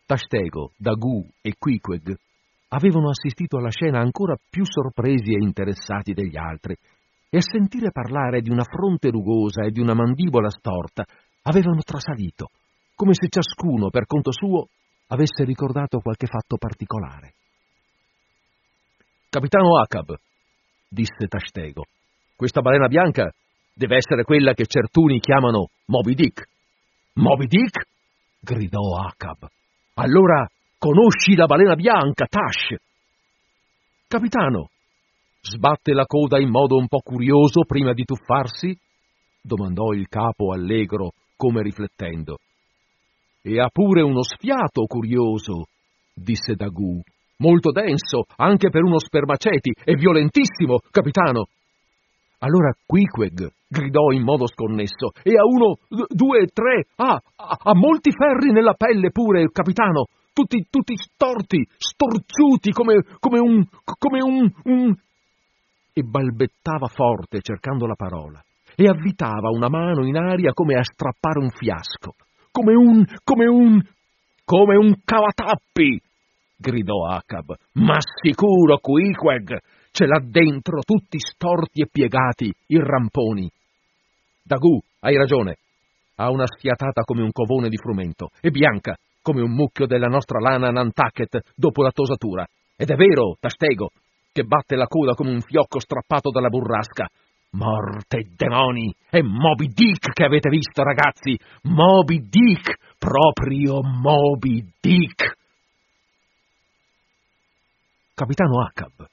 Tastego, 0.07 0.73
Dagu 0.77 1.25
e 1.41 1.55
Quiqueg 1.59 2.17
avevano 2.69 3.11
assistito 3.11 3.57
alla 3.57 3.71
scena 3.71 4.01
ancora 4.01 4.37
più 4.49 4.65
sorpresi 4.65 5.33
e 5.33 5.43
interessati 5.43 6.13
degli 6.13 6.37
altri, 6.37 6.77
e 7.31 7.37
a 7.37 7.43
sentire 7.43 7.91
parlare 7.91 8.41
di 8.41 8.51
una 8.51 8.65
fronte 8.65 9.11
rugosa 9.11 9.65
e 9.65 9.71
di 9.71 9.81
una 9.81 9.95
mandibola 9.95 10.51
storta 10.51 11.05
avevano 11.43 11.81
trasalito, 11.83 12.51
come 12.95 13.15
se 13.15 13.29
ciascuno, 13.29 13.91
per 13.91 14.07
conto 14.07 14.33
suo, 14.33 14.67
avesse 15.09 15.45
ricordato 15.45 16.01
qualche 16.01 16.27
fatto 16.27 16.57
particolare. 16.57 17.35
Capitano 19.29 19.79
Acab, 19.79 20.15
disse 20.89 21.27
Tastego, 21.29 21.85
questa 22.35 22.61
balena 22.61 22.89
bianca 22.89 23.31
deve 23.75 23.97
essere 23.97 24.25
quella 24.25 24.55
che 24.55 24.67
certuni 24.67 25.21
chiamano 25.21 25.69
Moby 25.87 26.15
Dick. 26.15 26.49
Moby 27.15 27.47
Dick? 27.47 27.87
gridò 28.41 28.97
Acab. 29.07 29.47
Allora 29.95 30.49
conosci 30.79 31.35
la 31.35 31.47
balena 31.47 31.75
bianca, 31.75 32.27
Tash? 32.27 32.77
Capitano, 34.07 34.71
sbatte 35.41 35.93
la 35.93 36.07
coda 36.07 36.39
in 36.39 36.49
modo 36.49 36.77
un 36.77 36.89
po' 36.89 37.01
curioso 37.01 37.65
prima 37.67 37.93
di 37.93 38.05
tuffarsi? 38.05 38.79
domandò 39.41 39.93
il 39.93 40.09
capo 40.09 40.53
allegro, 40.53 41.13
come 41.37 41.63
riflettendo. 41.63 42.39
E 43.43 43.59
ha 43.61 43.69
pure 43.73 44.03
uno 44.03 44.23
sfiato 44.23 44.85
curioso, 44.87 45.67
disse 46.15 46.55
Dagu. 46.55 47.01
Molto 47.39 47.71
denso, 47.71 48.25
anche 48.37 48.69
per 48.69 48.83
uno 48.83 48.99
spermaceti, 48.99 49.73
e 49.85 49.95
violentissimo, 49.95 50.81
capitano. 50.91 51.47
Allora 52.41 52.73
Quiqueg 52.85 53.49
gridò 53.69 54.11
in 54.11 54.23
modo 54.23 54.47
sconnesso, 54.47 55.11
e 55.23 55.37
ha 55.37 55.45
uno, 55.45 55.77
due, 56.09 56.47
tre, 56.53 56.87
ah, 56.97 57.21
ha 57.37 57.75
molti 57.75 58.11
ferri 58.11 58.53
nella 58.53 58.75
pelle 58.75 59.11
pure, 59.11 59.49
capitano, 59.51 60.07
tutti, 60.39 60.67
tutti 60.71 60.95
storti, 60.97 61.67
storciuti, 61.77 62.71
come, 62.71 63.03
come 63.19 63.41
un, 63.41 63.65
come 63.99 64.23
un, 64.23 64.51
un... 64.65 64.95
E 65.93 66.03
balbettava 66.03 66.87
forte 66.87 67.41
cercando 67.41 67.87
la 67.87 67.97
parola, 67.97 68.41
e 68.77 68.87
avvitava 68.87 69.49
una 69.51 69.69
mano 69.69 70.07
in 70.07 70.17
aria 70.17 70.53
come 70.53 70.77
a 70.77 70.85
strappare 70.85 71.41
un 71.41 71.51
fiasco 71.51 72.15
come 72.59 72.75
un... 72.75 73.05
come 73.23 73.47
un... 73.47 73.81
come 74.45 74.77
un 74.77 74.95
cavatappi! 75.05 76.01
gridò 76.57 77.07
Acab. 77.07 77.55
Ma 77.75 77.99
sicuro, 78.01 78.79
Quiqueg, 78.79 79.59
ce 79.93 80.07
l'ha 80.07 80.21
dentro 80.25 80.81
tutti 80.81 81.19
storti 81.21 81.83
e 81.83 81.89
piegati, 81.91 82.53
i 82.67 82.79
ramponi. 82.79 83.49
Dagu, 84.43 84.81
hai 85.01 85.17
ragione. 85.17 85.59
Ha 86.17 86.31
una 86.31 86.47
sfiatata 86.47 87.03
come 87.03 87.23
un 87.23 87.31
covone 87.31 87.69
di 87.69 87.77
frumento, 87.77 88.31
e 88.41 88.51
bianca, 88.51 88.97
come 89.23 89.43
un 89.43 89.53
mucchio 89.53 89.87
della 89.87 90.09
nostra 90.09 90.39
lana 90.41 90.71
Nantucket 90.71 91.53
dopo 91.55 91.83
la 91.83 91.91
tosatura. 91.91 92.47
Ed 92.77 92.91
è 92.91 92.95
vero, 92.95 93.37
Tastego, 93.39 93.91
che 94.33 94.45
batte 94.45 94.77
la 94.77 94.87
coda 94.87 95.15
come 95.15 95.31
un 95.31 95.41
fiocco 95.41 95.81
strappato 95.81 96.31
dalla 96.31 96.49
burrasca, 96.49 97.09
Morte 97.51 98.29
demoni! 98.37 98.95
È 99.09 99.23
Moby 99.23 99.69
Dick 99.69 100.13
che 100.13 100.25
avete 100.25 100.51
visto, 100.51 100.83
ragazzi! 100.83 101.39
Moby 101.63 102.29
Dick! 102.29 102.97
Proprio 102.99 103.81
Moby 103.83 104.71
Dick! 104.79 105.37
Capitano 108.13 108.63
Acab, 108.65 109.07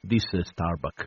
disse 0.00 0.44
Starbuck, 0.44 1.06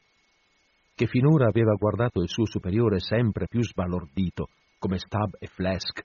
che 0.93 1.07
finora 1.07 1.47
aveva 1.47 1.73
guardato 1.73 2.21
il 2.21 2.29
suo 2.29 2.45
superiore 2.45 2.99
sempre 2.99 3.47
più 3.47 3.63
sbalordito, 3.63 4.49
come 4.77 4.97
Stab 4.99 5.37
e 5.39 5.47
Flask, 5.47 6.03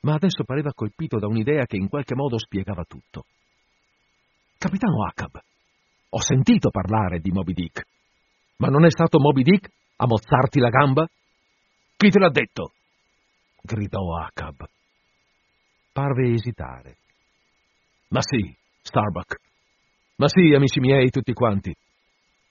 ma 0.00 0.14
adesso 0.14 0.44
pareva 0.44 0.72
colpito 0.72 1.18
da 1.18 1.26
un'idea 1.26 1.64
che 1.66 1.76
in 1.76 1.88
qualche 1.88 2.14
modo 2.14 2.38
spiegava 2.38 2.84
tutto. 2.84 3.24
Capitano 4.58 5.04
Acab, 5.06 5.38
ho 6.10 6.20
sentito 6.20 6.70
parlare 6.70 7.20
di 7.20 7.30
Moby 7.30 7.52
Dick. 7.52 7.84
Ma 8.58 8.68
non 8.68 8.84
è 8.84 8.90
stato 8.90 9.18
Moby 9.18 9.42
Dick 9.42 9.68
a 9.96 10.06
mozzarti 10.06 10.60
la 10.60 10.70
gamba? 10.70 11.06
Chi 11.96 12.10
te 12.10 12.18
l'ha 12.18 12.30
detto? 12.30 12.72
gridò 13.60 14.16
Acab. 14.16 14.64
Parve 15.92 16.32
esitare. 16.32 16.96
Ma 18.08 18.20
sì, 18.22 18.54
Starbuck. 18.82 19.40
Ma 20.16 20.28
sì, 20.28 20.54
amici 20.54 20.80
miei, 20.80 21.10
tutti 21.10 21.32
quanti. 21.32 21.74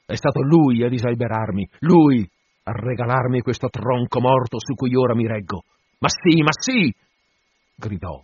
È 0.05 0.15
stato 0.15 0.41
lui 0.41 0.83
a 0.83 0.89
disalberarmi, 0.89 1.67
lui 1.79 2.29
a 2.63 2.71
regalarmi 2.71 3.41
questo 3.41 3.69
tronco 3.69 4.19
morto 4.19 4.59
su 4.59 4.73
cui 4.75 4.95
ora 4.95 5.15
mi 5.15 5.27
reggo. 5.27 5.63
Ma 5.99 6.09
sì, 6.09 6.41
ma 6.41 6.51
sì! 6.51 6.93
Gridò, 7.75 8.23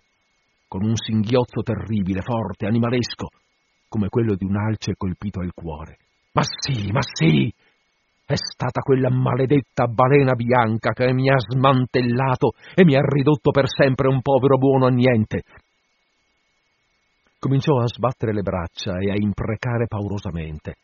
con 0.68 0.84
un 0.84 0.96
singhiozzo 0.96 1.62
terribile, 1.62 2.22
forte, 2.22 2.66
animalesco, 2.66 3.28
come 3.88 4.10
quello 4.10 4.36
di 4.36 4.46
un 4.46 4.56
alce 4.56 4.94
colpito 4.96 5.42
al 5.42 5.54
cuore. 5.54 5.98
Ma 6.34 6.44
sì, 6.44 6.92
ma 6.92 7.02
sì! 7.02 7.54
È 8.26 8.36
stata 8.36 8.80
quella 8.80 9.10
maledetta 9.10 9.88
balena 9.88 10.34
bianca 10.36 10.94
che 10.94 11.12
mi 11.12 11.30
ha 11.30 11.38
smantellato 11.38 12.54
e 12.74 12.86
mi 12.86 12.96
ha 12.96 13.02
ridotto 13.02 13.52
per 13.52 13.66
sempre 13.68 14.08
un 14.08 14.22
povero 14.22 14.58
buono 14.58 14.86
a 14.86 14.90
niente. 14.90 15.44
Cominciò 17.38 17.82
a 17.82 17.88
sbattere 17.88 18.32
le 18.32 18.42
braccia 18.42 19.00
e 19.00 19.12
a 19.12 19.16
imprecare 19.18 19.88
paurosamente. 19.88 20.76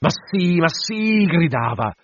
Ma 0.00 0.08
sì, 0.10 0.56
ma 0.56 0.68
sì, 0.68 1.24
gridava. 1.26 1.94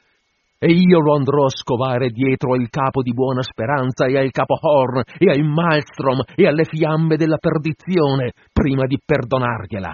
E 0.65 0.73
io 0.73 0.99
lo 1.01 1.15
andrò 1.15 1.45
a 1.45 1.51
scovare 1.51 2.09
dietro 2.09 2.55
il 2.55 2.71
capo 2.71 3.03
di 3.03 3.13
Buona 3.13 3.43
Speranza 3.43 4.07
e 4.07 4.17
al 4.17 4.31
capo 4.31 4.57
Horn 4.59 5.03
e 5.19 5.29
al 5.29 5.45
Maelstrom 5.45 6.23
e 6.35 6.47
alle 6.47 6.65
fiamme 6.65 7.17
della 7.17 7.37
perdizione 7.37 8.33
prima 8.51 8.87
di 8.87 8.99
perdonargliela. 9.05 9.93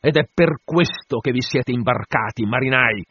Ed 0.00 0.16
è 0.16 0.26
per 0.32 0.60
questo 0.64 1.18
che 1.18 1.32
vi 1.32 1.42
siete 1.42 1.72
imbarcati, 1.72 2.46
marinai, 2.46 3.04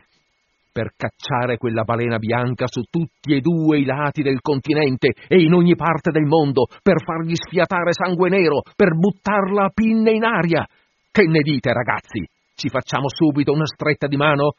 per 0.72 0.94
cacciare 0.98 1.58
quella 1.58 1.84
balena 1.84 2.18
bianca 2.18 2.66
su 2.66 2.82
tutti 2.90 3.36
e 3.36 3.40
due 3.40 3.78
i 3.78 3.86
lati 3.86 4.24
del 4.24 4.42
continente 4.42 5.14
e 5.28 5.44
in 5.44 5.54
ogni 5.54 5.76
parte 5.76 6.10
del 6.10 6.26
mondo, 6.26 6.66
per 6.82 7.04
fargli 7.04 7.36
sfiatare 7.36 7.94
sangue 7.94 8.30
nero, 8.30 8.64
per 8.76 8.98
buttarla 8.98 9.66
a 9.66 9.72
pinne 9.72 10.10
in 10.10 10.24
aria. 10.24 10.66
Che 11.12 11.22
ne 11.22 11.42
dite, 11.42 11.72
ragazzi? 11.72 12.28
Ci 12.56 12.68
facciamo 12.70 13.10
subito 13.10 13.52
una 13.52 13.68
stretta 13.68 14.08
di 14.08 14.18
mano? 14.18 14.54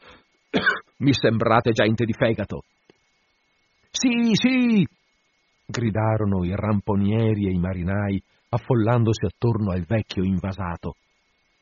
Mi 0.99 1.13
sembrate 1.13 1.71
gente 1.71 2.05
di 2.05 2.13
fegato. 2.13 2.63
Sì, 3.89 4.31
sì! 4.33 4.87
gridarono 5.69 6.45
i 6.45 6.55
ramponieri 6.55 7.47
e 7.47 7.51
i 7.51 7.59
marinai, 7.59 8.21
affollandosi 8.49 9.25
attorno 9.25 9.71
al 9.71 9.83
vecchio 9.85 10.23
invasato. 10.23 10.95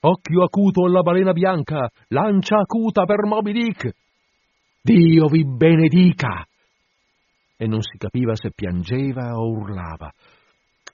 Occhio 0.01 0.43
acuto 0.43 0.86
alla 0.86 1.01
balena 1.01 1.33
bianca, 1.33 1.89
lancia 2.09 2.59
acuta 2.59 3.05
per 3.05 3.25
Moby 3.25 3.51
Dick! 3.51 3.91
Dio 4.81 5.27
vi 5.27 5.43
benedica! 5.43 6.45
E 7.57 7.65
non 7.65 7.81
si 7.81 7.97
capiva 7.97 8.36
se 8.36 8.51
piangeva 8.53 9.39
o 9.39 9.49
urlava. 9.49 10.11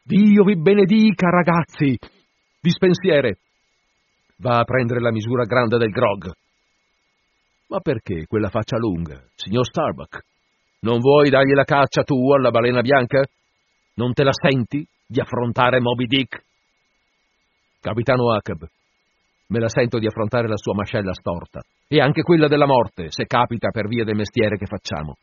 Dio 0.04 0.44
vi 0.46 0.56
benedica, 0.56 1.30
ragazzi! 1.30 1.98
Dispensiere! 2.62 3.40
Va 4.38 4.60
a 4.60 4.64
prendere 4.64 5.02
la 5.02 5.12
misura 5.12 5.44
grande 5.44 5.78
del 5.78 5.92
grog. 5.92 6.32
Ma 7.72 7.80
perché 7.80 8.26
quella 8.28 8.50
faccia 8.50 8.76
lunga, 8.76 9.24
signor 9.34 9.66
Starbuck? 9.66 10.26
Non 10.82 11.00
vuoi 11.00 11.30
dargli 11.30 11.54
la 11.54 11.64
caccia 11.64 12.04
tu 12.04 12.30
alla 12.34 12.52
balena 12.52 12.82
bianca? 12.82 13.24
Non 13.94 14.12
te 14.12 14.26
la 14.26 14.34
senti 14.34 14.86
di 15.08 15.22
affrontare 15.22 15.80
Moby 15.80 16.06
Dick? 16.06 16.44
Capitano 17.80 18.34
Acab, 18.34 18.68
me 19.48 19.60
la 19.60 19.70
sento 19.70 20.00
di 20.00 20.06
affrontare 20.06 20.50
la 20.50 20.58
sua 20.58 20.74
mascella 20.74 21.14
storta 21.14 21.62
e 21.88 22.02
anche 22.02 22.24
quella 22.24 22.50
della 22.50 22.66
morte, 22.66 23.06
se 23.10 23.26
capita 23.26 23.70
per 23.70 23.88
via 23.88 24.04
del 24.04 24.16
mestiere 24.16 24.58
che 24.58 24.66
facciamo. 24.66 25.16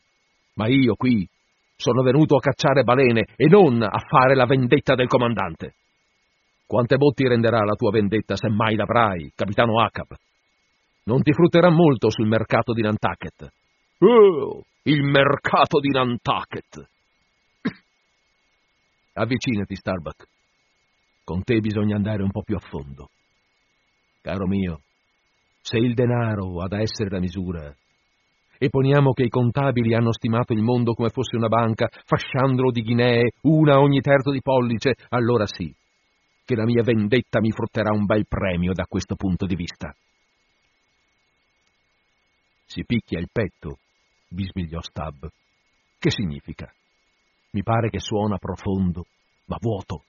Ma 0.55 0.67
io 0.67 0.95
qui 0.95 1.29
sono 1.75 2.01
venuto 2.01 2.35
a 2.35 2.39
cacciare 2.41 2.81
balene 2.81 3.25
e 3.35 3.45
non 3.45 3.79
a 3.83 3.99
fare 4.09 4.33
la 4.33 4.47
vendetta 4.47 4.95
del 4.95 5.07
comandante. 5.07 5.75
Quante 6.65 6.97
botti 6.97 7.27
renderà 7.27 7.63
la 7.63 7.75
tua 7.75 7.91
vendetta 7.91 8.35
se 8.35 8.49
mai 8.49 8.75
l'avrai, 8.75 9.31
capitano 9.35 9.79
Acab? 9.83 10.17
Non 11.09 11.23
ti 11.23 11.33
frutterà 11.33 11.71
molto 11.71 12.11
sul 12.11 12.27
mercato 12.27 12.71
di 12.71 12.83
Nantucket. 12.83 13.51
Oh, 13.97 14.61
il 14.83 15.01
mercato 15.01 15.79
di 15.79 15.89
Nantucket! 15.89 16.87
Avvicinati, 19.13 19.73
Starbuck. 19.73 20.27
Con 21.23 21.41
te 21.41 21.61
bisogna 21.61 21.95
andare 21.95 22.21
un 22.21 22.29
po' 22.29 22.43
più 22.43 22.55
a 22.55 22.59
fondo. 22.59 23.09
Caro 24.21 24.45
mio, 24.45 24.81
se 25.61 25.79
il 25.79 25.95
denaro 25.95 26.61
ha 26.61 26.67
da 26.67 26.79
essere 26.79 27.09
la 27.09 27.19
misura, 27.19 27.75
e 28.59 28.69
poniamo 28.69 29.11
che 29.13 29.23
i 29.23 29.29
contabili 29.29 29.95
hanno 29.95 30.13
stimato 30.13 30.53
il 30.53 30.61
mondo 30.61 30.93
come 30.93 31.09
fosse 31.09 31.37
una 31.37 31.47
banca, 31.47 31.87
fasciandolo 32.05 32.69
di 32.69 32.81
ghinee, 32.83 33.31
una 33.43 33.79
ogni 33.79 34.01
terzo 34.01 34.29
di 34.29 34.41
pollice, 34.43 34.93
allora 35.09 35.47
sì, 35.47 35.73
che 36.45 36.55
la 36.55 36.65
mia 36.65 36.83
vendetta 36.83 37.39
mi 37.39 37.49
frutterà 37.49 37.89
un 37.95 38.05
bel 38.05 38.27
premio 38.27 38.73
da 38.73 38.85
questo 38.87 39.15
punto 39.15 39.47
di 39.47 39.55
vista. 39.55 39.91
Si 42.69 42.85
picchia 42.85 43.17
il 43.17 43.29
petto, 43.31 43.79
bisbigliò 44.27 44.79
Stab. 44.79 45.27
Che 45.97 46.11
significa? 46.11 46.71
Mi 47.53 47.63
pare 47.63 47.89
che 47.89 47.99
suona 47.99 48.37
profondo, 48.37 49.07
ma 49.45 49.57
vuoto. 49.59 50.03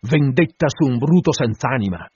Vendetta 0.00 0.68
su 0.70 0.88
un 0.88 0.96
bruto 0.96 1.34
senz'anima! 1.34 2.08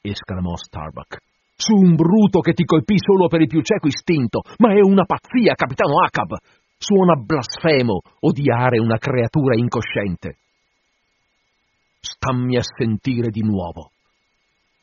esclamò 0.00 0.54
Starbuck. 0.54 1.18
Su 1.56 1.74
un 1.74 1.96
bruto 1.96 2.38
che 2.38 2.52
ti 2.52 2.62
colpì 2.62 2.94
solo 2.98 3.26
per 3.26 3.40
il 3.40 3.48
più 3.48 3.62
cieco 3.62 3.88
istinto, 3.88 4.42
ma 4.58 4.72
è 4.72 4.80
una 4.80 5.04
pazzia, 5.04 5.54
capitano 5.54 6.04
Acab! 6.04 6.36
Suona 6.78 7.16
blasfemo 7.16 8.00
odiare 8.20 8.78
una 8.78 8.98
creatura 8.98 9.56
incosciente. 9.56 10.36
Stammi 11.98 12.58
a 12.58 12.62
sentire 12.62 13.30
di 13.30 13.42
nuovo. 13.42 13.90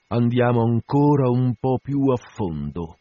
Andiamo 0.08 0.62
ancora 0.64 1.30
un 1.30 1.56
po' 1.60 1.80
più 1.82 2.08
a 2.10 2.18
fondo. 2.18 2.98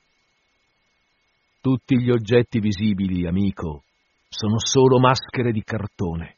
Tutti 1.61 2.01
gli 2.01 2.11
oggetti 2.11 2.59
visibili, 2.59 3.27
amico, 3.27 3.83
sono 4.29 4.59
solo 4.59 4.99
maschere 4.99 5.53
di 5.53 5.63
cartone. 5.63 6.37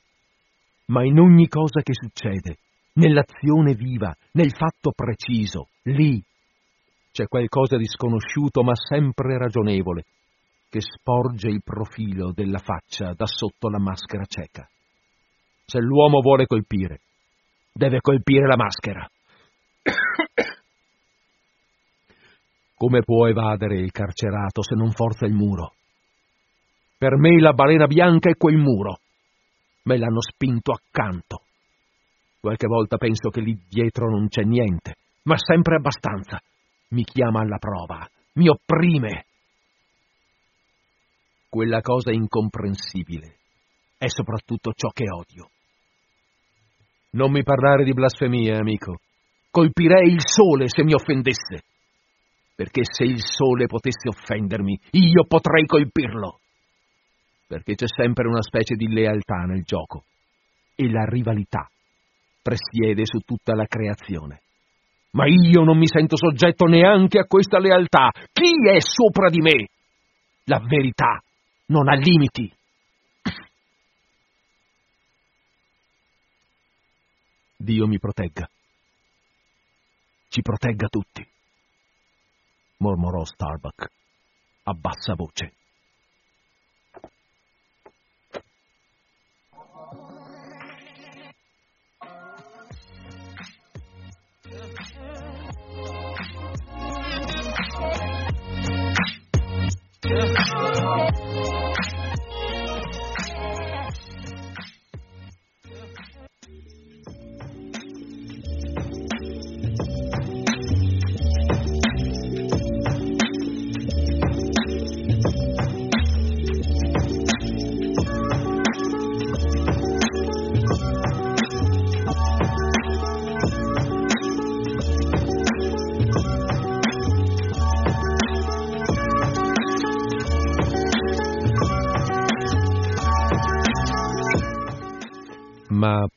Ma 0.86 1.04
in 1.04 1.18
ogni 1.18 1.48
cosa 1.48 1.80
che 1.80 1.92
succede, 1.94 2.58
nell'azione 2.94 3.74
viva, 3.74 4.14
nel 4.32 4.52
fatto 4.52 4.92
preciso, 4.94 5.68
lì 5.84 6.22
c'è 7.12 7.26
qualcosa 7.28 7.76
di 7.76 7.86
sconosciuto 7.86 8.62
ma 8.62 8.74
sempre 8.74 9.38
ragionevole, 9.38 10.04
che 10.68 10.80
sporge 10.80 11.48
il 11.48 11.62
profilo 11.62 12.32
della 12.32 12.58
faccia 12.58 13.14
da 13.14 13.26
sotto 13.26 13.68
la 13.68 13.78
maschera 13.78 14.24
cieca. 14.24 14.68
Se 15.64 15.78
l'uomo 15.78 16.20
vuole 16.20 16.46
colpire, 16.46 17.00
deve 17.72 18.00
colpire 18.00 18.46
la 18.46 18.56
maschera. 18.56 19.08
Come 22.76 23.00
può 23.02 23.26
evadere 23.28 23.78
il 23.78 23.90
carcerato 23.92 24.62
se 24.62 24.74
non 24.74 24.90
forza 24.92 25.26
il 25.26 25.32
muro? 25.32 25.74
Per 26.98 27.16
me 27.16 27.40
la 27.40 27.52
balena 27.52 27.86
bianca 27.86 28.30
è 28.30 28.36
quel 28.36 28.56
muro. 28.56 28.98
Me 29.84 29.98
l'hanno 29.98 30.20
spinto 30.20 30.72
accanto. 30.72 31.42
Qualche 32.40 32.66
volta 32.66 32.96
penso 32.96 33.30
che 33.30 33.40
lì 33.40 33.58
dietro 33.68 34.10
non 34.10 34.28
c'è 34.28 34.42
niente, 34.42 34.96
ma 35.22 35.36
sempre 35.38 35.76
abbastanza. 35.76 36.40
Mi 36.88 37.04
chiama 37.04 37.40
alla 37.40 37.58
prova, 37.58 38.06
mi 38.34 38.48
opprime. 38.48 39.24
Quella 41.48 41.80
cosa 41.80 42.10
incomprensibile 42.12 43.38
è 43.96 44.08
soprattutto 44.08 44.72
ciò 44.74 44.88
che 44.88 45.04
odio. 45.10 45.48
Non 47.10 47.30
mi 47.30 47.42
parlare 47.42 47.84
di 47.84 47.92
blasfemia, 47.92 48.58
amico. 48.58 48.98
Colpirei 49.54 50.10
il 50.10 50.18
sole 50.18 50.66
se 50.66 50.82
mi 50.82 50.94
offendesse. 50.94 51.62
Perché 52.56 52.80
se 52.82 53.04
il 53.04 53.22
sole 53.22 53.66
potesse 53.66 54.08
offendermi, 54.08 54.76
io 54.90 55.26
potrei 55.28 55.64
colpirlo. 55.64 56.40
Perché 57.46 57.76
c'è 57.76 57.86
sempre 57.86 58.26
una 58.26 58.42
specie 58.42 58.74
di 58.74 58.88
lealtà 58.92 59.44
nel 59.46 59.62
gioco. 59.62 60.06
E 60.74 60.90
la 60.90 61.04
rivalità 61.04 61.70
presiede 62.42 63.06
su 63.06 63.20
tutta 63.20 63.54
la 63.54 63.66
creazione. 63.66 64.40
Ma 65.12 65.28
io 65.28 65.62
non 65.62 65.78
mi 65.78 65.86
sento 65.86 66.16
soggetto 66.16 66.64
neanche 66.64 67.20
a 67.20 67.26
questa 67.26 67.60
lealtà. 67.60 68.10
Chi 68.32 68.56
è 68.68 68.80
sopra 68.80 69.30
di 69.30 69.40
me? 69.40 69.68
La 70.46 70.58
verità 70.66 71.22
non 71.66 71.88
ha 71.88 71.94
limiti. 71.94 72.52
Dio 77.56 77.86
mi 77.86 78.00
protegga 78.00 78.48
ci 80.34 80.42
protegga 80.42 80.88
tutti, 80.88 81.24
mormorò 82.78 83.24
Starbuck 83.24 83.88
a 84.64 84.72
bassa 84.72 85.14
voce. 85.14 85.52
Yeah. 100.06 101.03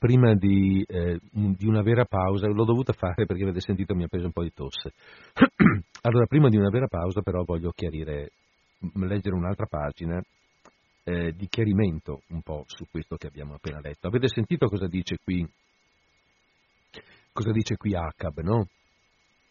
Prima 0.07 0.33
di, 0.35 0.81
eh, 0.87 1.19
di, 1.31 1.67
una 1.67 1.81
vera 1.81 2.05
pausa, 2.05 2.47
l'ho 2.47 2.63
dovuta 2.63 2.93
fare 2.93 3.25
perché 3.25 3.43
avete 3.43 3.59
sentito 3.59 3.93
mi 3.93 4.03
ha 4.03 4.07
preso 4.07 4.27
un 4.27 4.31
po' 4.31 4.43
di 4.43 4.53
tosse. 4.53 4.93
allora, 6.03 6.25
prima 6.27 6.47
di 6.47 6.55
una 6.55 6.69
vera 6.69 6.87
pausa 6.87 7.19
però 7.21 7.43
voglio 7.43 7.71
chiarire, 7.71 8.31
leggere 8.93 9.35
un'altra 9.35 9.65
pagina 9.65 10.23
eh, 11.03 11.33
di 11.33 11.47
chiarimento 11.47 12.21
un 12.29 12.41
po' 12.41 12.63
su 12.67 12.85
questo 12.89 13.17
che 13.17 13.27
abbiamo 13.27 13.55
appena 13.55 13.81
letto. 13.81 14.07
Avete 14.07 14.29
sentito 14.29 14.67
cosa 14.67 14.87
dice 14.87 15.17
qui, 15.21 15.45
cosa 17.33 17.51
dice 17.51 17.75
qui 17.75 17.93
Acab, 17.93 18.39
no? 18.39 18.65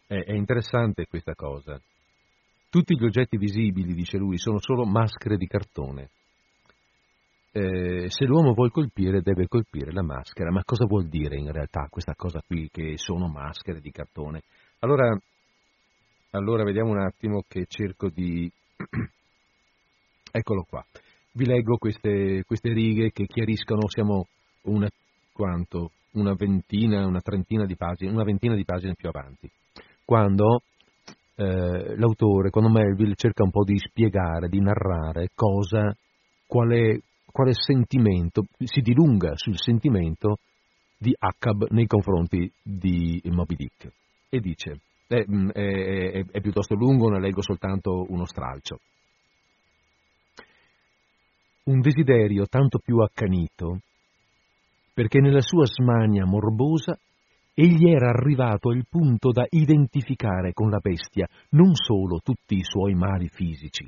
È, 0.07 0.15
è 0.15 0.33
interessante 0.33 1.05
questa 1.05 1.35
cosa. 1.35 1.79
Tutti 2.71 2.97
gli 2.97 3.05
oggetti 3.05 3.37
visibili, 3.37 3.93
dice 3.93 4.17
lui, 4.17 4.39
sono 4.39 4.57
solo 4.59 4.85
maschere 4.85 5.37
di 5.37 5.45
cartone. 5.45 6.09
Eh, 7.57 8.11
se 8.11 8.25
l'uomo 8.25 8.53
vuole 8.53 8.69
colpire 8.69 9.21
deve 9.21 9.47
colpire 9.47 9.91
la 9.91 10.03
maschera, 10.03 10.51
ma 10.51 10.63
cosa 10.63 10.85
vuol 10.85 11.07
dire 11.07 11.37
in 11.37 11.51
realtà 11.51 11.87
questa 11.89 12.13
cosa 12.13 12.39
qui 12.45 12.69
che 12.69 12.97
sono 12.97 13.27
maschere 13.27 13.79
di 13.79 13.89
cartone? 13.89 14.43
Allora, 14.81 15.17
allora 16.31 16.63
vediamo 16.63 16.91
un 16.91 16.99
attimo 16.99 17.41
che 17.47 17.65
cerco 17.67 18.09
di... 18.09 18.47
Eccolo 20.31 20.67
qua. 20.69 20.85
Vi 21.31 21.45
leggo 21.47 21.77
queste, 21.77 22.43
queste 22.45 22.73
righe 22.73 23.11
che 23.11 23.25
chiariscono, 23.25 23.87
siamo 23.89 24.27
una, 24.65 24.87
quanto, 25.33 25.93
una 26.11 26.35
ventina, 26.35 27.07
una 27.07 27.21
trentina 27.21 27.65
di 27.65 27.75
pagine, 27.75 28.11
una 28.11 28.23
ventina 28.23 28.53
di 28.53 28.65
pagine 28.65 28.93
più 28.93 29.09
avanti, 29.09 29.49
quando 30.05 30.61
eh, 31.33 31.95
l'autore, 31.95 32.51
quando 32.51 32.69
Melville 32.69 33.15
cerca 33.15 33.43
un 33.43 33.49
po' 33.49 33.63
di 33.63 33.79
spiegare, 33.79 34.47
di 34.47 34.59
narrare 34.59 35.29
cosa, 35.33 35.95
quale, 36.45 37.01
quale 37.37 37.53
sentimento, 37.53 38.45
si 38.57 38.81
dilunga 38.81 39.33
sul 39.35 39.59
sentimento 39.59 40.39
di 40.97 41.13
Akkab 41.15 41.67
nei 41.69 41.85
confronti 41.85 42.51
di 42.63 43.21
Moby 43.25 43.55
Dick. 43.55 43.91
E 44.27 44.39
dice, 44.39 44.79
è, 45.05 45.23
è, 45.23 45.51
è, 45.51 46.25
è 46.31 46.41
piuttosto 46.41 46.73
lungo, 46.73 47.09
ne 47.09 47.19
leggo 47.19 47.43
soltanto 47.43 48.07
uno 48.09 48.25
stralcio. 48.25 48.79
Un 51.65 51.79
desiderio 51.79 52.47
tanto 52.47 52.79
più 52.79 52.97
accanito, 53.01 53.81
perché 54.95 55.19
nella 55.19 55.41
sua 55.41 55.67
smania 55.67 56.25
morbosa 56.25 56.97
egli 57.53 57.87
era 57.87 58.09
arrivato 58.09 58.71
al 58.71 58.83
punto 58.89 59.31
da 59.31 59.45
identificare 59.47 60.53
con 60.53 60.71
la 60.71 60.79
bestia 60.79 61.27
non 61.49 61.75
solo 61.75 62.19
tutti 62.23 62.55
i 62.55 62.63
suoi 62.63 62.95
mali 62.95 63.29
fisici, 63.29 63.87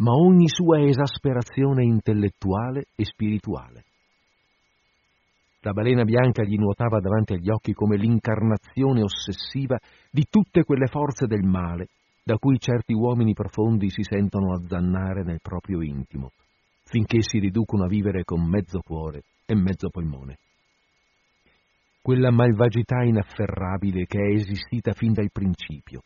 ma 0.00 0.12
ogni 0.12 0.48
sua 0.48 0.80
esasperazione 0.80 1.84
intellettuale 1.84 2.86
e 2.94 3.04
spirituale. 3.04 3.84
La 5.60 5.72
balena 5.72 6.04
bianca 6.04 6.42
gli 6.42 6.56
nuotava 6.56 7.00
davanti 7.00 7.34
agli 7.34 7.50
occhi 7.50 7.74
come 7.74 7.96
l'incarnazione 7.96 9.02
ossessiva 9.02 9.78
di 10.10 10.24
tutte 10.28 10.64
quelle 10.64 10.86
forze 10.86 11.26
del 11.26 11.42
male 11.42 11.88
da 12.22 12.36
cui 12.38 12.58
certi 12.58 12.94
uomini 12.94 13.34
profondi 13.34 13.90
si 13.90 14.02
sentono 14.02 14.54
azzannare 14.54 15.22
nel 15.22 15.40
proprio 15.42 15.82
intimo, 15.82 16.30
finché 16.84 17.20
si 17.22 17.38
riducono 17.38 17.84
a 17.84 17.88
vivere 17.88 18.24
con 18.24 18.46
mezzo 18.48 18.80
cuore 18.80 19.22
e 19.44 19.54
mezzo 19.54 19.90
polmone. 19.90 20.38
Quella 22.00 22.30
malvagità 22.30 23.02
inafferrabile 23.02 24.06
che 24.06 24.18
è 24.18 24.32
esistita 24.32 24.92
fin 24.92 25.12
dal 25.12 25.30
principio, 25.30 26.02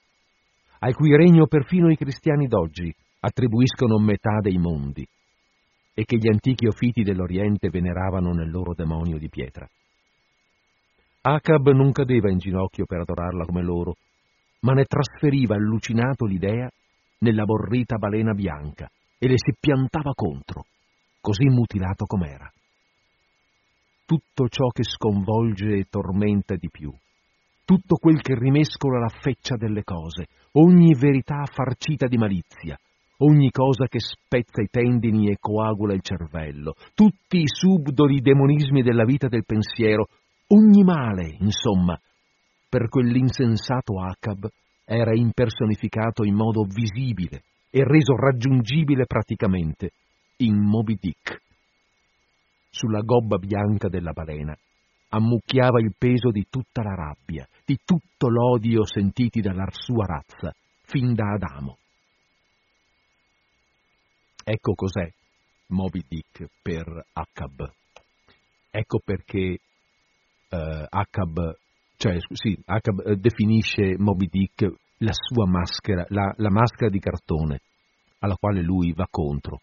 al 0.81 0.95
cui 0.95 1.15
regno 1.15 1.47
perfino 1.47 1.91
i 1.91 1.97
cristiani 1.97 2.49
d'oggi 2.49 2.93
attribuiscono 3.25 3.99
metà 3.99 4.41
dei 4.41 4.59
mondi 4.59 5.07
e 5.95 6.05
che 6.05 6.19
gli 6.19 6.29
antichi 6.29 6.67
ofiti 6.67 7.03
dell'Oriente 7.03 7.71
veneravano 7.71 8.33
nel 8.33 8.51
loro 8.51 8.75
demonio 8.75 9.17
di 9.17 9.29
pietra. 9.31 9.67
Acab 11.23 11.71
non 11.71 11.91
cadeva 11.93 12.31
in 12.31 12.39
ginocchio 12.39 12.85
per 12.85 13.01
adorarla 13.01 13.47
come 13.47 13.63
loro, 13.63 13.95
ma 14.61 14.75
ne 14.75 14.85
trasferiva 14.85 15.55
allucinato 15.55 16.27
l'idea 16.27 16.69
nella 17.21 17.45
borrita 17.45 17.97
balena 17.97 18.35
bianca 18.35 18.91
e 19.19 19.29
le 19.29 19.37
si 19.37 19.55
piantava 19.59 20.13
contro, 20.15 20.67
così 21.21 21.47
mutilato 21.47 22.05
com'era. 22.05 22.51
Tutto 24.05 24.49
ciò 24.49 24.69
che 24.69 24.83
sconvolge 24.83 25.77
e 25.77 25.87
tormenta 25.89 26.57
di 26.57 26.69
più, 26.71 26.93
tutto 27.65 27.97
quel 27.97 28.21
che 28.21 28.35
rimescola 28.35 28.99
la 28.99 29.09
feccia 29.09 29.57
delle 29.57 29.83
cose, 29.83 30.27
ogni 30.53 30.95
verità 30.95 31.47
farcita 31.51 32.07
di 32.07 32.19
malizia, 32.19 32.79
ogni 33.19 33.51
cosa 33.51 33.87
che 33.87 34.01
spezza 34.01 34.63
i 34.63 34.69
tendini 34.71 35.31
e 35.31 35.37
coagula 35.39 35.95
il 35.95 36.03
cervello, 36.03 36.75
tutti 36.95 37.39
i 37.39 37.47
subdoli 37.47 38.21
demonismi 38.21 38.83
della 38.83 39.05
vita 39.05 39.29
del 39.29 39.45
pensiero, 39.45 40.09
ogni 40.49 40.83
male, 40.83 41.37
insomma, 41.39 41.99
per 42.69 42.89
quell'insensato 42.89 44.01
Acab 44.01 44.49
era 44.85 45.15
impersonificato 45.15 46.25
in 46.25 46.35
modo 46.35 46.65
visibile 46.65 47.43
e 47.71 47.85
reso 47.85 48.17
raggiungibile 48.17 49.07
praticamente 49.07 49.91
in 50.39 50.57
Moby 50.57 50.97
Dick. 51.01 51.41
Sulla 52.71 53.01
gobba 53.01 53.39
bianca 53.39 53.89
della 53.89 54.13
balena 54.13 54.57
ammucchiava 55.11 55.81
il 55.81 55.95
peso 55.97 56.31
di 56.31 56.47
tutta 56.51 56.83
la 56.83 56.95
rabbia, 56.95 57.47
di 57.65 57.79
tutto 57.85 58.29
l'odio 58.29 58.85
sentiti 58.85 59.41
dalla 59.41 59.67
sua 59.71 60.05
razza, 60.07 60.53
fin 60.83 61.15
da 61.15 61.35
Adamo. 61.35 61.79
Ecco 64.45 64.75
cos'è 64.75 65.11
Moby 65.69 66.05
Dick 66.07 66.47
per 66.63 67.07
Acab. 67.13 67.73
Ecco 68.71 69.01
perché 69.05 69.59
eh, 70.49 70.87
Acab, 70.89 71.57
cioè, 71.97 72.19
sì, 72.33 72.57
Acab 72.67 73.01
eh, 73.07 73.17
definisce 73.17 73.97
Moby 73.99 74.29
Dick 74.29 74.73
la 74.99 75.13
sua 75.13 75.47
maschera, 75.47 76.05
la, 76.09 76.33
la 76.37 76.51
maschera 76.51 76.91
di 76.91 76.99
cartone 77.01 77.61
alla 78.19 78.37
quale 78.37 78.63
lui 78.63 78.93
va 78.93 79.07
contro 79.11 79.61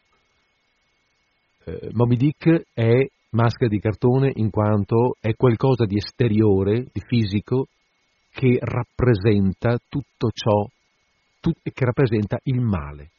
eh, 1.66 1.90
Moby 1.94 2.16
Dick 2.16 2.68
è 2.74 3.06
maschera 3.32 3.70
di 3.70 3.80
cartone 3.80 4.32
in 4.36 4.50
quanto 4.50 5.16
è 5.20 5.36
qualcosa 5.36 5.86
di 5.86 5.98
esteriore, 5.98 6.88
di 6.92 7.02
fisico, 7.06 7.68
che 8.32 8.58
rappresenta 8.62 9.78
tutto 9.88 10.30
ciò, 10.34 10.66
tut, 11.40 11.58
che 11.62 11.86
rappresenta 11.86 12.40
il 12.44 12.62
male, 12.62 13.12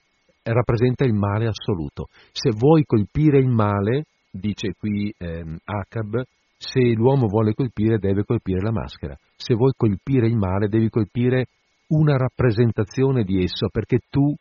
rappresenta 0.42 1.04
il 1.04 1.14
male 1.14 1.46
assoluto. 1.46 2.08
Se 2.32 2.50
vuoi 2.50 2.84
colpire 2.84 3.38
il 3.38 3.48
male, 3.48 4.04
dice 4.30 4.74
qui 4.78 5.12
ehm, 5.16 5.58
Acab, 5.64 6.22
se 6.56 6.80
l'uomo 6.94 7.26
vuole 7.26 7.54
colpire 7.54 7.98
deve 7.98 8.24
colpire 8.24 8.60
la 8.60 8.70
maschera, 8.70 9.16
se 9.36 9.54
vuoi 9.54 9.72
colpire 9.76 10.26
il 10.26 10.36
male 10.36 10.68
devi 10.68 10.88
colpire 10.88 11.46
una 11.88 12.16
rappresentazione 12.16 13.24
di 13.24 13.42
esso, 13.42 13.68
perché 13.70 13.98
tu 14.08 14.34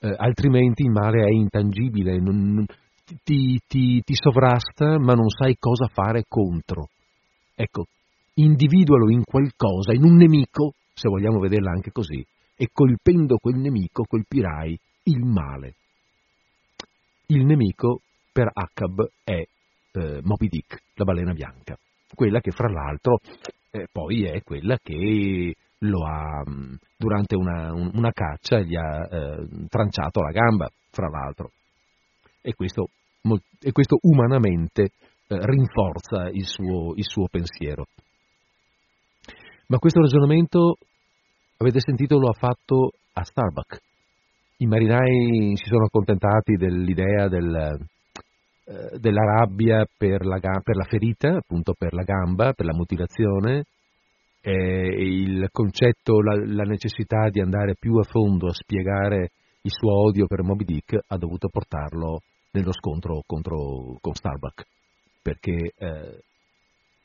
eh, 0.00 0.14
altrimenti 0.16 0.82
il 0.82 0.90
male 0.90 1.24
è 1.24 1.30
intangibile, 1.30 2.18
non, 2.18 2.64
ti, 3.22 3.60
ti, 3.66 4.00
ti 4.02 4.14
sovrasta 4.14 4.98
ma 4.98 5.12
non 5.12 5.28
sai 5.28 5.56
cosa 5.58 5.86
fare 5.86 6.24
contro. 6.26 6.88
Ecco, 7.54 7.86
individualo 8.34 9.10
in 9.10 9.22
qualcosa, 9.24 9.92
in 9.92 10.04
un 10.04 10.16
nemico, 10.16 10.72
se 10.92 11.08
vogliamo 11.08 11.38
vederla 11.38 11.70
anche 11.70 11.92
così, 11.92 12.24
e 12.56 12.68
colpendo 12.72 13.36
quel 13.36 13.56
nemico 13.56 14.04
colpirai 14.08 14.78
il 15.06 15.24
male. 15.24 15.74
Il 17.26 17.44
nemico 17.44 18.00
per 18.32 18.48
Acab 18.52 19.04
è 19.24 19.42
eh, 19.92 20.20
Moby 20.22 20.48
Dick, 20.48 20.82
la 20.94 21.04
balena 21.04 21.32
bianca, 21.32 21.76
quella 22.14 22.40
che 22.40 22.50
fra 22.50 22.68
l'altro 22.68 23.18
eh, 23.70 23.88
poi 23.90 24.24
è 24.24 24.42
quella 24.42 24.78
che 24.82 25.54
lo 25.80 26.04
ha, 26.06 26.42
mm, 26.48 26.74
durante 26.96 27.34
una, 27.36 27.72
una 27.72 28.12
caccia, 28.12 28.60
gli 28.60 28.76
ha 28.76 29.08
eh, 29.10 29.46
tranciato 29.68 30.20
la 30.22 30.30
gamba, 30.30 30.70
fra 30.90 31.08
l'altro 31.08 31.50
e 32.40 32.54
questo, 32.54 32.88
e 33.60 33.72
questo 33.72 33.98
umanamente 34.02 34.82
eh, 34.82 34.90
rinforza 35.28 36.28
il 36.30 36.46
suo, 36.46 36.94
il 36.94 37.04
suo 37.04 37.26
pensiero. 37.28 37.86
Ma 39.66 39.78
questo 39.78 40.00
ragionamento, 40.00 40.76
avete 41.56 41.80
sentito, 41.80 42.18
lo 42.18 42.28
ha 42.28 42.38
fatto 42.38 42.92
a 43.14 43.24
Starbuck. 43.24 43.80
I 44.58 44.66
marinai 44.66 45.54
si 45.54 45.64
sono 45.66 45.84
accontentati 45.84 46.54
dell'idea 46.54 47.28
del, 47.28 47.78
eh, 48.64 48.98
della 48.98 49.22
rabbia 49.22 49.84
per 49.84 50.24
la, 50.24 50.38
per 50.40 50.76
la, 50.76 50.84
ferita, 50.84 51.36
appunto 51.36 51.74
per 51.76 51.92
la 51.92 52.02
gamba, 52.02 52.52
per 52.52 52.64
la 52.64 52.74
mutilazione, 52.74 53.64
eh, 54.40 54.52
il 54.52 55.48
concetto, 55.52 56.22
la, 56.22 56.34
la, 56.36 56.62
necessità 56.62 57.28
di 57.28 57.40
andare 57.40 57.74
più 57.78 57.96
a 57.96 58.02
fondo 58.02 58.46
a 58.46 58.54
spiegare 58.54 59.30
il 59.60 59.70
suo 59.70 59.92
odio 60.06 60.26
per 60.26 60.42
Moby 60.42 60.64
Dick 60.64 60.98
ha 61.06 61.16
dovuto 61.16 61.48
portarlo 61.48 62.20
nello 62.52 62.72
scontro 62.72 63.22
contro, 63.26 63.98
con 64.00 64.14
Starbuck, 64.14 64.64
perché, 65.20 65.72
eh, 65.76 66.22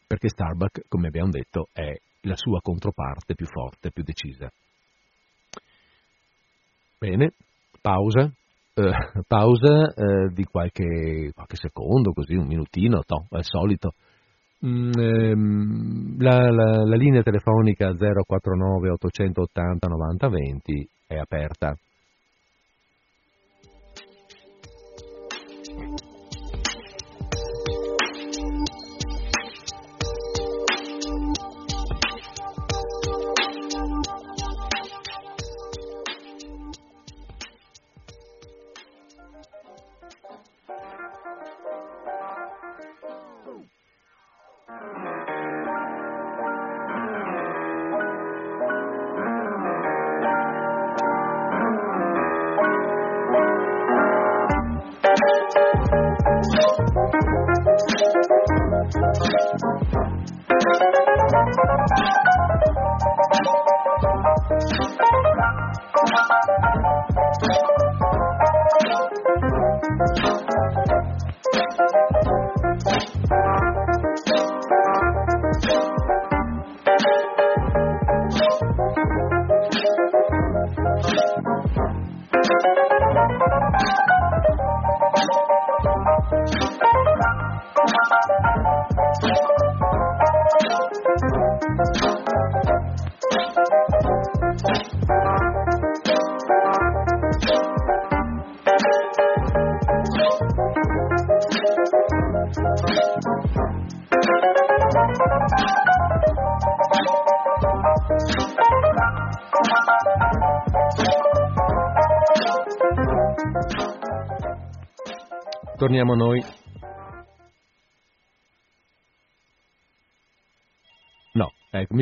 perché 0.07 0.29
Starbuck, 0.29 0.83
come 0.87 1.07
abbiamo 1.07 1.31
detto, 1.31 1.67
è 1.73 1.91
la 2.21 2.35
sua 2.35 2.61
controparte 2.61 3.35
più 3.35 3.47
forte, 3.47 3.91
più 3.91 4.03
decisa. 4.03 4.49
Bene, 7.01 7.31
pausa, 7.81 8.31
eh, 8.75 8.91
pausa 9.27 9.91
eh, 9.91 10.27
di 10.35 10.43
qualche, 10.43 11.31
qualche, 11.33 11.55
secondo, 11.55 12.13
così 12.13 12.35
un 12.35 12.45
minutino, 12.45 13.01
to, 13.03 13.25
al 13.31 13.43
solito. 13.43 13.95
Mm, 14.63 14.91
ehm, 14.95 16.21
la, 16.21 16.51
la, 16.51 16.83
la 16.85 16.95
linea 16.95 17.23
telefonica 17.23 17.95
049 17.95 18.91
880 18.91 19.87
90 19.87 20.29
20 20.29 20.89
è 21.07 21.17
aperta. 21.17 21.75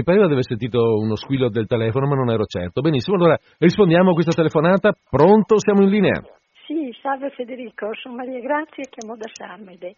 Pareva 0.10 0.26
di 0.26 0.32
aver 0.32 0.46
sentito 0.46 0.80
uno 0.98 1.16
squillo 1.16 1.50
del 1.50 1.68
telefono, 1.68 2.08
ma 2.08 2.16
non 2.16 2.32
ero 2.32 2.46
certo. 2.46 2.82
Benissimo, 2.82 3.16
allora 3.16 3.38
rispondiamo 3.60 4.10
a 4.10 4.14
questa 4.14 4.32
telefonata. 4.32 4.92
Pronto? 5.08 5.60
Siamo 5.60 5.84
in 5.84 5.90
linea. 5.90 6.20
Sì, 6.66 6.92
salve 7.00 7.30
Federico, 7.30 7.94
sono 7.94 8.16
Maria 8.16 8.40
Grazia 8.40 8.84
e 8.84 8.90
chiamo 8.90 9.16
da 9.16 9.30
Sarmede. 9.32 9.98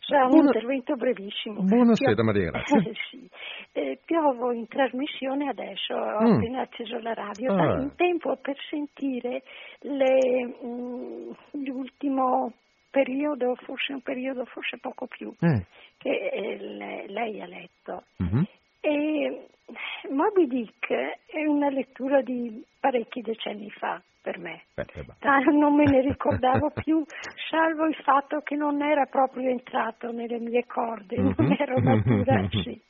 Sarà 0.00 0.24
un 0.24 0.30
Buona... 0.30 0.46
intervento 0.46 0.96
brevissimo. 0.96 1.62
Buonasera 1.62 2.14
Pio... 2.14 2.24
Maria 2.24 2.50
Grazia. 2.50 2.82
sì. 3.08 3.28
eh, 3.72 4.00
piovo 4.04 4.50
in 4.50 4.66
trasmissione 4.66 5.48
adesso, 5.48 5.94
ho 5.94 6.26
mm. 6.26 6.32
appena 6.32 6.60
acceso 6.62 6.98
la 6.98 7.14
radio, 7.14 7.54
ah. 7.54 7.82
in 7.82 7.94
tempo 7.94 8.36
per 8.42 8.56
sentire 8.68 9.44
le, 9.82 10.44
mh, 10.60 10.66
mm, 10.66 11.30
l'ultimo 11.64 12.52
periodo, 12.90 13.54
forse 13.62 13.92
un 13.92 14.02
periodo, 14.02 14.44
forse 14.44 14.78
poco 14.78 15.06
più, 15.06 15.32
eh. 15.38 15.66
che 15.98 16.10
eh, 16.10 17.06
lei 17.06 17.40
ha 17.40 17.46
letto. 17.46 18.02
Mm-hmm. 18.20 18.42
E 18.84 19.46
Moby 20.10 20.48
Dick 20.48 20.90
è 20.90 21.46
una 21.46 21.70
lettura 21.70 22.20
di 22.20 22.64
parecchi 22.80 23.20
decenni 23.20 23.70
fa 23.70 24.02
per 24.20 24.38
me. 24.38 24.64
Beh, 24.74 24.86
non 25.52 25.74
me 25.74 25.84
ne 25.84 26.00
ricordavo 26.00 26.70
più, 26.82 27.04
salvo 27.48 27.86
il 27.86 27.94
fatto 28.02 28.40
che 28.40 28.56
non 28.56 28.82
era 28.82 29.06
proprio 29.06 29.48
entrato 29.50 30.10
nelle 30.10 30.40
mie 30.40 30.66
corde, 30.66 31.16
mm-hmm. 31.16 31.32
non 31.36 31.56
ero 31.58 31.80
matura, 31.80 32.48
sì. 32.62 32.80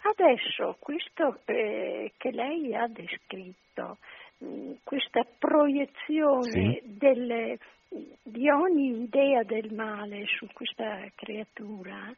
Adesso 0.00 0.76
questo 0.78 1.40
eh, 1.46 2.12
che 2.16 2.30
lei 2.30 2.74
ha 2.76 2.86
descritto, 2.86 3.98
mh, 4.38 4.46
mm, 4.46 4.72
questa 4.84 5.26
proiezione 5.38 6.50
sì. 6.50 6.80
delle 6.84 7.58
di 8.22 8.50
ogni 8.50 9.02
idea 9.02 9.42
del 9.44 9.72
male 9.72 10.26
su 10.26 10.46
questa 10.52 11.10
creatura 11.14 12.10
eh, 12.10 12.16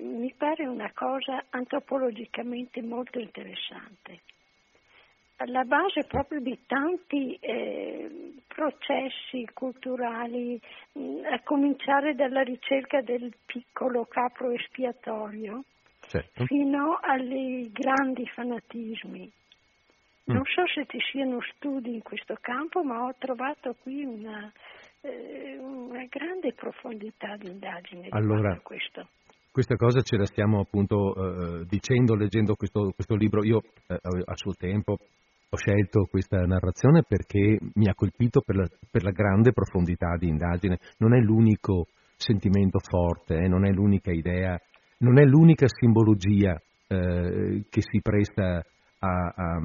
mi 0.00 0.32
pare 0.36 0.66
una 0.66 0.90
cosa 0.92 1.44
antropologicamente 1.50 2.82
molto 2.82 3.18
interessante. 3.18 4.20
Alla 5.36 5.64
base 5.64 6.04
proprio 6.04 6.40
di 6.40 6.56
tanti 6.66 7.34
eh, 7.34 8.34
processi 8.46 9.48
culturali, 9.52 10.60
mh, 10.92 11.00
mm, 11.00 11.24
a 11.24 11.40
cominciare 11.42 12.14
dalla 12.14 12.42
ricerca 12.42 13.00
del 13.00 13.34
piccolo 13.44 14.04
capro 14.04 14.50
espiatorio, 14.50 15.64
certo. 16.00 16.44
fino 16.44 16.94
ai 17.02 17.70
grandi 17.72 18.26
fanatismi. 18.28 19.32
Mm. 20.30 20.34
Non 20.34 20.44
so 20.44 20.66
se 20.68 20.86
ci 20.86 20.98
siano 21.10 21.40
studi 21.54 21.94
in 21.94 22.02
questo 22.02 22.36
campo, 22.40 22.84
ma 22.84 23.04
ho 23.04 23.14
trovato 23.18 23.74
qui 23.82 24.04
una, 24.04 24.52
eh, 25.00 25.58
una 25.58 26.04
grande 26.04 26.52
profondità 26.52 27.36
di 27.36 27.48
indagine 27.48 28.06
allora, 28.10 28.60
questo. 28.62 29.08
Questa 29.52 29.76
cosa 29.76 30.00
ce 30.00 30.16
la 30.16 30.24
stiamo 30.24 30.60
appunto 30.60 31.14
eh, 31.14 31.66
dicendo 31.68 32.14
leggendo 32.14 32.54
questo, 32.54 32.90
questo 32.94 33.14
libro. 33.14 33.44
Io 33.44 33.60
eh, 33.86 33.98
a 34.00 34.34
suo 34.34 34.54
tempo 34.54 34.92
ho 34.94 35.56
scelto 35.56 36.06
questa 36.10 36.38
narrazione 36.38 37.02
perché 37.06 37.58
mi 37.74 37.86
ha 37.86 37.94
colpito 37.94 38.40
per 38.40 38.56
la, 38.56 38.66
per 38.90 39.02
la 39.02 39.10
grande 39.10 39.52
profondità 39.52 40.16
di 40.16 40.28
indagine. 40.28 40.78
Non 40.96 41.14
è 41.14 41.18
l'unico 41.18 41.88
sentimento 42.16 42.78
forte, 42.78 43.34
eh, 43.34 43.48
non 43.48 43.66
è 43.66 43.70
l'unica 43.72 44.10
idea, 44.10 44.58
non 45.00 45.18
è 45.18 45.24
l'unica 45.24 45.66
simbologia 45.68 46.58
eh, 46.86 47.66
che 47.68 47.82
si 47.82 48.00
presta 48.00 48.64
a, 49.04 49.32
a, 49.34 49.60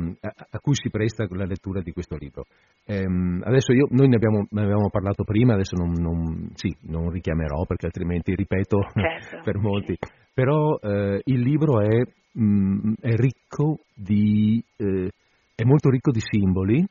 a, 0.50 0.60
cui 0.60 0.74
si 0.74 0.90
presta 0.90 1.28
la 1.30 1.46
lettura 1.46 1.82
di 1.82 1.92
questo 1.92 2.16
libro. 2.18 2.46
Ehm, 2.86 3.44
adesso 3.46 3.72
io, 3.72 3.88
noi 3.92 4.08
ne 4.08 4.16
abbiamo, 4.16 4.48
ne 4.50 4.64
abbiamo, 4.64 4.90
parlato 4.90 5.24
prima, 5.24 5.54
adesso 5.54 5.76
non, 5.76 5.92
non, 5.92 6.50
sì, 6.56 6.76
non, 6.84 7.12
richiamerò 7.12 7.66
perché 7.66 7.86
altrimenti 7.86 8.34
ripeto 8.34 8.80
certo. 8.94 9.42
per 9.46 9.58
molti, 9.58 9.96
però 10.34 10.78
eh, 10.82 11.22
il 11.24 11.40
libro 11.40 11.82
è, 11.82 12.02
mh, 12.32 12.42
mm, 12.42 12.94
è, 13.00 13.14
ricco 13.16 13.82
di, 13.94 14.64
eh, 14.78 15.12
è 15.54 15.64
molto 15.64 15.90
ricco 15.90 16.12
di 16.12 16.22
simboli 16.22 16.84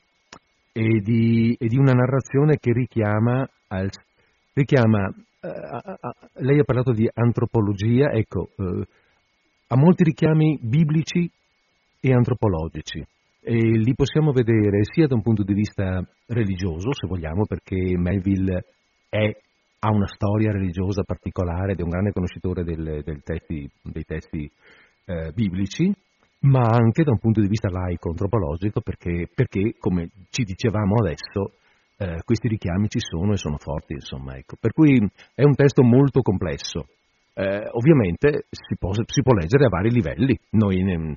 e 0.72 1.00
di, 1.00 1.56
e 1.58 1.66
di 1.66 1.78
una 1.78 1.92
narrazione 1.92 2.58
che 2.58 2.72
richiama, 2.72 3.48
al, 3.68 3.90
richiama 4.52 5.12
eh, 5.40 6.42
lei 6.44 6.60
ha 6.60 6.64
parlato 6.64 6.92
di 6.92 7.10
antropologia, 7.12 8.12
ecco, 8.12 8.50
eh, 8.56 8.86
ha 9.68 9.76
molti 9.76 10.04
richiami 10.04 10.60
biblici 10.62 11.28
e 12.08 12.14
antropologici. 12.14 13.04
E 13.40 13.54
li 13.54 13.94
possiamo 13.94 14.32
vedere 14.32 14.80
sia 14.82 15.06
da 15.06 15.14
un 15.14 15.22
punto 15.22 15.42
di 15.42 15.54
vista 15.54 16.04
religioso, 16.26 16.92
se 16.92 17.06
vogliamo, 17.06 17.46
perché 17.46 17.96
Melville 17.96 18.64
è, 19.08 19.36
ha 19.80 19.90
una 19.90 20.06
storia 20.06 20.50
religiosa 20.50 21.04
particolare 21.04 21.72
ed 21.72 21.80
è 21.80 21.82
un 21.82 21.90
grande 21.90 22.12
conoscitore 22.12 22.64
del, 22.64 23.02
del 23.04 23.22
testi, 23.22 23.70
dei 23.82 24.04
testi 24.04 24.50
eh, 25.04 25.30
biblici, 25.32 25.92
ma 26.40 26.62
anche 26.62 27.04
da 27.04 27.12
un 27.12 27.18
punto 27.18 27.40
di 27.40 27.48
vista 27.48 27.70
laico-antropologico, 27.70 28.80
perché, 28.80 29.28
perché 29.32 29.76
come 29.78 30.10
ci 30.30 30.42
dicevamo 30.42 30.96
adesso, 30.96 31.54
eh, 31.98 32.22
questi 32.24 32.48
richiami 32.48 32.88
ci 32.88 33.00
sono 33.00 33.32
e 33.32 33.36
sono 33.36 33.56
forti, 33.58 33.94
insomma. 33.94 34.36
Ecco. 34.36 34.56
Per 34.60 34.72
cui 34.72 34.98
è 35.34 35.44
un 35.44 35.54
testo 35.54 35.82
molto 35.82 36.20
complesso. 36.20 36.86
Eh, 37.32 37.68
ovviamente 37.70 38.46
si 38.50 38.76
può, 38.78 38.92
si 38.92 39.22
può, 39.22 39.34
leggere 39.34 39.66
a 39.66 39.68
vari 39.68 39.90
livelli. 39.90 40.38
Noi 40.50 40.82
ne, 40.82 41.16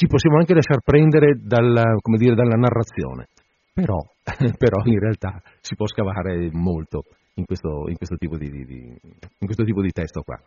ci 0.00 0.06
possiamo 0.06 0.38
anche 0.38 0.54
lasciar 0.54 0.80
prendere 0.80 1.36
dalla, 1.36 1.84
dire, 2.16 2.34
dalla 2.34 2.56
narrazione, 2.56 3.28
però, 3.74 4.00
però, 4.56 4.80
in 4.86 4.98
realtà 4.98 5.42
si 5.60 5.74
può 5.74 5.86
scavare 5.86 6.48
molto 6.52 7.04
in 7.34 7.44
questo, 7.44 7.84
in 7.86 7.96
questo, 7.96 8.16
tipo, 8.16 8.38
di, 8.38 8.48
di, 8.48 8.96
in 8.96 9.44
questo 9.44 9.62
tipo 9.62 9.82
di 9.82 9.90
testo 9.90 10.22
qua. 10.22 10.40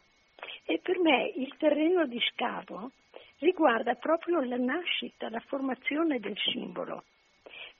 E 0.66 0.80
per 0.82 0.98
me 0.98 1.32
il 1.36 1.54
terreno 1.60 2.08
di 2.08 2.18
scavo 2.34 2.94
riguarda 3.38 3.94
proprio 3.94 4.42
la 4.42 4.58
nascita, 4.58 5.30
la 5.30 5.44
formazione 5.46 6.18
del 6.18 6.36
simbolo. 6.52 7.04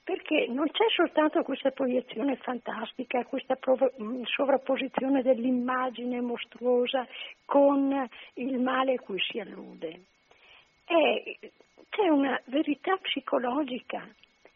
perché 0.04 0.46
non 0.46 0.66
c'è 0.70 0.84
soltanto 0.94 1.42
questa 1.42 1.72
proiezione 1.72 2.36
fantastica, 2.36 3.24
questa 3.24 3.58
mm, 4.00 4.22
sovrapposizione 4.26 5.22
dell'immagine 5.22 6.20
mostruosa 6.20 7.04
con 7.44 7.90
il 8.34 8.60
male 8.60 8.92
a 8.92 9.00
cui 9.00 9.18
si 9.18 9.40
allude. 9.40 10.12
È, 10.84 11.38
c'è 11.88 12.08
una 12.08 12.40
verità 12.46 12.96
psicologica 12.96 14.06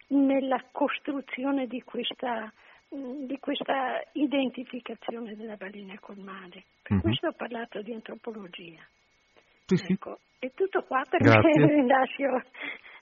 nella 0.08 0.62
costruzione 0.72 1.66
di 1.66 1.82
questa, 1.82 2.52
di 2.88 3.38
questa 3.40 4.02
identificazione 4.12 5.34
della 5.36 5.56
balena 5.56 5.98
col 6.00 6.18
male. 6.18 6.64
Per 6.82 6.92
mm-hmm. 6.92 7.00
questo 7.00 7.28
ho 7.28 7.32
parlato 7.32 7.82
di 7.82 7.92
antropologia. 7.92 8.86
Sì, 9.66 9.92
ecco, 9.92 10.18
è 10.38 10.50
tutto 10.54 10.82
qua 10.82 11.04
perché 11.08 11.40
ringrazio 11.66 12.42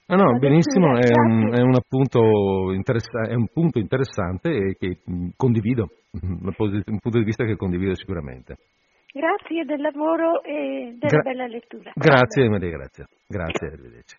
Ah, 0.09 0.15
no, 0.15 0.39
benissimo, 0.39 0.97
è 0.97 1.11
un, 1.13 1.53
è, 1.53 1.61
un 1.63 1.73
è 1.73 3.35
un, 3.35 3.49
punto 3.49 3.81
interessante 3.81 4.51
e 4.51 4.77
che 4.79 5.01
condivido, 5.37 5.89
un 6.23 6.99
punto 7.01 7.19
di 7.19 7.25
vista 7.25 7.45
che 7.45 7.57
condivido 7.57 7.93
sicuramente. 7.97 8.57
Grazie 9.17 9.65
del 9.65 9.81
lavoro 9.81 10.43
e 10.43 10.95
della 10.99 11.09
Gra- 11.09 11.23
bella 11.23 11.47
lettura. 11.47 11.91
Grazie 11.95 12.51
Maria, 12.51 12.69
grazie. 12.69 13.07
Grazie, 13.27 13.67
arrivederci. 13.69 14.17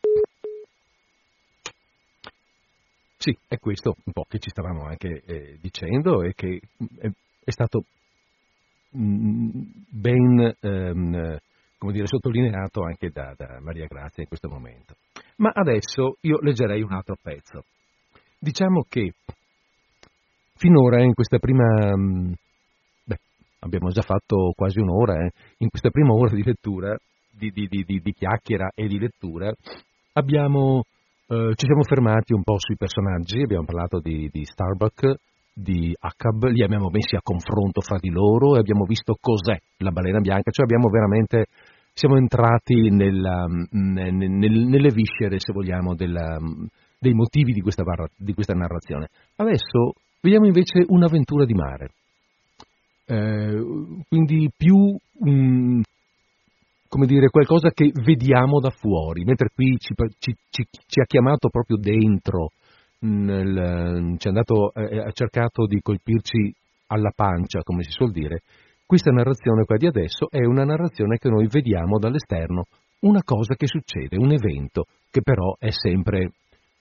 Sì, 3.16 3.38
è 3.48 3.60
questo 3.60 3.94
un 4.06 4.12
po' 4.12 4.26
che 4.28 4.40
ci 4.40 4.50
stavamo 4.50 4.86
anche 4.86 5.22
eh, 5.24 5.58
dicendo 5.62 6.24
e 6.24 6.34
che 6.34 6.60
è, 7.00 7.08
è 7.44 7.52
stato 7.52 7.84
mh, 8.90 9.62
ben 9.92 10.56
ehm, 10.62 11.38
come 11.78 11.94
dire, 11.94 12.08
sottolineato 12.08 12.82
anche 12.82 13.12
da, 13.12 13.36
da 13.38 13.60
Maria 13.62 13.86
Grazia 13.86 14.24
in 14.24 14.28
questo 14.28 14.50
momento. 14.50 14.96
Ma 15.36 15.52
adesso 15.54 16.18
io 16.22 16.40
leggerei 16.42 16.82
un 16.82 16.94
altro 16.94 17.18
pezzo. 17.22 17.66
Diciamo 18.40 18.84
che 18.90 19.12
finora 20.56 21.04
in 21.04 21.14
questa 21.14 21.38
prima... 21.38 21.86
Mm, 23.58 23.68
abbiamo 23.68 23.90
già 23.90 24.02
fatto 24.02 24.52
quasi 24.56 24.80
un'ora, 24.80 25.26
eh, 25.26 25.32
in 25.60 25.70
questa 25.70 25.90
prima 25.90 26.14
ora 26.14 26.34
di 26.34 26.44
lettura, 26.44 26.96
di, 27.32 27.52
di, 27.52 27.68
di, 27.68 27.84
di 28.02 28.14
chiacchiera 28.14 28.72
e 28.74 28.88
di 28.88 29.00
lettura, 29.00 29.52
abbiamo, 30.14 30.84
eh, 31.28 31.54
ci 31.56 31.66
siamo 31.66 31.84
fermati 31.84 32.34
un 32.34 32.44
po' 32.44 32.58
sui 32.60 32.76
personaggi, 32.76 33.42
abbiamo 33.42 33.66
parlato 33.66 34.00
di, 34.00 34.30
Starbuck, 34.44 35.16
di 35.54 35.94
Acab, 36.00 36.46
li 36.46 36.64
abbiamo 36.64 36.90
messi 36.90 37.16
a 37.16 37.22
confronto 37.22 37.82
fra 37.82 37.98
di 38.00 38.10
loro 38.10 38.56
e 38.56 38.60
abbiamo 38.60 38.86
visto 38.86 39.18
cos'è 39.20 39.58
la 39.78 39.92
balena 39.92 40.20
bianca, 40.20 40.52
cioè 40.52 40.66
abbiamo 40.66 40.90
veramente 40.90 41.46
siamo 41.94 42.18
entrati 42.18 42.92
nella, 42.92 43.48
nel, 43.72 44.14
nelle 44.14 44.92
viscere, 44.92 45.40
se 45.40 45.52
vogliamo, 45.52 45.96
della, 45.96 46.38
dei 47.00 47.14
motivi 47.14 47.54
di 47.54 47.62
questa, 47.62 47.84
di 48.16 48.34
questa, 48.36 48.54
narrazione. 48.54 49.08
Adesso 49.36 49.94
vediamo 50.22 50.46
invece 50.46 50.86
un'avventura 50.86 51.44
di 51.46 51.56
mare, 51.56 51.90
eh, 53.08 54.04
quindi 54.08 54.50
più 54.56 54.98
um, 55.20 55.82
come 56.88 57.06
dire, 57.06 57.30
qualcosa 57.30 57.70
che 57.72 57.92
vediamo 57.94 58.60
da 58.60 58.70
fuori, 58.70 59.24
mentre 59.24 59.50
qui 59.54 59.78
ci, 59.78 59.94
ci, 60.20 60.34
ci, 60.50 60.66
ci 60.86 61.00
ha 61.00 61.06
chiamato 61.06 61.50
proprio 61.50 61.78
dentro, 61.78 62.52
nel, 63.00 64.16
ci 64.18 64.28
andato, 64.28 64.74
eh, 64.74 65.00
ha 65.00 65.12
cercato 65.12 65.66
di 65.66 65.80
colpirci 65.82 66.54
alla 66.88 67.12
pancia, 67.14 67.62
come 67.64 67.84
si 67.84 67.92
suol 67.92 68.12
dire, 68.12 68.42
questa 68.86 69.12
narrazione 69.12 69.66
qua 69.66 69.76
di 69.76 69.86
adesso 69.86 70.30
è 70.30 70.44
una 70.46 70.64
narrazione 70.64 71.18
che 71.18 71.30
noi 71.30 71.48
vediamo 71.48 72.00
dall'esterno, 72.00 72.64
una 73.02 73.22
cosa 73.24 73.56
che 73.56 73.68
succede, 73.68 74.18
un 74.18 74.32
evento 74.32 74.86
che 75.12 75.22
però 75.22 75.56
è 75.60 75.72
sempre 75.72 76.32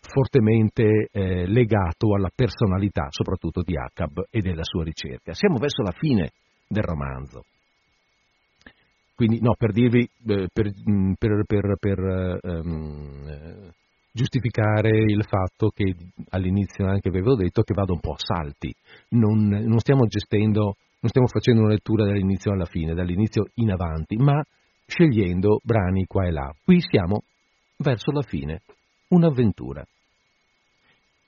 fortemente 0.09 1.09
eh, 1.11 1.47
legato 1.47 2.15
alla 2.15 2.31
personalità, 2.35 3.07
soprattutto 3.11 3.63
di 3.63 3.77
Acab 3.77 4.27
e 4.31 4.41
della 4.41 4.65
sua 4.65 4.85
ricerca. 4.85 5.35
Siamo 5.35 5.59
verso 5.59 5.83
la 5.83 5.93
fine 5.93 6.31
del 6.67 6.83
romanzo. 6.83 7.45
Quindi, 9.15 9.41
no, 9.41 9.55
per 9.57 9.73
dirvi, 9.73 10.03
eh, 10.03 10.49
per, 10.53 10.71
mm, 10.91 11.13
per, 11.19 11.45
per, 11.47 11.77
per 11.79 12.39
um, 12.43 13.71
giustificare 14.13 14.91
il 14.91 15.25
fatto 15.25 15.71
che 15.75 15.95
all'inizio 16.31 16.87
anche 16.87 17.09
avevo 17.09 17.35
detto 17.35 17.63
che 17.63 17.75
vado 17.75 17.95
un 17.95 18.01
po' 18.01 18.13
a 18.13 18.19
salti, 18.19 18.75
non, 19.11 19.49
non 19.49 19.79
stiamo 19.79 20.07
gestendo 20.07 20.77
non 20.99 21.11
stiamo 21.11 21.29
facendo 21.29 21.61
una 21.61 21.71
lettura 21.71 22.05
dall'inizio 22.05 22.53
alla 22.53 22.65
fine, 22.65 22.95
dall'inizio 22.95 23.45
in 23.55 23.71
avanti, 23.71 24.17
ma 24.17 24.43
scegliendo 24.87 25.61
brani 25.63 26.07
qua 26.07 26.27
e 26.27 26.31
là. 26.31 26.53
Qui 26.65 26.81
siamo 26.81 27.23
verso 27.79 28.11
la 28.11 28.23
fine, 28.23 28.63
un'avventura. 29.09 29.85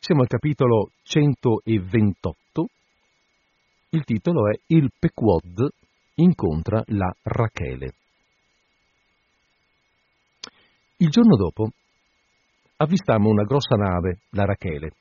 Siamo 0.00 0.22
al 0.22 0.28
capitolo 0.28 0.92
128, 1.02 2.66
il 3.90 4.04
titolo 4.04 4.48
è 4.48 4.58
Il 4.68 4.90
Pequod 4.96 5.68
incontra 6.14 6.82
la 6.86 7.12
Rachele. 7.20 7.92
Il 10.98 11.10
giorno 11.10 11.36
dopo 11.36 11.70
avvistammo 12.76 13.28
una 13.28 13.42
grossa 13.42 13.74
nave, 13.74 14.20
la 14.30 14.44
Rachele, 14.44 14.92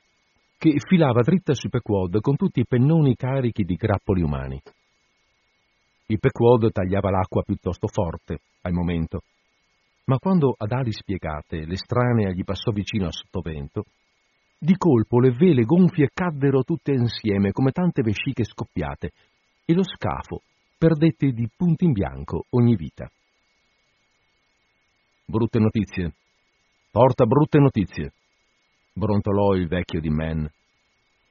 che 0.58 0.74
filava 0.86 1.22
dritta 1.22 1.54
sui 1.54 1.70
Pequod 1.70 2.20
con 2.20 2.34
tutti 2.36 2.60
i 2.60 2.66
pennoni 2.66 3.14
carichi 3.14 3.62
di 3.62 3.76
grappoli 3.76 4.22
umani. 4.22 4.60
Il 6.06 6.18
Pequod 6.18 6.72
tagliava 6.72 7.10
l'acqua 7.10 7.42
piuttosto 7.42 7.86
forte, 7.86 8.40
al 8.62 8.72
momento, 8.72 9.22
ma 10.06 10.18
quando 10.18 10.54
ad 10.58 10.72
ali 10.72 10.92
spiegate 10.92 11.64
l'estranea 11.64 12.32
gli 12.32 12.42
passò 12.42 12.72
vicino 12.72 13.06
a 13.06 13.12
sottovento, 13.12 13.84
di 14.58 14.76
colpo 14.76 15.20
le 15.20 15.30
vele 15.30 15.62
gonfie 15.62 16.10
caddero 16.12 16.62
tutte 16.64 16.92
insieme 16.92 17.52
come 17.52 17.70
tante 17.70 18.02
vesciche 18.02 18.44
scoppiate 18.44 19.10
e 19.64 19.72
lo 19.72 19.84
scafo 19.84 20.42
perdette 20.76 21.30
di 21.30 21.48
punto 21.54 21.84
in 21.84 21.92
bianco 21.92 22.44
ogni 22.50 22.74
vita. 22.76 23.10
Brutte 25.24 25.58
notizie. 25.58 26.12
Porta 26.90 27.26
brutte 27.26 27.58
notizie, 27.58 28.12
brontolò 28.94 29.54
il 29.54 29.68
vecchio 29.68 30.00
di 30.00 30.08
Man. 30.08 30.48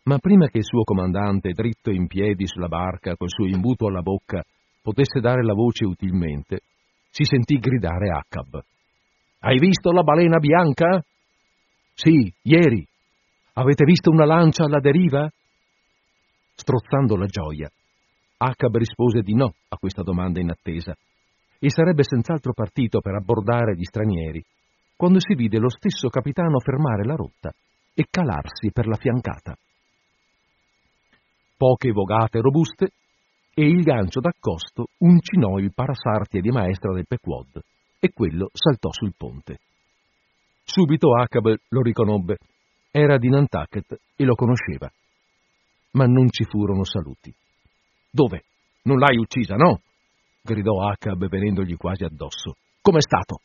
Ma 0.04 0.18
prima 0.20 0.48
che 0.48 0.60
il 0.60 0.64
suo 0.64 0.84
comandante, 0.84 1.52
dritto 1.52 1.90
in 1.90 2.08
piedi 2.08 2.48
sulla 2.48 2.68
barca, 2.68 3.16
col 3.16 3.30
suo 3.30 3.46
imbuto 3.46 3.88
alla 3.88 4.02
bocca, 4.02 4.44
potesse 4.82 5.20
dare 5.20 5.44
la 5.44 5.54
voce 5.54 5.84
utilmente, 5.84 6.62
si 7.10 7.24
sentì 7.24 7.58
gridare 7.58 8.10
Acab. 8.10 8.64
Hai 9.40 9.58
visto 9.60 9.92
la 9.92 10.04
balena 10.04 10.38
bianca? 10.38 11.04
Sì, 11.94 12.32
ieri. 12.44 12.88
Avete 13.60 13.86
visto 13.86 14.12
una 14.12 14.26
lancia 14.26 14.66
alla 14.66 14.80
deriva? 14.80 15.28
Strozzando 16.54 17.16
la 17.16 17.26
gioia, 17.26 17.68
Acab 18.38 18.78
rispose 18.78 19.22
di 19.22 19.34
no 19.34 19.52
a 19.70 19.78
questa 19.78 20.04
domanda 20.04 20.40
inattesa 20.40 20.96
e 21.58 21.70
sarebbe 21.72 22.04
senz'altro 22.04 22.54
partito 22.54 23.00
per 23.00 23.16
abbordare 23.16 23.76
gli 23.76 23.84
stranieri 23.84 24.44
quando 24.96 25.20
si 25.20 25.34
vide 25.34 25.58
lo 25.58 25.70
stesso 25.70 26.08
capitano 26.08 26.60
fermare 26.60 27.04
la 27.04 27.16
rotta 27.16 27.52
e 27.96 28.06
calarsi 28.12 28.72
per 28.72 28.86
la 28.86 28.96
fiancata. 28.96 29.58
Poche 31.58 31.92
vogate 31.92 32.40
robuste 32.42 32.92
e 33.56 33.66
il 33.66 33.82
gancio 33.82 34.20
d'accosto 34.20 34.90
uncinò 35.00 35.58
il 35.58 35.74
parasartie 35.74 36.42
di 36.42 36.50
maestra 36.50 36.94
del 36.94 37.08
Pequod 37.08 37.60
e 38.00 38.12
quello 38.14 38.50
saltò 38.54 38.92
sul 38.92 39.14
ponte. 39.18 39.58
Subito 40.64 41.16
Acab 41.16 41.56
lo 41.70 41.82
riconobbe. 41.82 42.38
Era 42.92 43.18
di 43.18 43.30
Nantucket 43.30 44.00
e 44.16 44.24
lo 44.24 44.36
conosceva. 44.36 44.92
Ma 45.92 46.06
non 46.06 46.30
ci 46.30 46.44
furono 46.46 46.84
saluti. 46.84 47.34
Dove? 48.10 48.44
Non 48.84 48.98
l'hai 48.98 49.18
uccisa, 49.18 49.56
no? 49.56 49.82
gridò 50.42 50.88
Acab 50.88 51.28
venendogli 51.28 51.76
quasi 51.76 52.04
addosso. 52.04 52.56
Com'è 52.82 53.02
stato? 53.02 53.42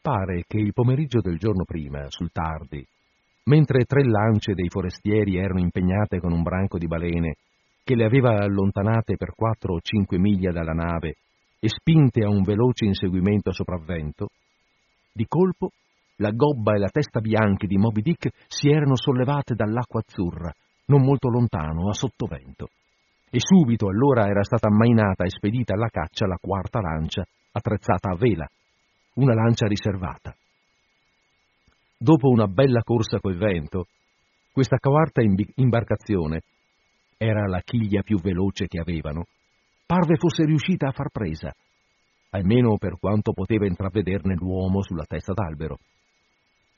Pare 0.00 0.44
che 0.46 0.58
il 0.58 0.72
pomeriggio 0.72 1.20
del 1.20 1.38
giorno 1.38 1.64
prima, 1.64 2.04
sul 2.08 2.30
tardi, 2.32 2.86
mentre 3.44 3.84
tre 3.84 4.04
lance 4.04 4.52
dei 4.52 4.68
forestieri 4.68 5.36
erano 5.36 5.60
impegnate 5.60 6.18
con 6.18 6.32
un 6.32 6.42
branco 6.42 6.76
di 6.76 6.86
balene 6.86 7.36
che 7.84 7.94
le 7.94 8.04
aveva 8.04 8.42
allontanate 8.42 9.16
per 9.16 9.34
quattro 9.34 9.74
o 9.74 9.80
cinque 9.80 10.18
miglia 10.18 10.52
dalla 10.52 10.72
nave 10.72 11.16
e 11.58 11.68
spinte 11.68 12.24
a 12.24 12.28
un 12.28 12.42
veloce 12.42 12.84
inseguimento 12.84 13.52
sopravvento, 13.52 14.28
di 15.12 15.26
colpo 15.26 15.70
la 16.22 16.30
gobba 16.30 16.74
e 16.74 16.78
la 16.78 16.88
testa 16.88 17.18
bianche 17.18 17.66
di 17.66 17.76
Moby 17.76 18.00
Dick 18.00 18.30
si 18.46 18.70
erano 18.70 18.94
sollevate 18.94 19.54
dall'acqua 19.54 20.00
azzurra, 20.00 20.54
non 20.86 21.02
molto 21.02 21.28
lontano, 21.28 21.88
a 21.88 21.92
sottovento. 21.92 22.68
E 23.28 23.38
subito 23.40 23.88
allora 23.88 24.28
era 24.28 24.44
stata 24.44 24.68
ammainata 24.68 25.24
e 25.24 25.30
spedita 25.30 25.74
alla 25.74 25.88
caccia 25.88 26.28
la 26.28 26.38
quarta 26.40 26.80
lancia, 26.80 27.26
attrezzata 27.50 28.10
a 28.10 28.16
vela, 28.16 28.48
una 29.14 29.34
lancia 29.34 29.66
riservata. 29.66 30.32
Dopo 31.98 32.28
una 32.28 32.46
bella 32.46 32.82
corsa 32.82 33.18
col 33.18 33.36
vento, 33.36 33.86
questa 34.52 34.78
quarta 34.78 35.22
imbarcazione, 35.22 36.42
era 37.16 37.48
la 37.48 37.60
chiglia 37.64 38.02
più 38.02 38.20
veloce 38.20 38.66
che 38.66 38.78
avevano, 38.78 39.26
parve 39.86 40.16
fosse 40.16 40.44
riuscita 40.44 40.88
a 40.88 40.92
far 40.92 41.08
presa, 41.10 41.52
almeno 42.30 42.76
per 42.76 42.96
quanto 43.00 43.32
poteva 43.32 43.66
intravederne 43.66 44.34
l'uomo 44.34 44.82
sulla 44.82 45.04
testa 45.04 45.32
d'albero. 45.32 45.78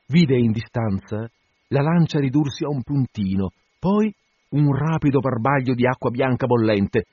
Vide 0.06 0.36
in 0.36 0.52
distanza 0.52 1.28
la 1.68 1.80
lancia 1.82 2.20
ridursi 2.20 2.64
a 2.64 2.68
un 2.68 2.82
puntino, 2.82 3.50
poi 3.78 4.14
un 4.50 4.72
rapido 4.74 5.18
barbaglio 5.18 5.74
di 5.74 5.86
acqua 5.86 6.10
bianca 6.10 6.46
bollente 6.46 7.04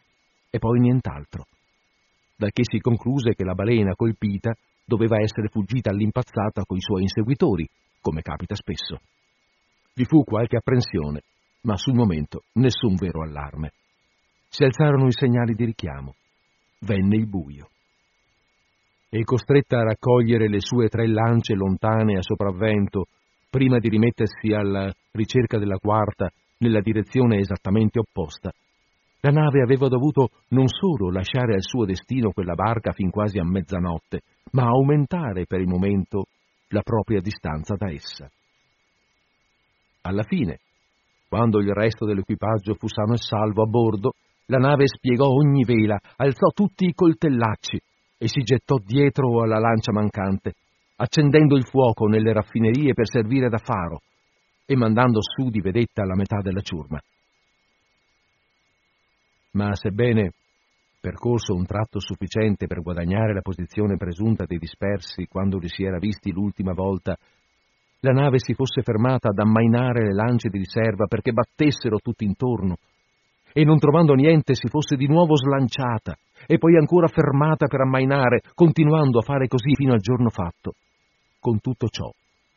e 0.49 0.59
poi 0.59 0.79
nient'altro. 0.79 1.45
Da 2.35 2.49
che 2.49 2.63
si 2.63 2.79
concluse 2.79 3.33
che 3.33 3.43
la 3.43 3.53
balena 3.53 3.95
colpita 3.95 4.53
doveva 4.83 5.19
essere 5.21 5.47
fuggita 5.47 5.89
all'impazzata 5.89 6.63
coi 6.65 6.81
suoi 6.81 7.03
inseguitori, 7.03 7.67
come 8.01 8.21
capita 8.21 8.55
spesso. 8.55 8.99
Vi 9.93 10.05
fu 10.05 10.23
qualche 10.23 10.57
apprensione, 10.57 11.21
ma 11.61 11.77
sul 11.77 11.93
momento 11.93 12.43
nessun 12.53 12.95
vero 12.95 13.23
allarme. 13.23 13.71
Si 14.49 14.63
alzarono 14.63 15.07
i 15.07 15.13
segnali 15.13 15.53
di 15.53 15.65
richiamo. 15.65 16.15
Venne 16.79 17.15
il 17.15 17.27
buio. 17.27 17.70
E 19.13 19.25
costretta 19.25 19.79
a 19.79 19.83
raccogliere 19.83 20.47
le 20.47 20.61
sue 20.61 20.87
tre 20.87 21.05
lance 21.05 21.53
lontane 21.53 22.15
a 22.15 22.21
sopravvento, 22.21 23.07
prima 23.49 23.77
di 23.77 23.89
rimettersi 23.89 24.53
alla 24.53 24.89
ricerca 25.11 25.57
della 25.57 25.75
quarta 25.75 26.31
nella 26.59 26.79
direzione 26.79 27.39
esattamente 27.39 27.99
opposta, 27.99 28.53
la 29.19 29.31
nave 29.31 29.61
aveva 29.61 29.89
dovuto 29.89 30.29
non 30.51 30.65
solo 30.67 31.11
lasciare 31.11 31.55
al 31.55 31.61
suo 31.61 31.83
destino 31.83 32.31
quella 32.31 32.53
barca 32.53 32.93
fin 32.93 33.09
quasi 33.09 33.37
a 33.37 33.43
mezzanotte, 33.43 34.21
ma 34.51 34.63
aumentare 34.67 35.45
per 35.45 35.59
il 35.59 35.67
momento 35.67 36.27
la 36.69 36.81
propria 36.81 37.19
distanza 37.19 37.75
da 37.75 37.91
essa. 37.91 38.31
Alla 40.03 40.23
fine, 40.23 40.59
quando 41.27 41.59
il 41.59 41.73
resto 41.73 42.05
dell'equipaggio 42.05 42.75
fu 42.75 42.87
sano 42.87 43.15
e 43.15 43.17
salvo 43.17 43.63
a 43.63 43.69
bordo, 43.69 44.13
la 44.45 44.57
nave 44.57 44.87
spiegò 44.87 45.27
ogni 45.27 45.65
vela, 45.65 45.99
alzò 46.15 46.47
tutti 46.55 46.85
i 46.85 46.93
coltellacci 46.93 47.77
e 48.21 48.27
si 48.27 48.41
gettò 48.43 48.75
dietro 48.77 49.41
alla 49.41 49.57
lancia 49.57 49.91
mancante, 49.91 50.53
accendendo 50.97 51.55
il 51.55 51.65
fuoco 51.65 52.05
nelle 52.05 52.31
raffinerie 52.31 52.93
per 52.93 53.09
servire 53.09 53.49
da 53.49 53.57
faro 53.57 54.01
e 54.63 54.75
mandando 54.75 55.21
su 55.23 55.49
di 55.49 55.59
vedetta 55.59 56.05
la 56.05 56.13
metà 56.13 56.37
della 56.39 56.61
ciurma. 56.61 57.01
Ma 59.53 59.73
sebbene 59.73 60.33
percorso 60.99 61.55
un 61.55 61.65
tratto 61.65 61.99
sufficiente 61.99 62.67
per 62.67 62.83
guadagnare 62.83 63.33
la 63.33 63.41
posizione 63.41 63.97
presunta 63.97 64.45
dei 64.45 64.59
dispersi 64.59 65.25
quando 65.25 65.57
li 65.57 65.67
si 65.67 65.83
era 65.83 65.97
visti 65.97 66.31
l'ultima 66.31 66.73
volta, 66.73 67.17
la 68.01 68.11
nave 68.11 68.37
si 68.37 68.53
fosse 68.53 68.83
fermata 68.83 69.29
ad 69.29 69.39
ammainare 69.39 70.03
le 70.03 70.13
lance 70.13 70.47
di 70.49 70.59
riserva 70.59 71.07
perché 71.07 71.31
battessero 71.31 71.97
tutti 71.97 72.23
intorno, 72.23 72.75
e 73.51 73.63
non 73.63 73.79
trovando 73.79 74.13
niente 74.13 74.53
si 74.53 74.67
fosse 74.67 74.95
di 74.95 75.07
nuovo 75.07 75.35
slanciata 75.35 76.15
e 76.45 76.57
poi 76.57 76.77
ancora 76.77 77.07
fermata 77.07 77.67
per 77.67 77.81
ammainare, 77.81 78.41
continuando 78.53 79.19
a 79.19 79.23
fare 79.23 79.47
così 79.47 79.75
fino 79.75 79.93
al 79.93 79.99
giorno 79.99 80.29
fatto. 80.29 80.73
Con 81.39 81.59
tutto 81.59 81.87
ciò, 81.87 82.09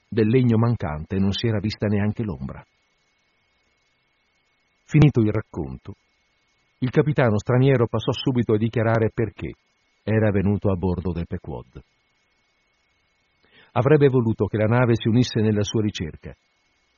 del 0.08 0.28
legno 0.28 0.58
mancante 0.58 1.18
non 1.18 1.32
si 1.32 1.46
era 1.46 1.58
vista 1.58 1.86
neanche 1.86 2.22
l'ombra. 2.22 2.64
Finito 4.84 5.20
il 5.20 5.32
racconto, 5.32 5.94
il 6.84 6.90
capitano 6.90 7.38
straniero 7.38 7.86
passò 7.86 8.12
subito 8.12 8.52
a 8.52 8.58
dichiarare 8.58 9.10
perché 9.12 9.54
era 10.02 10.30
venuto 10.30 10.70
a 10.70 10.76
bordo 10.76 11.12
del 11.12 11.26
Pequod. 11.26 11.82
Avrebbe 13.72 14.08
voluto 14.08 14.44
che 14.44 14.58
la 14.58 14.66
nave 14.66 14.92
si 14.94 15.08
unisse 15.08 15.40
nella 15.40 15.62
sua 15.62 15.80
ricerca, 15.80 16.34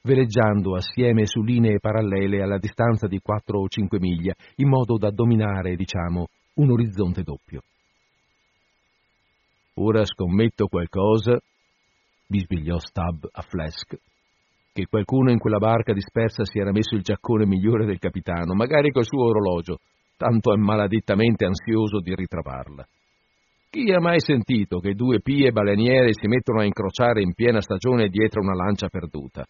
veleggiando 0.03 0.75
assieme 0.75 1.27
su 1.27 1.41
linee 1.41 1.79
parallele 1.79 2.43
alla 2.43 2.59
distanza 2.59 3.07
di 3.07 3.21
4 3.21 3.61
o 3.61 3.69
5 3.69 3.99
miglia, 4.01 4.35
in 4.57 4.69
modo 4.69 4.99
da 4.99 5.11
dominare, 5.11 5.77
diciamo, 5.77 6.27
un 6.57 6.71
orizzonte 6.71 7.23
doppio. 7.23 7.63
Ora 9.75 10.05
scommetto 10.05 10.67
qualcosa, 10.67 11.39
bisbigliò 12.27 12.79
Stubb 12.79 13.25
a 13.31 13.43
Flask, 13.43 13.97
che 14.73 14.87
qualcuno 14.87 15.31
in 15.31 15.39
quella 15.39 15.59
barca 15.59 15.93
dispersa 15.93 16.45
si 16.45 16.59
era 16.59 16.71
messo 16.71 16.95
il 16.95 17.03
giaccone 17.03 17.47
migliore 17.47 17.85
del 17.85 17.99
capitano, 17.99 18.55
magari 18.55 18.91
col 18.91 19.05
suo 19.05 19.27
orologio, 19.27 19.79
tanto 20.17 20.53
è 20.53 20.57
maladittamente 20.57 21.45
ansioso 21.45 22.01
di 22.01 22.15
ritrovarla. 22.15 22.87
Chi 23.69 23.93
ha 23.93 24.01
mai 24.01 24.21
sentito 24.21 24.79
che 24.79 24.95
due 24.95 25.21
pie 25.21 25.51
baleniere 25.51 26.15
si 26.15 26.27
mettono 26.27 26.61
a 26.61 26.65
incrociare 26.65 27.21
in 27.21 27.35
piena 27.35 27.61
stagione 27.61 28.09
dietro 28.09 28.41
una 28.41 28.55
lancia 28.55 28.89
perduta? 28.89 29.45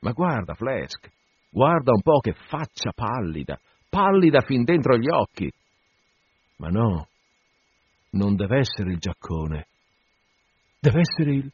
Ma 0.00 0.12
guarda, 0.12 0.54
Flask, 0.54 1.08
guarda 1.50 1.92
un 1.92 2.02
po' 2.02 2.20
che 2.20 2.34
faccia 2.34 2.92
pallida, 2.94 3.58
pallida 3.88 4.42
fin 4.42 4.62
dentro 4.62 4.96
gli 4.96 5.08
occhi. 5.10 5.50
Ma 6.58 6.68
no, 6.68 7.08
non 8.10 8.34
deve 8.34 8.58
essere 8.58 8.90
il 8.90 8.98
giaccone, 8.98 9.66
deve 10.80 11.00
essere 11.00 11.34
il 11.34 11.52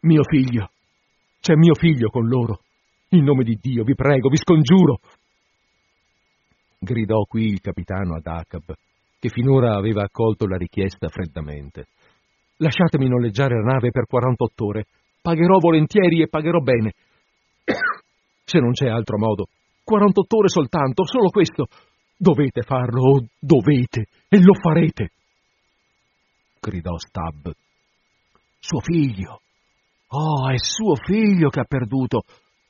mio 0.00 0.22
figlio. 0.22 0.70
C'è 1.40 1.54
mio 1.54 1.74
figlio 1.74 2.08
con 2.08 2.26
loro. 2.26 2.62
In 3.10 3.24
nome 3.24 3.44
di 3.44 3.58
Dio, 3.60 3.84
vi 3.84 3.94
prego, 3.94 4.28
vi 4.28 4.36
scongiuro. 4.36 4.98
Gridò 6.78 7.22
qui 7.24 7.46
il 7.46 7.60
capitano 7.60 8.16
ad 8.16 8.26
Acab, 8.26 8.74
che 9.18 9.28
finora 9.28 9.76
aveva 9.76 10.04
accolto 10.04 10.46
la 10.46 10.56
richiesta 10.56 11.08
freddamente. 11.08 11.86
Lasciatemi 12.56 13.08
noleggiare 13.08 13.56
la 13.56 13.72
nave 13.72 13.90
per 13.90 14.06
48 14.06 14.64
ore. 14.64 14.86
Pagherò 15.20 15.58
volentieri 15.58 16.22
e 16.22 16.28
pagherò 16.28 16.60
bene. 16.60 16.92
Se 18.44 18.58
non 18.58 18.72
c'è 18.72 18.88
altro 18.88 19.18
modo. 19.18 19.48
48 19.84 20.36
ore 20.36 20.48
soltanto, 20.48 21.04
solo 21.04 21.28
questo. 21.28 21.66
Dovete 22.16 22.62
farlo, 22.62 23.26
dovete, 23.38 24.06
e 24.28 24.40
lo 24.40 24.54
farete. 24.54 25.10
Gridò 26.60 26.96
Stab. 26.98 27.52
Suo 28.58 28.80
figlio, 28.80 29.40
Oh, 30.08 30.48
è 30.50 30.56
suo 30.58 30.94
figlio 30.94 31.48
che 31.48 31.60
ha 31.60 31.64
perduto. 31.64 32.22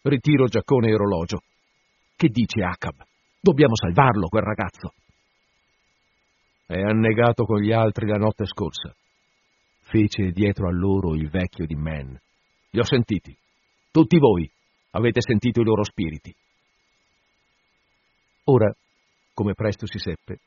Ritiro 0.02 0.46
giaccone 0.46 0.88
e 0.88 0.94
orologio. 0.94 1.42
Che 2.16 2.28
dice 2.28 2.62
Acab? 2.62 3.04
Dobbiamo 3.40 3.74
salvarlo, 3.76 4.28
quel 4.28 4.42
ragazzo. 4.42 4.94
È 6.66 6.80
annegato 6.80 7.44
con 7.44 7.60
gli 7.60 7.72
altri 7.72 8.06
la 8.06 8.16
notte 8.16 8.46
scorsa. 8.46 8.94
Fece 9.82 10.30
dietro 10.32 10.68
a 10.68 10.72
loro 10.72 11.14
il 11.14 11.28
vecchio 11.28 11.66
di 11.66 11.74
Men. 11.74 12.18
Li 12.70 12.80
ho 12.80 12.84
sentiti. 12.84 13.36
Tutti 13.90 14.18
voi 14.18 14.50
avete 14.90 15.20
sentito 15.20 15.60
i 15.60 15.64
loro 15.64 15.84
spiriti. 15.84 16.34
Ora, 18.44 18.74
come 19.36 19.52
presto 19.52 19.86
si 19.86 19.98
seppe, 19.98 20.38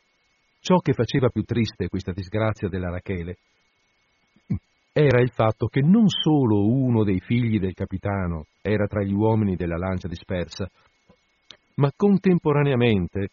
ciò 0.61 0.77
che 0.77 0.93
faceva 0.93 1.29
più 1.29 1.43
triste 1.43 1.89
questa 1.89 2.11
disgrazia 2.11 2.69
della 2.69 2.89
Rachele 2.89 3.37
era 4.91 5.21
il 5.21 5.29
fatto 5.29 5.67
che 5.67 5.81
non 5.81 6.07
solo 6.07 6.65
uno 6.65 7.03
dei 7.03 7.19
figli 7.19 7.59
del 7.59 7.75
capitano 7.75 8.47
era 8.63 8.87
tra 8.87 9.03
gli 9.03 9.13
uomini 9.13 9.55
della 9.55 9.77
lancia 9.77 10.07
dispersa, 10.07 10.67
ma 11.75 11.91
contemporaneamente, 11.95 13.29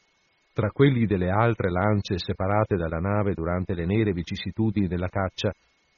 tra 0.52 0.68
quelli 0.70 1.06
delle 1.06 1.30
altre 1.30 1.70
lance 1.70 2.18
separate 2.18 2.76
dalla 2.76 2.98
nave 2.98 3.32
durante 3.32 3.72
le 3.72 3.86
nere 3.86 4.12
vicissitudini 4.12 4.86
della 4.86 5.08
caccia, 5.08 5.52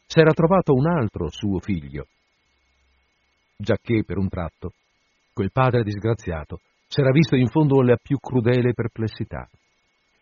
s'era 0.06 0.32
trovato 0.32 0.72
un 0.72 0.86
altro 0.86 1.28
suo 1.30 1.58
figlio. 1.58 2.06
Giacché, 3.56 4.04
per 4.06 4.18
un 4.18 4.28
tratto, 4.28 4.72
quel 5.32 5.50
padre 5.50 5.82
disgraziato 5.82 6.60
s'era 6.88 7.10
visto 7.10 7.36
in 7.36 7.48
fondo 7.48 7.82
la 7.82 7.96
più 8.00 8.18
crudele 8.18 8.72
perplessità 8.72 9.48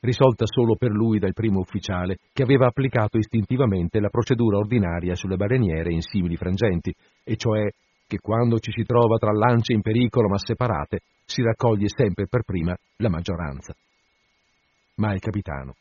risolta 0.07 0.45
solo 0.47 0.77
per 0.77 0.91
lui 0.91 1.19
dal 1.19 1.33
primo 1.33 1.59
ufficiale, 1.59 2.19
che 2.33 2.43
aveva 2.43 2.67
applicato 2.67 3.19
istintivamente 3.19 3.99
la 3.99 4.09
procedura 4.09 4.59
ordinaria 4.59 5.15
sulle 5.15 5.37
baleniere 5.37 5.93
in 5.93 6.01
simili 6.01 6.37
frangenti, 6.37 6.95
e 7.25 7.37
cioè 7.37 7.69
che 8.07 8.19
quando 8.19 8.59
ci 8.59 8.71
si 8.71 8.85
trova 8.85 9.17
tra 9.17 9.33
lance 9.33 9.73
in 9.73 9.81
pericolo 9.81 10.29
ma 10.29 10.39
separate, 10.39 11.01
si 11.25 11.43
raccoglie 11.43 11.89
sempre 11.89 12.29
per 12.29 12.43
prima 12.43 12.77
la 12.99 13.09
maggioranza. 13.09 13.75
Ma 14.97 15.13
il 15.13 15.21
capitano, 15.21 15.75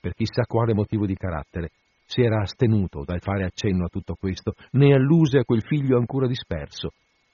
per 0.00 0.14
chissà 0.14 0.42
quale 0.42 0.74
motivo 0.74 1.06
di 1.06 1.14
carattere, 1.14 1.70
si 2.04 2.20
era 2.20 2.42
astenuto 2.42 3.04
dal 3.04 3.20
fare 3.20 3.44
accenno 3.44 3.84
a 3.84 3.88
tutto 3.88 4.16
questo, 4.18 4.54
né 4.72 4.92
alluse 4.92 5.38
a 5.38 5.44
quel 5.44 5.62
figlio 5.62 5.96
ancora 5.96 6.26
disperso, 6.26 6.90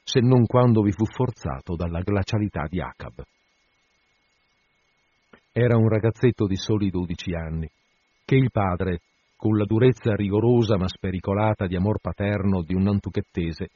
se 0.08 0.20
non 0.20 0.46
quando 0.46 0.80
vi 0.80 0.90
fu 0.90 1.04
forzato 1.04 1.76
dalla 1.76 2.00
glacialità 2.00 2.64
di 2.66 2.80
Acab. 2.80 3.22
Era 5.52 5.76
un 5.76 5.86
ragazzetto 5.86 6.46
di 6.46 6.56
soli 6.56 6.88
dodici 6.88 7.34
anni, 7.34 7.68
che 8.24 8.34
il 8.34 8.50
padre, 8.50 9.00
con 9.36 9.58
la 9.58 9.66
durezza 9.66 10.14
rigorosa 10.14 10.78
ma 10.78 10.88
spericolata 10.88 11.66
di 11.66 11.76
amor 11.76 11.98
paterno 12.00 12.62
di 12.62 12.72
un 12.74 12.84
nantuchettese, 12.84 13.68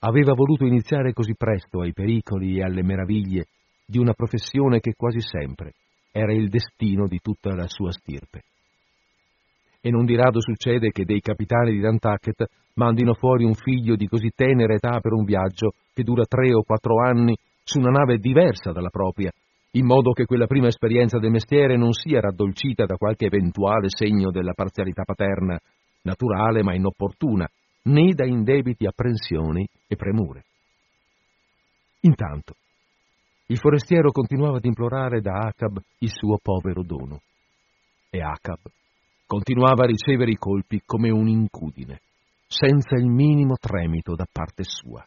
aveva 0.00 0.34
voluto 0.34 0.66
iniziare 0.66 1.14
così 1.14 1.34
presto 1.34 1.80
ai 1.80 1.94
pericoli 1.94 2.58
e 2.58 2.64
alle 2.64 2.82
meraviglie 2.82 3.46
di 3.86 3.96
una 3.96 4.12
professione 4.12 4.80
che 4.80 4.92
quasi 4.94 5.22
sempre 5.22 5.72
era 6.12 6.34
il 6.34 6.50
destino 6.50 7.06
di 7.08 7.18
tutta 7.20 7.54
la 7.54 7.66
sua 7.66 7.92
stirpe. 7.92 8.42
E 9.80 9.90
non 9.90 10.04
di 10.04 10.16
rado 10.16 10.40
succede 10.40 10.90
che 10.90 11.04
dei 11.04 11.20
capitani 11.20 11.72
di 11.72 11.80
Nantucket 11.80 12.44
mandino 12.74 13.14
fuori 13.14 13.44
un 13.44 13.54
figlio 13.54 13.96
di 13.96 14.06
così 14.06 14.30
tenera 14.34 14.74
età 14.74 15.00
per 15.00 15.12
un 15.12 15.24
viaggio 15.24 15.72
che 15.92 16.02
dura 16.02 16.24
tre 16.24 16.52
o 16.52 16.62
quattro 16.62 17.02
anni 17.02 17.36
su 17.62 17.78
una 17.78 17.90
nave 17.90 18.18
diversa 18.18 18.72
dalla 18.72 18.90
propria 18.90 19.30
in 19.72 19.84
modo 19.84 20.12
che 20.12 20.24
quella 20.24 20.46
prima 20.46 20.68
esperienza 20.68 21.18
del 21.18 21.30
mestiere 21.30 21.76
non 21.76 21.92
sia 21.92 22.20
raddolcita 22.20 22.86
da 22.86 22.96
qualche 22.96 23.26
eventuale 23.26 23.88
segno 23.90 24.30
della 24.30 24.54
parzialità 24.54 25.04
paterna, 25.04 25.58
naturale 26.02 26.62
ma 26.62 26.74
inopportuna, 26.74 27.46
né 27.84 28.12
da 28.14 28.24
indebiti 28.24 28.86
apprensioni 28.86 29.68
e 29.86 29.96
premure. 29.96 30.44
Intanto, 32.00 32.54
il 33.46 33.58
forestiero 33.58 34.10
continuava 34.10 34.56
ad 34.56 34.64
implorare 34.64 35.20
da 35.20 35.32
Acab 35.32 35.78
il 35.98 36.10
suo 36.10 36.38
povero 36.40 36.82
dono. 36.82 37.20
E 38.10 38.20
Acab 38.20 38.60
continuava 39.28 39.84
a 39.84 39.86
ricevere 39.86 40.30
i 40.30 40.36
colpi 40.36 40.80
come 40.86 41.10
un'incudine, 41.10 42.00
senza 42.46 42.96
il 42.96 43.08
minimo 43.08 43.56
tremito 43.60 44.14
da 44.14 44.26
parte 44.30 44.64
sua. 44.64 45.06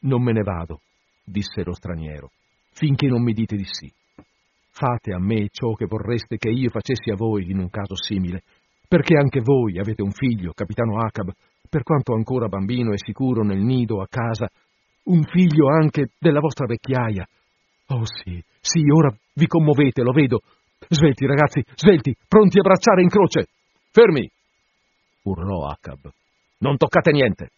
Non 0.00 0.22
me 0.22 0.32
ne 0.32 0.40
vado, 0.40 0.80
disse 1.22 1.62
lo 1.62 1.74
straniero, 1.74 2.30
finché 2.72 3.08
non 3.08 3.22
mi 3.22 3.34
dite 3.34 3.56
di 3.56 3.66
sì. 3.66 3.92
Fate 4.70 5.12
a 5.12 5.18
me 5.18 5.48
ciò 5.50 5.74
che 5.74 5.84
vorreste 5.84 6.38
che 6.38 6.48
io 6.48 6.70
facessi 6.70 7.10
a 7.10 7.14
voi 7.14 7.50
in 7.50 7.58
un 7.58 7.68
caso 7.68 7.94
simile, 7.94 8.42
perché 8.88 9.16
anche 9.16 9.40
voi 9.42 9.78
avete 9.78 10.00
un 10.00 10.12
figlio, 10.12 10.52
capitano 10.54 10.98
Acab, 11.00 11.30
per 11.68 11.82
quanto 11.82 12.14
ancora 12.14 12.48
bambino 12.48 12.92
e 12.92 12.98
sicuro 12.98 13.42
nel 13.42 13.60
nido 13.60 14.00
a 14.00 14.06
casa, 14.08 14.48
un 15.04 15.22
figlio 15.24 15.68
anche 15.68 16.08
della 16.18 16.40
vostra 16.40 16.64
vecchiaia. 16.64 17.28
Oh 17.88 18.04
sì, 18.06 18.42
sì, 18.60 18.80
ora 18.90 19.14
vi 19.34 19.46
commovete, 19.46 20.00
lo 20.00 20.12
vedo. 20.12 20.40
Svelti, 20.88 21.26
ragazzi, 21.26 21.62
svelti, 21.74 22.14
pronti 22.28 22.58
a 22.58 22.62
bracciare 22.62 23.02
in 23.02 23.08
croce. 23.08 23.48
Fermi! 23.90 24.28
urlò 25.22 25.66
Acab. 25.68 26.10
Non 26.58 26.76
toccate 26.76 27.10
niente! 27.10 27.50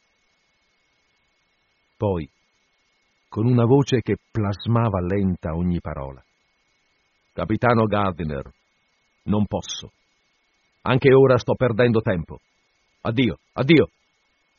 Poi, 1.96 2.28
con 3.28 3.46
una 3.46 3.64
voce 3.64 4.00
che 4.00 4.16
plasmava 4.30 5.00
lenta 5.00 5.54
ogni 5.54 5.80
parola. 5.80 6.22
Capitano 7.32 7.84
Gardiner, 7.84 8.50
non 9.24 9.46
posso. 9.46 9.92
Anche 10.82 11.12
ora 11.12 11.38
sto 11.38 11.54
perdendo 11.54 12.00
tempo. 12.00 12.38
Addio, 13.02 13.38
addio. 13.52 13.90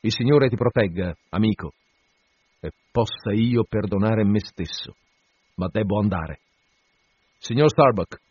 Il 0.01 0.13
Signore 0.13 0.47
ti 0.47 0.55
protegga, 0.55 1.13
amico, 1.29 1.73
e 2.61 2.71
possa 2.91 3.33
io 3.33 3.63
perdonare 3.63 4.23
me 4.23 4.39
stesso, 4.39 4.95
ma 5.55 5.67
debbo 5.67 5.99
andare. 5.99 6.39
Signor 7.39 7.69
Starbuck, 7.69 8.21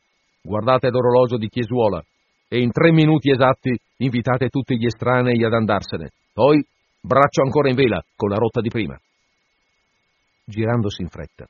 guardate 0.42 0.90
l'orologio 0.90 1.36
di 1.36 1.48
Chiesuola 1.48 2.02
e 2.48 2.60
in 2.60 2.70
tre 2.70 2.92
minuti 2.92 3.30
esatti 3.30 3.78
invitate 3.98 4.48
tutti 4.48 4.76
gli 4.76 4.86
estranei 4.86 5.42
ad 5.44 5.52
andarsene. 5.52 6.10
Poi 6.32 6.64
braccio 7.00 7.42
ancora 7.42 7.68
in 7.68 7.76
vela 7.76 8.02
con 8.16 8.30
la 8.30 8.36
rotta 8.36 8.60
di 8.60 8.68
prima. 8.68 8.98
Girandosi 10.44 11.02
in 11.02 11.08
fretta, 11.08 11.46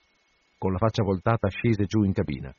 con 0.59 0.73
la 0.73 0.79
faccia 0.79 1.05
voltata 1.05 1.49
scese 1.49 1.85
giù 1.85 2.03
in 2.03 2.13
cabina 2.13 2.53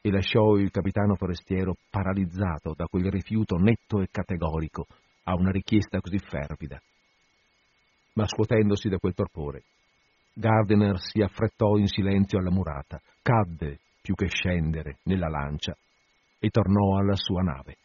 e 0.00 0.10
lasciò 0.10 0.56
il 0.56 0.70
capitano 0.70 1.14
forestiero 1.14 1.76
paralizzato 1.90 2.74
da 2.74 2.86
quel 2.86 3.10
rifiuto 3.10 3.56
netto 3.56 4.00
e 4.00 4.08
categorico 4.10 4.86
a 5.24 5.34
una 5.34 5.50
richiesta 5.50 6.00
così 6.00 6.18
fervida. 6.18 6.80
Ma 8.14 8.26
scuotendosi 8.26 8.88
da 8.88 8.98
quel 8.98 9.14
torpore, 9.14 9.62
Gardiner 10.32 10.98
si 10.98 11.20
affrettò 11.20 11.76
in 11.76 11.86
silenzio 11.86 12.38
alla 12.38 12.50
murata, 12.50 13.00
cadde 13.22 13.78
più 14.02 14.14
che 14.14 14.26
scendere 14.26 14.98
nella 15.04 15.28
lancia 15.28 15.74
e 16.38 16.48
tornò 16.50 16.98
alla 16.98 17.14
sua 17.14 17.40
nave. 17.40 17.76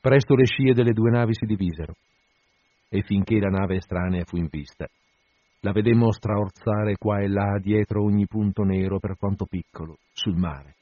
Presto 0.00 0.34
le 0.34 0.46
scie 0.46 0.72
delle 0.72 0.92
due 0.92 1.10
navi 1.10 1.34
si 1.34 1.46
divisero 1.46 1.94
e 2.88 3.02
finché 3.02 3.38
la 3.38 3.48
nave 3.48 3.76
estranea 3.76 4.24
fu 4.24 4.36
in 4.36 4.48
vista, 4.50 4.86
la 5.60 5.72
vedemmo 5.72 6.12
straorzare 6.12 6.96
qua 6.96 7.20
e 7.20 7.28
là 7.28 7.58
dietro 7.60 8.02
ogni 8.02 8.26
punto 8.26 8.62
nero 8.62 8.98
per 8.98 9.16
quanto 9.16 9.46
piccolo, 9.46 9.96
sul 10.12 10.36
mare. 10.36 10.74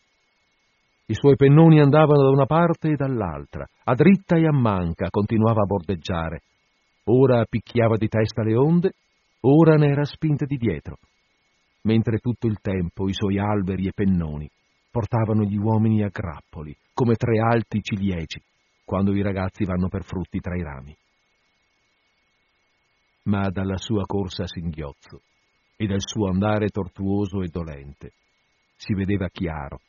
I 1.06 1.14
suoi 1.14 1.36
pennoni 1.36 1.80
andavano 1.80 2.22
da 2.22 2.30
una 2.30 2.46
parte 2.46 2.90
e 2.90 2.96
dall'altra, 2.96 3.64
a 3.84 3.94
dritta 3.94 4.36
e 4.36 4.46
a 4.46 4.52
manca 4.52 5.08
continuava 5.10 5.62
a 5.62 5.66
bordeggiare. 5.66 6.40
Ora 7.04 7.44
picchiava 7.44 7.96
di 7.96 8.08
testa 8.08 8.42
le 8.42 8.56
onde, 8.56 8.92
ora 9.40 9.76
ne 9.76 9.88
era 9.88 10.04
spinta 10.04 10.44
di 10.44 10.56
dietro, 10.56 10.98
mentre 11.82 12.18
tutto 12.18 12.46
il 12.46 12.58
tempo 12.60 13.08
i 13.08 13.14
suoi 13.14 13.38
alberi 13.38 13.86
e 13.86 13.92
pennoni 13.92 14.48
portavano 14.90 15.44
gli 15.44 15.56
uomini 15.56 16.02
a 16.02 16.08
grappoli, 16.08 16.76
come 16.92 17.14
tre 17.14 17.40
alti 17.40 17.80
ciliegi, 17.82 18.42
quando 18.84 19.14
i 19.14 19.22
ragazzi 19.22 19.64
vanno 19.64 19.88
per 19.88 20.04
frutti 20.04 20.38
tra 20.38 20.54
i 20.54 20.62
rami. 20.62 20.94
Ma 23.24 23.48
dalla 23.48 23.78
sua 23.78 24.04
corsa 24.04 24.42
a 24.42 24.48
singhiozzo 24.48 25.22
e 25.76 25.86
dal 25.86 26.00
suo 26.00 26.28
andare 26.28 26.68
tortuoso 26.68 27.42
e 27.42 27.48
dolente 27.48 28.12
si 28.76 28.94
vedeva 28.94 29.28
chiaro 29.28 29.80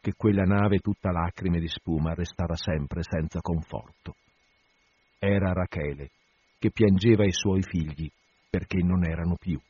che 0.00 0.14
quella 0.16 0.44
nave 0.44 0.78
tutta 0.78 1.12
lacrime 1.12 1.60
di 1.60 1.68
spuma 1.68 2.14
restava 2.14 2.56
sempre 2.56 3.02
senza 3.02 3.40
conforto. 3.40 4.16
Era 5.18 5.52
Rachele, 5.52 6.10
che 6.58 6.70
piangeva 6.70 7.24
i 7.24 7.32
suoi 7.32 7.62
figli 7.62 8.10
perché 8.48 8.82
non 8.82 9.04
erano 9.04 9.36
più. 9.36 9.60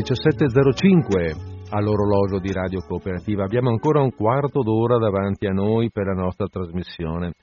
17.05 0.00 1.68
all'orologio 1.70 2.38
di 2.38 2.50
Radio 2.52 2.80
Cooperativa. 2.80 3.44
Abbiamo 3.44 3.68
ancora 3.68 4.00
un 4.00 4.10
quarto 4.14 4.62
d'ora 4.62 4.96
davanti 4.96 5.46
a 5.46 5.52
noi 5.52 5.90
per 5.90 6.06
la 6.06 6.14
nostra 6.14 6.46
trasmissione. 6.46 7.34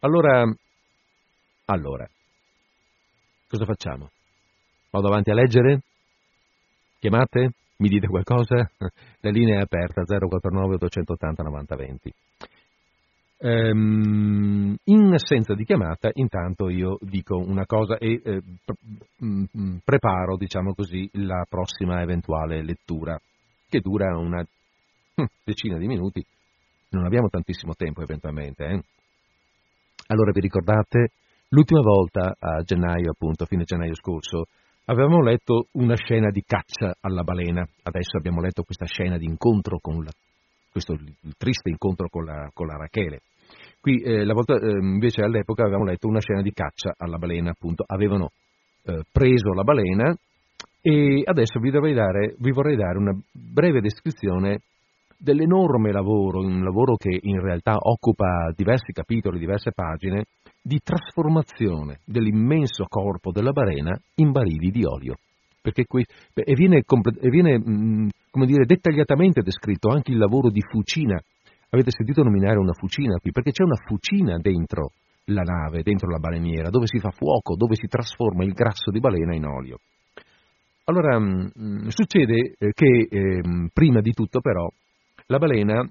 Allora, 0.00 0.42
allora, 1.66 2.08
cosa 3.48 3.64
facciamo? 3.64 4.10
Vado 4.90 5.06
avanti 5.06 5.30
a 5.30 5.34
leggere? 5.34 5.82
Chiamate? 6.98 7.52
Mi 7.76 7.88
dite 7.88 8.08
qualcosa? 8.08 8.56
La 9.20 9.30
linea 9.30 9.58
è 9.58 9.62
aperta 9.62 10.02
049 10.02 10.74
880 10.74 11.42
9020. 11.44 12.12
Ehm, 13.46 14.74
in 14.84 15.12
assenza 15.12 15.52
di 15.52 15.66
chiamata, 15.66 16.08
intanto 16.14 16.70
io 16.70 16.96
dico 17.02 17.36
una 17.36 17.66
cosa 17.66 17.98
e 17.98 18.18
eh, 18.24 18.42
mm, 19.22 19.44
mm, 19.58 19.76
preparo, 19.84 20.38
diciamo 20.38 20.72
così, 20.72 21.06
la 21.12 21.44
prossima 21.46 22.00
eventuale 22.00 22.62
lettura, 22.62 23.20
che 23.68 23.80
dura 23.80 24.16
una 24.16 24.40
hm, 24.40 25.24
decina 25.44 25.76
di 25.76 25.86
minuti. 25.86 26.24
Non 26.92 27.04
abbiamo 27.04 27.28
tantissimo 27.28 27.74
tempo, 27.74 28.00
eventualmente. 28.00 28.64
Eh? 28.64 28.82
Allora, 30.06 30.30
vi 30.32 30.40
ricordate, 30.40 31.10
l'ultima 31.50 31.82
volta 31.82 32.34
a 32.38 32.62
gennaio, 32.62 33.10
appunto, 33.10 33.44
fine 33.44 33.64
gennaio 33.64 33.94
scorso, 33.94 34.46
avevamo 34.86 35.20
letto 35.20 35.66
una 35.72 35.96
scena 35.96 36.30
di 36.30 36.42
caccia 36.46 36.94
alla 36.98 37.24
balena. 37.24 37.60
Adesso 37.82 38.16
abbiamo 38.16 38.40
letto 38.40 38.62
questa 38.62 38.86
scena 38.86 39.18
di 39.18 39.26
incontro 39.26 39.80
con 39.80 40.02
la 40.02 40.10
questo 40.74 40.98
triste 41.38 41.70
incontro 41.70 42.08
con 42.08 42.24
la, 42.24 42.50
con 42.52 42.66
la 42.66 42.76
Rachele. 42.76 43.20
Qui 43.80 44.00
eh, 44.00 44.24
volta, 44.24 44.54
eh, 44.54 44.78
invece 44.78 45.22
all'epoca 45.22 45.62
avevamo 45.62 45.84
letto 45.84 46.08
una 46.08 46.20
scena 46.20 46.42
di 46.42 46.52
caccia 46.52 46.94
alla 46.96 47.18
balena, 47.18 47.50
appunto, 47.50 47.84
avevano 47.86 48.30
eh, 48.84 49.02
preso 49.10 49.52
la 49.52 49.62
balena 49.62 50.14
e 50.80 51.22
adesso 51.24 51.58
vi, 51.60 51.70
dare, 51.70 52.34
vi 52.38 52.50
vorrei 52.50 52.76
dare 52.76 52.98
una 52.98 53.16
breve 53.32 53.80
descrizione 53.80 54.60
dell'enorme 55.16 55.92
lavoro, 55.92 56.40
un 56.40 56.62
lavoro 56.62 56.96
che 56.96 57.18
in 57.22 57.40
realtà 57.40 57.76
occupa 57.78 58.52
diversi 58.54 58.92
capitoli, 58.92 59.38
diverse 59.38 59.72
pagine, 59.72 60.24
di 60.60 60.80
trasformazione 60.82 62.00
dell'immenso 62.04 62.84
corpo 62.88 63.32
della 63.32 63.52
balena 63.52 63.98
in 64.16 64.30
barili 64.32 64.70
di 64.70 64.84
olio 64.84 65.16
perché 65.64 65.86
qui, 65.86 66.04
e 66.34 66.52
viene, 66.52 66.82
e 66.84 67.30
viene 67.30 67.58
come 67.58 68.44
dire, 68.44 68.66
dettagliatamente 68.66 69.40
descritto 69.40 69.88
anche 69.88 70.10
il 70.10 70.18
lavoro 70.18 70.50
di 70.50 70.60
fucina. 70.60 71.18
Avete 71.74 71.90
sentito 71.90 72.22
nominare 72.22 72.56
una 72.56 72.72
fucina 72.72 73.18
qui? 73.18 73.32
Perché 73.32 73.50
c'è 73.50 73.64
una 73.64 73.80
fucina 73.84 74.38
dentro 74.38 74.92
la 75.24 75.42
nave, 75.42 75.82
dentro 75.82 76.08
la 76.08 76.18
baleniera, 76.18 76.70
dove 76.70 76.86
si 76.86 77.00
fa 77.00 77.10
fuoco, 77.10 77.56
dove 77.56 77.74
si 77.74 77.88
trasforma 77.88 78.44
il 78.44 78.52
grasso 78.52 78.92
di 78.92 79.00
balena 79.00 79.34
in 79.34 79.44
olio. 79.44 79.78
Allora, 80.84 81.18
mh, 81.18 81.88
succede 81.88 82.54
eh, 82.56 82.70
che 82.72 83.08
eh, 83.10 83.42
prima 83.72 84.00
di 84.00 84.12
tutto 84.12 84.38
però 84.38 84.68
la 85.26 85.38
balena 85.38 85.84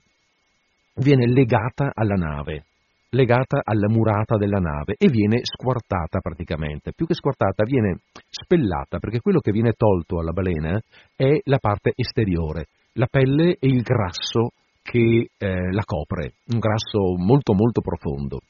viene 0.95 1.27
legata 1.27 1.91
alla 1.93 2.15
nave, 2.15 2.63
legata 3.09 3.59
alla 3.61 3.89
murata 3.89 4.37
della 4.37 4.59
nave 4.59 4.95
e 4.97 5.09
viene 5.09 5.39
squartata 5.41 6.19
praticamente. 6.21 6.93
Più 6.93 7.05
che 7.05 7.13
squartata 7.13 7.65
viene 7.65 8.03
spellata 8.29 8.99
perché 8.99 9.19
quello 9.19 9.41
che 9.41 9.51
viene 9.51 9.73
tolto 9.73 10.19
alla 10.19 10.31
balena 10.31 10.79
è 11.17 11.41
la 11.43 11.57
parte 11.57 11.91
esteriore, 11.93 12.67
la 12.93 13.07
pelle 13.11 13.57
e 13.59 13.67
il 13.67 13.81
grasso 13.81 14.51
che 14.83 15.29
eh, 15.37 15.71
la 15.71 15.83
copre, 15.85 16.33
un 16.47 16.59
grasso 16.59 17.15
molto 17.17 17.53
molto 17.53 17.81
profondo. 17.81 18.41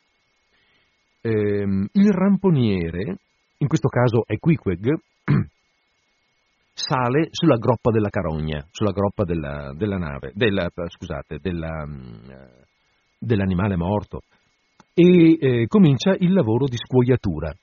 Ehm, 1.22 1.88
il 1.94 2.12
ramponiere, 2.12 3.18
in 3.60 3.68
questo 3.68 3.88
caso 3.88 4.24
è 4.26 4.38
Quiqueg, 4.40 4.94
sale 6.74 7.28
sulla 7.30 7.58
groppa 7.58 7.92
della 7.92 8.10
carogna, 8.10 8.66
sulla 8.72 8.92
groppa 8.92 9.24
della, 9.24 9.74
della 9.78 9.98
nave, 9.98 10.32
della, 10.34 10.70
scusate, 10.88 11.38
della, 11.40 11.86
mm, 11.86 12.30
dell'animale 13.20 13.78
morto 13.78 14.22
e 14.94 15.38
eh, 15.40 15.68
comincia 15.68 16.16
il 16.20 16.34
lavoro 16.34 16.66
di 16.66 16.78
scuoiatura. 16.78 17.54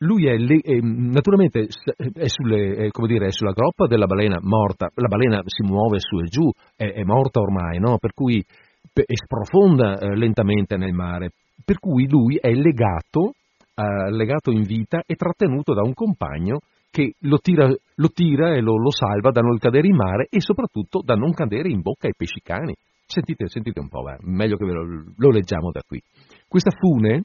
Lui 0.00 0.26
è, 0.26 0.36
lì, 0.36 0.60
è 0.60 0.78
naturalmente 0.80 1.66
è, 1.96 2.28
sulle, 2.28 2.90
dire, 3.06 3.26
è, 3.26 3.30
sulla 3.30 3.52
groppa 3.52 3.86
della 3.86 4.06
balena 4.06 4.38
morta, 4.40 4.88
la 4.94 5.08
balena 5.08 5.42
si 5.44 5.62
muove 5.64 5.98
su 5.98 6.20
e 6.20 6.24
giù, 6.26 6.48
è, 6.76 7.02
morta 7.02 7.40
ormai, 7.40 7.78
no? 7.80 7.98
per 7.98 8.12
cui 8.12 8.44
e 8.92 9.16
sprofonda 9.16 9.98
eh, 9.98 10.16
lentamente 10.16 10.76
nel 10.76 10.92
mare, 10.92 11.32
per 11.64 11.78
cui 11.78 12.08
lui 12.08 12.36
è 12.36 12.52
legato, 12.52 13.32
eh, 13.74 14.10
legato 14.10 14.50
in 14.50 14.62
vita 14.62 15.02
e 15.06 15.14
trattenuto 15.14 15.74
da 15.74 15.82
un 15.82 15.94
compagno 15.94 16.60
che 16.90 17.14
lo 17.20 17.38
tira, 17.38 17.68
lo 17.68 18.08
tira 18.08 18.54
e 18.54 18.60
lo, 18.60 18.76
lo, 18.76 18.90
salva 18.90 19.30
da 19.30 19.40
non 19.40 19.58
cadere 19.58 19.86
in 19.86 19.94
mare 19.94 20.26
e 20.30 20.40
soprattutto 20.40 21.02
da 21.04 21.14
non 21.14 21.32
cadere 21.32 21.68
in 21.68 21.80
bocca 21.80 22.06
ai 22.06 22.14
pesci 22.16 22.40
cani. 22.42 22.74
Sentite, 23.06 23.48
sentite 23.48 23.80
un 23.80 23.88
po', 23.88 24.02
va, 24.02 24.16
meglio 24.20 24.56
che 24.56 24.64
ve 24.64 24.72
lo, 24.72 24.84
lo 25.16 25.30
leggiamo 25.30 25.70
da 25.70 25.80
qui. 25.86 26.00
Questa 26.46 26.70
fune 26.70 27.22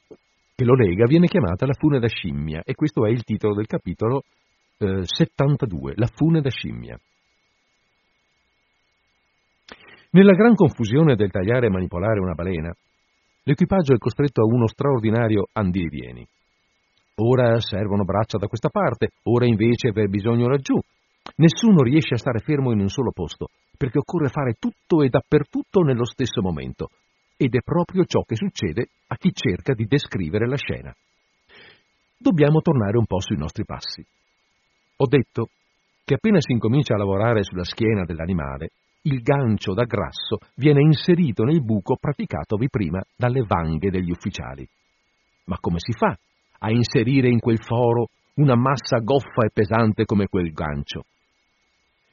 che 0.56 0.64
lo 0.64 0.74
lega 0.74 1.06
viene 1.06 1.26
chiamata 1.26 1.66
la 1.66 1.74
fune 1.74 1.98
da 1.98 2.06
scimmia 2.06 2.62
e 2.64 2.74
questo 2.74 3.04
è 3.06 3.10
il 3.10 3.24
titolo 3.24 3.54
del 3.54 3.66
capitolo 3.66 4.22
eh, 4.78 5.02
72, 5.02 5.94
la 5.96 6.06
fune 6.06 6.40
da 6.40 6.50
scimmia. 6.50 6.98
Nella 10.10 10.34
gran 10.34 10.54
confusione 10.54 11.16
del 11.16 11.32
tagliare 11.32 11.66
e 11.66 11.70
manipolare 11.70 12.20
una 12.20 12.34
balena, 12.34 12.72
l'equipaggio 13.42 13.94
è 13.94 13.98
costretto 13.98 14.42
a 14.42 14.46
uno 14.46 14.68
straordinario 14.68 15.48
andi 15.52 15.82
e 15.82 15.88
vieni. 15.88 16.26
Ora 17.16 17.58
servono 17.58 18.04
braccia 18.04 18.38
da 18.38 18.46
questa 18.46 18.68
parte, 18.68 19.10
ora 19.24 19.46
invece 19.46 19.90
v'è 19.90 20.06
bisogno 20.06 20.46
laggiù. 20.46 20.78
Nessuno 21.36 21.82
riesce 21.82 22.14
a 22.14 22.18
stare 22.18 22.38
fermo 22.38 22.70
in 22.70 22.78
un 22.78 22.88
solo 22.88 23.10
posto, 23.12 23.48
perché 23.76 23.98
occorre 23.98 24.28
fare 24.28 24.54
tutto 24.58 25.02
e 25.02 25.08
dappertutto 25.08 25.80
nello 25.80 26.04
stesso 26.04 26.42
momento. 26.42 26.90
Ed 27.36 27.54
è 27.54 27.60
proprio 27.62 28.04
ciò 28.04 28.22
che 28.22 28.36
succede 28.36 28.88
a 29.08 29.16
chi 29.16 29.32
cerca 29.32 29.74
di 29.74 29.86
descrivere 29.86 30.46
la 30.46 30.56
scena. 30.56 30.94
Dobbiamo 32.16 32.60
tornare 32.60 32.96
un 32.96 33.06
po' 33.06 33.20
sui 33.20 33.36
nostri 33.36 33.64
passi. 33.64 34.04
Ho 34.96 35.06
detto 35.06 35.48
che 36.04 36.14
appena 36.14 36.40
si 36.40 36.52
incomincia 36.52 36.94
a 36.94 36.98
lavorare 36.98 37.42
sulla 37.42 37.64
schiena 37.64 38.04
dell'animale, 38.04 38.70
il 39.06 39.20
gancio 39.20 39.74
da 39.74 39.84
grasso 39.84 40.38
viene 40.54 40.80
inserito 40.80 41.44
nel 41.44 41.62
buco 41.62 41.96
praticatovi 41.96 42.68
prima 42.70 43.02
dalle 43.16 43.42
vanghe 43.46 43.90
degli 43.90 44.10
ufficiali. 44.10 44.66
Ma 45.46 45.58
come 45.60 45.78
si 45.78 45.92
fa 45.92 46.16
a 46.60 46.70
inserire 46.70 47.28
in 47.28 47.40
quel 47.40 47.62
foro 47.62 48.08
una 48.36 48.56
massa 48.56 48.98
goffa 48.98 49.44
e 49.44 49.50
pesante 49.52 50.06
come 50.06 50.26
quel 50.26 50.50
gancio. 50.52 51.04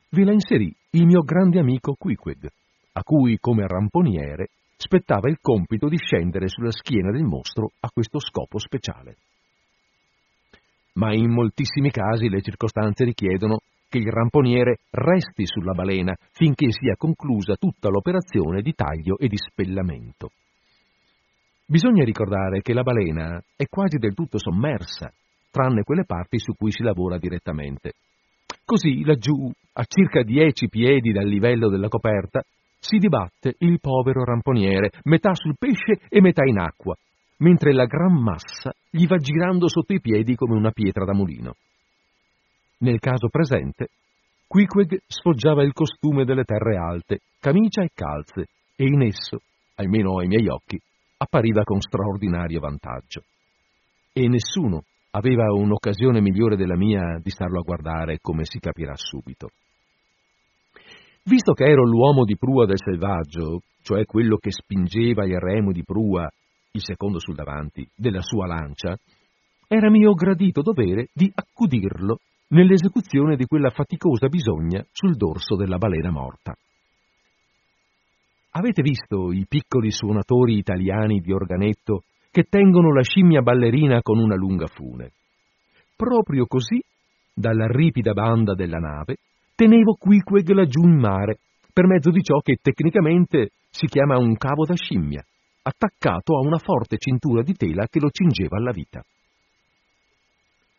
Ve 0.09 0.25
la 0.25 0.33
inserì 0.33 0.73
il 0.91 1.05
mio 1.05 1.21
grande 1.21 1.59
amico 1.59 1.95
Quiquid, 1.97 2.45
a 2.93 3.03
cui, 3.03 3.37
come 3.39 3.65
ramponiere, 3.65 4.49
spettava 4.81 5.29
il 5.29 5.37
compito 5.39 5.87
di 5.87 5.97
scendere 5.97 6.47
sulla 6.47 6.71
schiena 6.71 7.11
del 7.11 7.23
mostro 7.23 7.69
a 7.81 7.89
questo 7.89 8.19
scopo 8.19 8.57
speciale. 8.57 9.15
Ma 10.93 11.13
in 11.13 11.31
moltissimi 11.31 11.91
casi 11.91 12.29
le 12.29 12.41
circostanze 12.41 13.05
richiedono 13.05 13.59
che 13.87 13.99
il 13.99 14.09
ramponiere 14.09 14.79
resti 14.89 15.45
sulla 15.45 15.73
balena 15.73 16.15
finché 16.31 16.71
sia 16.71 16.95
conclusa 16.97 17.55
tutta 17.55 17.89
l'operazione 17.89 18.61
di 18.61 18.73
taglio 18.73 19.17
e 19.17 19.27
di 19.27 19.37
spellamento. 19.37 20.31
Bisogna 21.65 22.03
ricordare 22.03 22.61
che 22.61 22.73
la 22.73 22.83
balena 22.83 23.41
è 23.55 23.65
quasi 23.67 23.97
del 23.97 24.13
tutto 24.13 24.39
sommersa, 24.39 25.13
tranne 25.51 25.83
quelle 25.83 26.05
parti 26.05 26.39
su 26.39 26.53
cui 26.53 26.71
si 26.71 26.81
lavora 26.81 27.17
direttamente. 27.17 27.93
Così 28.65 29.03
laggiù, 29.05 29.49
a 29.73 29.83
circa 29.85 30.23
dieci 30.23 30.67
piedi 30.67 31.11
dal 31.11 31.27
livello 31.27 31.69
della 31.69 31.87
coperta, 31.87 32.43
si 32.81 32.97
dibatte 32.97 33.55
il 33.59 33.79
povero 33.79 34.23
ramponiere, 34.23 34.89
metà 35.03 35.35
sul 35.35 35.55
pesce 35.57 36.01
e 36.09 36.19
metà 36.19 36.43
in 36.43 36.57
acqua, 36.57 36.95
mentre 37.37 37.73
la 37.73 37.85
gran 37.85 38.19
massa 38.19 38.73
gli 38.89 39.05
va 39.05 39.17
girando 39.17 39.69
sotto 39.69 39.93
i 39.93 40.01
piedi 40.01 40.35
come 40.35 40.55
una 40.55 40.71
pietra 40.71 41.05
da 41.05 41.13
mulino. 41.13 41.53
Nel 42.79 42.99
caso 42.99 43.29
presente, 43.29 43.89
Quiqueg 44.47 45.03
sfoggiava 45.05 45.63
il 45.63 45.73
costume 45.73 46.25
delle 46.25 46.43
terre 46.43 46.75
alte, 46.75 47.19
camicia 47.39 47.83
e 47.83 47.91
calze, 47.93 48.47
e 48.75 48.85
in 48.85 49.03
esso, 49.03 49.41
almeno 49.75 50.17
ai 50.17 50.27
miei 50.27 50.47
occhi, 50.47 50.79
appariva 51.17 51.63
con 51.63 51.79
straordinario 51.79 52.59
vantaggio. 52.59 53.21
E 54.11 54.27
nessuno 54.27 54.83
aveva 55.11 55.53
un'occasione 55.53 56.19
migliore 56.19 56.55
della 56.55 56.75
mia 56.75 57.19
di 57.21 57.29
starlo 57.29 57.59
a 57.59 57.63
guardare, 57.63 58.17
come 58.19 58.43
si 58.43 58.57
capirà 58.57 58.93
subito. 58.95 59.51
Visto 61.23 61.53
che 61.53 61.65
ero 61.65 61.83
l'uomo 61.85 62.25
di 62.25 62.35
prua 62.35 62.65
del 62.65 62.79
selvaggio, 62.79 63.61
cioè 63.83 64.05
quello 64.05 64.37
che 64.37 64.51
spingeva 64.51 65.25
il 65.25 65.37
remo 65.37 65.71
di 65.71 65.83
prua, 65.83 66.27
il 66.71 66.81
secondo 66.83 67.19
sul 67.19 67.35
davanti, 67.35 67.87
della 67.95 68.21
sua 68.21 68.47
lancia, 68.47 68.97
era 69.67 69.89
mio 69.89 70.13
gradito 70.13 70.61
dovere 70.61 71.07
di 71.13 71.31
accudirlo 71.33 72.17
nell'esecuzione 72.49 73.35
di 73.35 73.45
quella 73.45 73.69
faticosa 73.69 74.27
bisogna 74.27 74.83
sul 74.91 75.15
dorso 75.15 75.55
della 75.55 75.77
balena 75.77 76.11
morta. 76.11 76.55
Avete 78.53 78.81
visto 78.81 79.31
i 79.31 79.45
piccoli 79.47 79.91
suonatori 79.91 80.57
italiani 80.57 81.19
di 81.19 81.31
organetto 81.31 82.03
che 82.31 82.43
tengono 82.49 82.93
la 82.93 83.03
scimmia 83.03 83.41
ballerina 83.41 84.01
con 84.01 84.17
una 84.17 84.35
lunga 84.35 84.67
fune? 84.67 85.11
Proprio 85.95 86.45
così, 86.47 86.81
dalla 87.33 87.67
ripida 87.67 88.11
banda 88.11 88.53
della 88.53 88.79
nave, 88.79 89.17
tenevo 89.61 89.93
Quiqueg 89.93 90.49
laggiù 90.53 90.81
in 90.87 90.97
mare, 90.97 91.37
per 91.71 91.85
mezzo 91.85 92.09
di 92.09 92.23
ciò 92.23 92.39
che 92.39 92.57
tecnicamente 92.59 93.51
si 93.69 93.85
chiama 93.85 94.17
un 94.17 94.35
cavo 94.35 94.65
da 94.65 94.73
scimmia, 94.73 95.23
attaccato 95.61 96.35
a 96.35 96.39
una 96.43 96.57
forte 96.57 96.97
cintura 96.97 97.43
di 97.43 97.53
tela 97.53 97.85
che 97.85 97.99
lo 97.99 98.09
cingeva 98.09 98.57
alla 98.57 98.71
vita. 98.71 99.03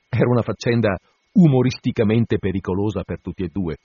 Era 0.08 0.28
una 0.28 0.42
faccenda 0.42 0.98
umoristicamente 1.34 2.38
pericolosa 2.38 3.04
per 3.04 3.20
tutti 3.20 3.44
e 3.44 3.50
due, 3.52 3.76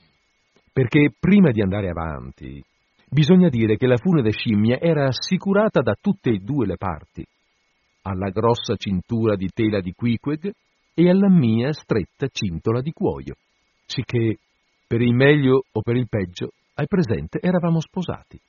perché 0.73 1.11
prima 1.19 1.51
di 1.51 1.61
andare 1.61 1.89
avanti 1.89 2.63
Bisogna 3.09 3.47
dire 3.47 3.77
che 3.77 3.87
la 3.87 3.95
fune 3.95 4.21
da 4.21 4.31
scimmia 4.31 4.81
era 4.81 5.07
assicurata 5.07 5.79
da 5.79 5.95
tutte 5.97 6.29
e 6.29 6.39
due 6.39 6.65
le 6.65 6.75
parti, 6.75 7.25
alla 8.01 8.31
grossa 8.31 8.75
cintura 8.75 9.37
di 9.37 9.47
tela 9.53 9.79
di 9.79 9.93
quiqueg 9.93 10.51
e 10.93 11.09
alla 11.09 11.29
mia 11.29 11.71
stretta 11.71 12.27
cintola 12.27 12.81
di 12.81 12.91
cuoio, 12.91 13.35
sicché 13.85 14.39
per 14.87 15.01
il 15.01 15.13
meglio 15.13 15.63
o 15.71 15.81
per 15.81 15.97
il 15.97 16.07
peggio 16.07 16.51
al 16.75 16.87
presente 16.87 17.39
eravamo 17.41 17.81
sposati. 17.81 18.39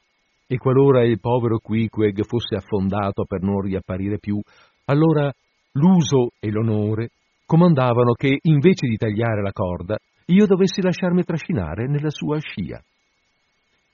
E 0.47 0.56
qualora 0.56 1.05
il 1.05 1.19
povero 1.19 1.59
Quiqueg 1.59 2.24
fosse 2.24 2.55
affondato 2.55 3.24
per 3.24 3.43
non 3.43 3.60
riapparire 3.60 4.19
più, 4.19 4.40
allora 4.85 5.31
l'uso 5.73 6.31
e 6.39 6.51
l'onore 6.51 7.10
comandavano 7.44 8.12
che, 8.12 8.39
invece 8.43 8.86
di 8.86 8.97
tagliare 8.97 9.43
la 9.43 9.52
corda, 9.52 9.97
io 10.27 10.47
dovessi 10.47 10.81
lasciarmi 10.81 11.24
trascinare 11.24 11.86
nella 11.86 12.10
sua 12.10 12.39
scia. 12.39 12.81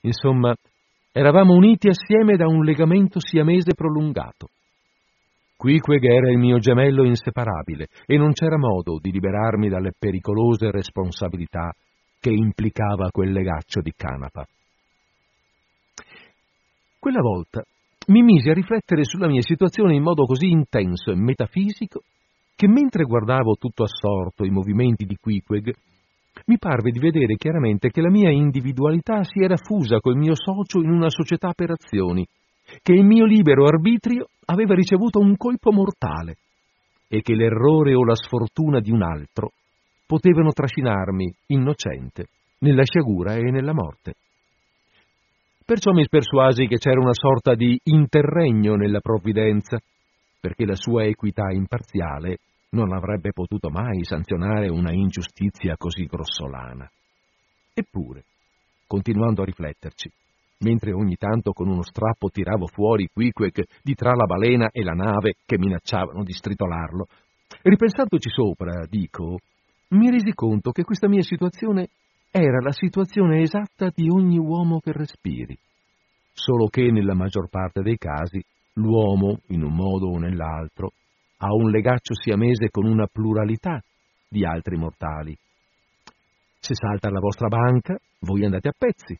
Insomma, 0.01 0.53
eravamo 1.11 1.53
uniti 1.53 1.87
assieme 1.87 2.35
da 2.35 2.47
un 2.47 2.63
legamento 2.63 3.19
siamese 3.19 3.73
prolungato. 3.73 4.47
Quiqueg 5.57 6.03
era 6.03 6.29
il 6.29 6.37
mio 6.37 6.57
gemello 6.59 7.05
inseparabile 7.05 7.87
e 8.05 8.17
non 8.17 8.33
c'era 8.33 8.57
modo 8.57 8.99
di 9.01 9.11
liberarmi 9.11 9.69
dalle 9.69 9.93
pericolose 9.97 10.69
responsabilità 10.69 11.73
che 12.19 12.29
implicava 12.31 13.09
quel 13.11 13.31
legaccio 13.31 13.81
di 13.81 13.93
canapa. 13.95 14.45
Quella 16.99 17.21
volta 17.21 17.63
mi 18.07 18.21
misi 18.21 18.49
a 18.49 18.53
riflettere 18.53 19.03
sulla 19.03 19.27
mia 19.27 19.41
situazione 19.41 19.95
in 19.95 20.03
modo 20.03 20.25
così 20.25 20.47
intenso 20.47 21.11
e 21.11 21.15
metafisico 21.15 22.01
che 22.55 22.67
mentre 22.67 23.03
guardavo 23.03 23.55
tutto 23.55 23.83
assorto 23.83 24.45
i 24.45 24.49
movimenti 24.49 25.05
di 25.05 25.17
Quiqueg 25.17 25.73
mi 26.45 26.57
parve 26.57 26.91
di 26.91 26.99
vedere 26.99 27.35
chiaramente 27.35 27.89
che 27.89 28.01
la 28.01 28.09
mia 28.09 28.29
individualità 28.29 29.23
si 29.23 29.39
era 29.39 29.55
fusa 29.57 29.99
col 29.99 30.17
mio 30.17 30.35
socio 30.35 30.81
in 30.81 30.89
una 30.89 31.09
società 31.09 31.53
per 31.53 31.71
azioni, 31.71 32.25
che 32.81 32.91
il 32.91 33.05
mio 33.05 33.25
libero 33.25 33.65
arbitrio 33.65 34.27
aveva 34.45 34.73
ricevuto 34.75 35.19
un 35.19 35.35
colpo 35.37 35.71
mortale 35.71 36.37
e 37.07 37.21
che 37.21 37.35
l'errore 37.35 37.93
o 37.93 38.03
la 38.03 38.15
sfortuna 38.15 38.79
di 38.79 38.91
un 38.91 39.01
altro 39.01 39.51
potevano 40.05 40.51
trascinarmi, 40.51 41.33
innocente, 41.47 42.27
nella 42.59 42.83
sciagura 42.83 43.35
e 43.35 43.51
nella 43.51 43.73
morte. 43.73 44.15
Perciò 45.65 45.91
mi 45.91 46.03
spersuasi 46.03 46.67
che 46.67 46.77
c'era 46.77 46.99
una 46.99 47.13
sorta 47.13 47.55
di 47.55 47.79
interregno 47.85 48.75
nella 48.75 48.99
provvidenza, 48.99 49.79
perché 50.39 50.65
la 50.65 50.75
sua 50.75 51.05
equità 51.05 51.49
imparziale 51.51 52.37
non 52.69 52.93
avrebbe 52.93 53.31
potuto 53.31 53.69
mai 53.69 54.03
sanzionare 54.03 54.69
una 54.69 54.91
ingiustizia 54.91 55.75
così 55.75 56.05
grossolana. 56.05 56.87
Eppure, 57.73 58.25
continuando 58.85 59.41
a 59.41 59.45
rifletterci, 59.45 60.11
mentre 60.59 60.93
ogni 60.93 61.15
tanto 61.15 61.51
con 61.51 61.67
uno 61.67 61.83
strappo 61.83 62.29
tiravo 62.29 62.67
fuori 62.67 63.09
Quiquec 63.11 63.63
di 63.81 63.95
tra 63.95 64.13
la 64.13 64.25
balena 64.25 64.69
e 64.71 64.83
la 64.83 64.93
nave 64.93 65.33
che 65.45 65.57
minacciavano 65.57 66.23
di 66.23 66.33
stritolarlo, 66.33 67.07
ripensandoci 67.63 68.29
sopra, 68.29 68.85
dico, 68.87 69.39
mi 69.89 70.09
resi 70.09 70.33
conto 70.33 70.71
che 70.71 70.83
questa 70.83 71.07
mia 71.07 71.21
situazione 71.21 71.89
era 72.31 72.59
la 72.59 72.71
situazione 72.71 73.41
esatta 73.41 73.91
di 73.93 74.09
ogni 74.09 74.37
uomo 74.37 74.79
che 74.79 74.91
respiri, 74.91 75.57
solo 76.33 76.67
che 76.67 76.91
nella 76.91 77.13
maggior 77.13 77.49
parte 77.49 77.81
dei 77.81 77.97
casi 77.97 78.43
l'uomo, 78.73 79.39
in 79.47 79.63
un 79.63 79.73
modo 79.73 80.07
o 80.07 80.17
nell'altro, 80.17 80.91
ha 81.37 81.53
un 81.53 81.69
legaccio 81.69 82.13
siamese 82.13 82.69
con 82.69 82.85
una 82.85 83.07
pluralità 83.07 83.81
di 84.27 84.45
altri 84.45 84.77
mortali. 84.77 85.35
Se 86.59 86.73
salta 86.73 87.09
la 87.09 87.19
vostra 87.19 87.47
banca, 87.47 87.97
voi 88.21 88.43
andate 88.43 88.69
a 88.69 88.73
pezzi. 88.77 89.17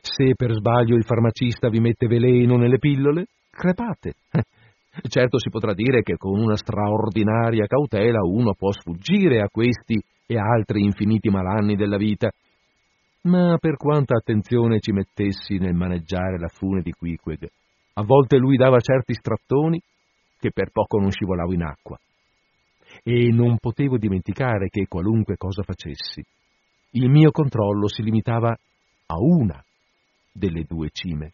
Se 0.00 0.34
per 0.34 0.52
sbaglio 0.52 0.96
il 0.96 1.04
farmacista 1.04 1.68
vi 1.68 1.80
mette 1.80 2.06
veleno 2.06 2.56
nelle 2.56 2.78
pillole, 2.78 3.26
crepate. 3.50 4.14
Certo 5.08 5.38
si 5.38 5.50
potrà 5.50 5.72
dire 5.72 6.02
che 6.02 6.16
con 6.16 6.38
una 6.38 6.56
straordinaria 6.56 7.66
cautela 7.66 8.20
uno 8.22 8.54
può 8.54 8.72
sfuggire 8.72 9.40
a 9.40 9.48
questi 9.48 10.00
e 10.26 10.36
altri 10.36 10.82
infiniti 10.82 11.28
malanni 11.28 11.76
della 11.76 11.96
vita, 11.96 12.30
ma 13.22 13.56
per 13.58 13.76
quanta 13.76 14.16
attenzione 14.16 14.80
ci 14.80 14.92
mettessi 14.92 15.58
nel 15.58 15.74
maneggiare 15.74 16.38
la 16.38 16.48
fune 16.48 16.82
di 16.82 16.92
Quiqueg, 16.92 17.48
a 17.94 18.02
volte 18.02 18.36
lui 18.38 18.56
dava 18.56 18.80
certi 18.80 19.14
strattoni 19.14 19.80
che 20.38 20.50
per 20.52 20.70
poco 20.70 20.98
non 20.98 21.10
scivolavo 21.10 21.52
in 21.52 21.62
acqua. 21.62 21.98
E 23.02 23.30
non 23.30 23.58
potevo 23.58 23.98
dimenticare 23.98 24.68
che 24.68 24.86
qualunque 24.88 25.36
cosa 25.36 25.62
facessi, 25.62 26.22
il 26.92 27.08
mio 27.08 27.30
controllo 27.30 27.88
si 27.88 28.02
limitava 28.02 28.50
a 28.50 29.14
una 29.18 29.62
delle 30.32 30.64
due 30.64 30.88
cime. 30.90 31.32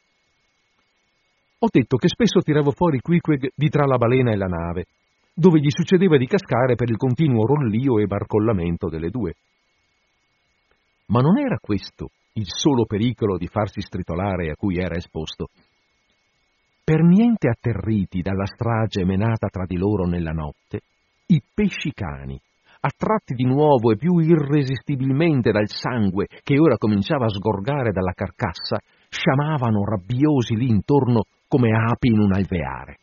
Ho 1.59 1.69
detto 1.71 1.97
che 1.97 2.09
spesso 2.09 2.41
tiravo 2.41 2.71
fuori 2.71 3.01
Quiqueg 3.01 3.49
di 3.55 3.69
tra 3.71 3.87
la 3.87 3.97
balena 3.97 4.31
e 4.31 4.37
la 4.37 4.47
nave, 4.47 4.87
dove 5.35 5.59
gli 5.59 5.71
succedeva 5.71 6.19
di 6.19 6.27
cascare 6.27 6.75
per 6.75 6.91
il 6.91 6.97
continuo 6.97 7.47
rollio 7.47 7.99
e 7.99 8.07
barcollamento 8.07 8.89
delle 8.89 9.09
due. 9.09 9.35
Ma 11.07 11.21
non 11.21 11.39
era 11.39 11.57
questo 11.59 12.11
il 12.35 12.45
solo 12.47 12.85
pericolo 12.85 13.39
di 13.39 13.47
farsi 13.47 13.81
stritolare 13.81 14.51
a 14.51 14.57
cui 14.57 14.77
era 14.77 14.97
esposto. 14.97 15.49
Per 16.85 17.03
niente 17.03 17.49
atterriti 17.49 18.21
dalla 18.21 18.47
strage 18.47 19.05
menata 19.05 19.49
tra 19.49 19.65
di 19.65 19.79
loro 19.79 20.05
nella 20.05 20.33
notte, 20.33 20.81
i 21.29 21.43
pesci 21.55 21.93
cani, 21.93 22.39
attratti 22.81 23.35
di 23.35 23.45
nuovo 23.45 23.93
e 23.93 23.97
più 23.97 24.19
irresistibilmente 24.19 25.53
dal 25.53 25.69
sangue 25.69 26.27
che 26.43 26.59
ora 26.59 26.77
cominciava 26.77 27.25
a 27.25 27.31
sgorgare 27.31 27.93
dalla 27.93 28.13
carcassa, 28.13 28.79
sciamavano 29.09 29.85
rabbiosi 29.85 30.55
lì 30.55 30.69
intorno 30.69 31.25
come 31.49 31.71
api 31.71 32.09
in 32.09 32.19
un 32.19 32.33
alveare. 32.33 32.99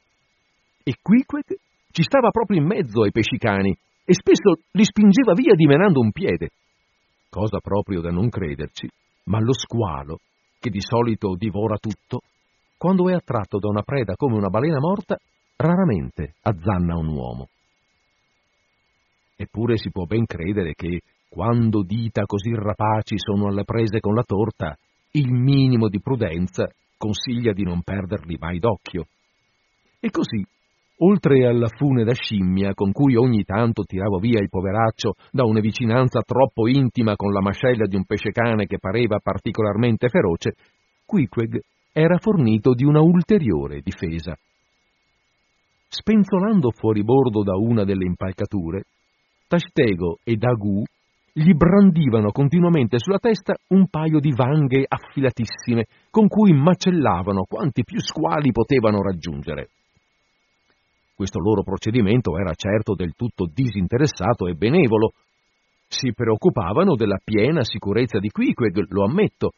E 0.83 0.95
Quiqueg 1.01 1.55
ci 1.91 2.03
stava 2.03 2.29
proprio 2.29 2.59
in 2.59 2.67
mezzo 2.67 3.03
ai 3.03 3.11
pesci 3.11 3.37
cani 3.37 3.75
e 4.05 4.13
spesso 4.13 4.59
li 4.71 4.83
spingeva 4.83 5.33
via 5.33 5.53
dimenando 5.53 5.99
un 5.99 6.11
piede. 6.11 6.49
Cosa 7.29 7.59
proprio 7.59 8.01
da 8.01 8.09
non 8.09 8.29
crederci, 8.29 8.87
ma 9.25 9.39
lo 9.39 9.53
squalo, 9.53 10.19
che 10.59 10.69
di 10.69 10.81
solito 10.81 11.35
divora 11.35 11.77
tutto, 11.77 12.21
quando 12.77 13.09
è 13.09 13.13
attratto 13.13 13.59
da 13.59 13.69
una 13.69 13.81
preda 13.81 14.15
come 14.15 14.35
una 14.35 14.49
balena 14.49 14.79
morta, 14.79 15.17
raramente 15.55 16.35
azzanna 16.41 16.97
un 16.97 17.07
uomo. 17.07 17.47
Eppure 19.35 19.77
si 19.77 19.89
può 19.89 20.05
ben 20.05 20.25
credere 20.25 20.73
che, 20.73 21.01
quando 21.29 21.81
dita 21.83 22.25
così 22.25 22.53
rapaci 22.53 23.15
sono 23.17 23.47
alle 23.47 23.63
prese 23.63 23.99
con 23.99 24.13
la 24.13 24.23
torta, 24.23 24.77
il 25.11 25.31
minimo 25.31 25.89
di 25.89 26.01
prudenza 26.01 26.69
consiglia 26.97 27.53
di 27.53 27.63
non 27.63 27.81
perderli 27.81 28.37
mai 28.39 28.59
d'occhio. 28.59 29.05
E 29.99 30.09
così, 30.09 30.43
oltre 30.97 31.45
alla 31.47 31.67
fune 31.67 32.03
da 32.03 32.13
scimmia 32.13 32.73
con 32.73 32.91
cui 32.91 33.15
ogni 33.15 33.43
tanto 33.43 33.83
tiravo 33.83 34.17
via 34.19 34.39
il 34.39 34.49
poveraccio 34.49 35.13
da 35.31 35.43
una 35.43 35.59
vicinanza 35.59 36.21
troppo 36.21 36.67
intima 36.67 37.15
con 37.15 37.31
la 37.31 37.41
mascella 37.41 37.85
di 37.85 37.95
un 37.95 38.05
pesce 38.05 38.31
cane 38.31 38.65
che 38.65 38.79
pareva 38.79 39.19
particolarmente 39.19 40.09
feroce, 40.09 40.53
Quiqueg 41.05 41.59
era 41.91 42.17
fornito 42.17 42.73
di 42.73 42.85
una 42.85 43.01
ulteriore 43.01 43.81
difesa. 43.81 44.35
Spenzolando 45.87 46.71
fuori 46.71 47.03
bordo 47.03 47.43
da 47.43 47.55
una 47.55 47.83
delle 47.83 48.05
impalcature, 48.05 48.83
Tastego 49.47 50.17
e 50.23 50.37
Dagu 50.37 50.83
gli 51.35 51.53
brandivano 51.53 52.31
continuamente 52.31 52.99
sulla 52.99 53.17
testa 53.17 53.55
un 53.69 53.87
paio 53.87 54.19
di 54.19 54.31
vanghe 54.35 54.85
affilatissime 54.87 55.85
con 56.11 56.27
cui 56.27 56.53
macellavano 56.53 57.45
quanti 57.49 57.83
più 57.83 57.99
squali 57.99 58.51
potevano 58.51 59.01
raggiungere. 59.01 59.69
Questo 61.15 61.39
loro 61.39 61.63
procedimento 61.63 62.37
era 62.37 62.53
certo 62.53 62.93
del 62.93 63.13
tutto 63.15 63.49
disinteressato 63.51 64.45
e 64.47 64.53
benevolo. 64.53 65.13
Si 65.87 66.13
preoccupavano 66.13 66.95
della 66.95 67.19
piena 67.23 67.63
sicurezza 67.63 68.19
di 68.19 68.29
Quiqueg, 68.29 68.85
lo 68.89 69.03
ammetto, 69.03 69.51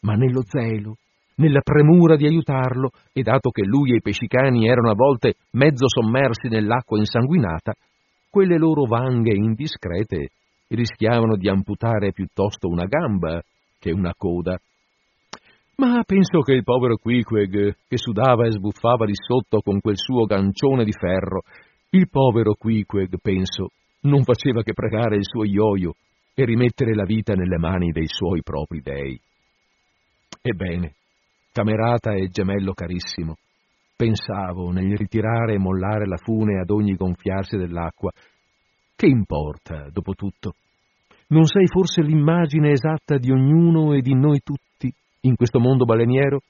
ma 0.00 0.14
nello 0.14 0.42
zelo 0.44 0.96
nella 1.36 1.62
premura 1.62 2.14
di 2.16 2.26
aiutarlo, 2.26 2.90
e 3.12 3.22
dato 3.22 3.50
che 3.50 3.64
lui 3.64 3.92
e 3.92 3.96
i 3.96 4.00
pescicani 4.00 4.68
erano 4.68 4.90
a 4.90 4.94
volte 4.94 5.34
mezzo 5.52 5.88
sommersi 5.88 6.46
nell'acqua 6.48 6.98
insanguinata, 6.98 7.72
quelle 8.30 8.56
loro 8.56 8.84
vanghe 8.84 9.34
indiscrete 9.34 10.28
rischiavano 10.68 11.36
di 11.36 11.48
amputare 11.48 12.12
piuttosto 12.12 12.68
una 12.68 12.86
gamba 12.86 13.42
che 13.78 13.90
una 13.90 14.14
coda. 14.16 14.58
Ma 15.76 16.02
penso 16.04 16.40
che 16.40 16.52
il 16.52 16.62
povero 16.62 16.96
Quiqueg, 16.96 17.76
che 17.88 17.96
sudava 17.98 18.46
e 18.46 18.52
sbuffava 18.52 19.06
di 19.06 19.14
sotto 19.14 19.60
con 19.60 19.80
quel 19.80 19.96
suo 19.96 20.24
gancione 20.24 20.84
di 20.84 20.92
ferro, 20.92 21.42
il 21.90 22.08
povero 22.08 22.54
Quiqueg, 22.54 23.16
penso, 23.20 23.70
non 24.02 24.22
faceva 24.22 24.62
che 24.62 24.72
pregare 24.72 25.16
il 25.16 25.24
suo 25.24 25.44
ioio 25.44 25.94
e 26.34 26.44
rimettere 26.44 26.94
la 26.94 27.04
vita 27.04 27.34
nelle 27.34 27.58
mani 27.58 27.90
dei 27.90 28.06
suoi 28.06 28.42
propri 28.42 28.80
dei. 28.80 29.20
Ebbene, 30.42 30.94
Camerata 31.54 32.14
e 32.14 32.30
gemello 32.30 32.72
carissimo, 32.72 33.36
pensavo 33.94 34.72
nel 34.72 34.96
ritirare 34.96 35.54
e 35.54 35.58
mollare 35.58 36.04
la 36.04 36.16
fune 36.16 36.58
ad 36.58 36.68
ogni 36.70 36.96
gonfiarsi 36.96 37.56
dell'acqua. 37.56 38.10
Che 38.96 39.06
importa, 39.06 39.88
dopo 39.90 40.14
tutto? 40.14 40.54
Non 41.28 41.44
sei 41.46 41.66
forse 41.66 42.00
l'immagine 42.02 42.70
esatta 42.70 43.18
di 43.18 43.30
ognuno 43.30 43.92
e 43.92 44.00
di 44.00 44.14
noi 44.14 44.40
tutti 44.40 44.92
in 45.22 45.34
questo 45.34 45.58
mondo 45.58 45.84
baleniero? 45.84 46.40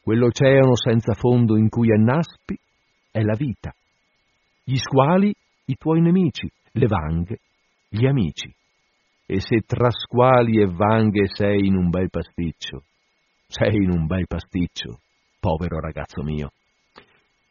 Quell'oceano 0.00 0.76
senza 0.76 1.14
fondo 1.14 1.56
in 1.56 1.68
cui 1.68 1.90
annaspi 1.90 2.56
è 3.10 3.22
la 3.22 3.34
vita. 3.34 3.74
Gli 4.62 4.76
squali, 4.76 5.34
i 5.66 5.74
tuoi 5.76 6.00
nemici, 6.00 6.48
le 6.72 6.86
vanghe, 6.86 7.38
gli 7.88 8.06
amici. 8.06 8.54
E 9.26 9.40
se 9.40 9.60
tra 9.66 9.90
squali 9.90 10.60
e 10.60 10.66
vanghe 10.66 11.26
sei 11.26 11.66
in 11.66 11.74
un 11.74 11.88
bel 11.88 12.10
pasticcio, 12.10 12.84
sei 13.46 13.74
in 13.74 13.90
un 13.90 14.06
bel 14.06 14.26
pasticcio, 14.26 15.00
povero 15.40 15.80
ragazzo 15.80 16.22
mio. 16.22 16.52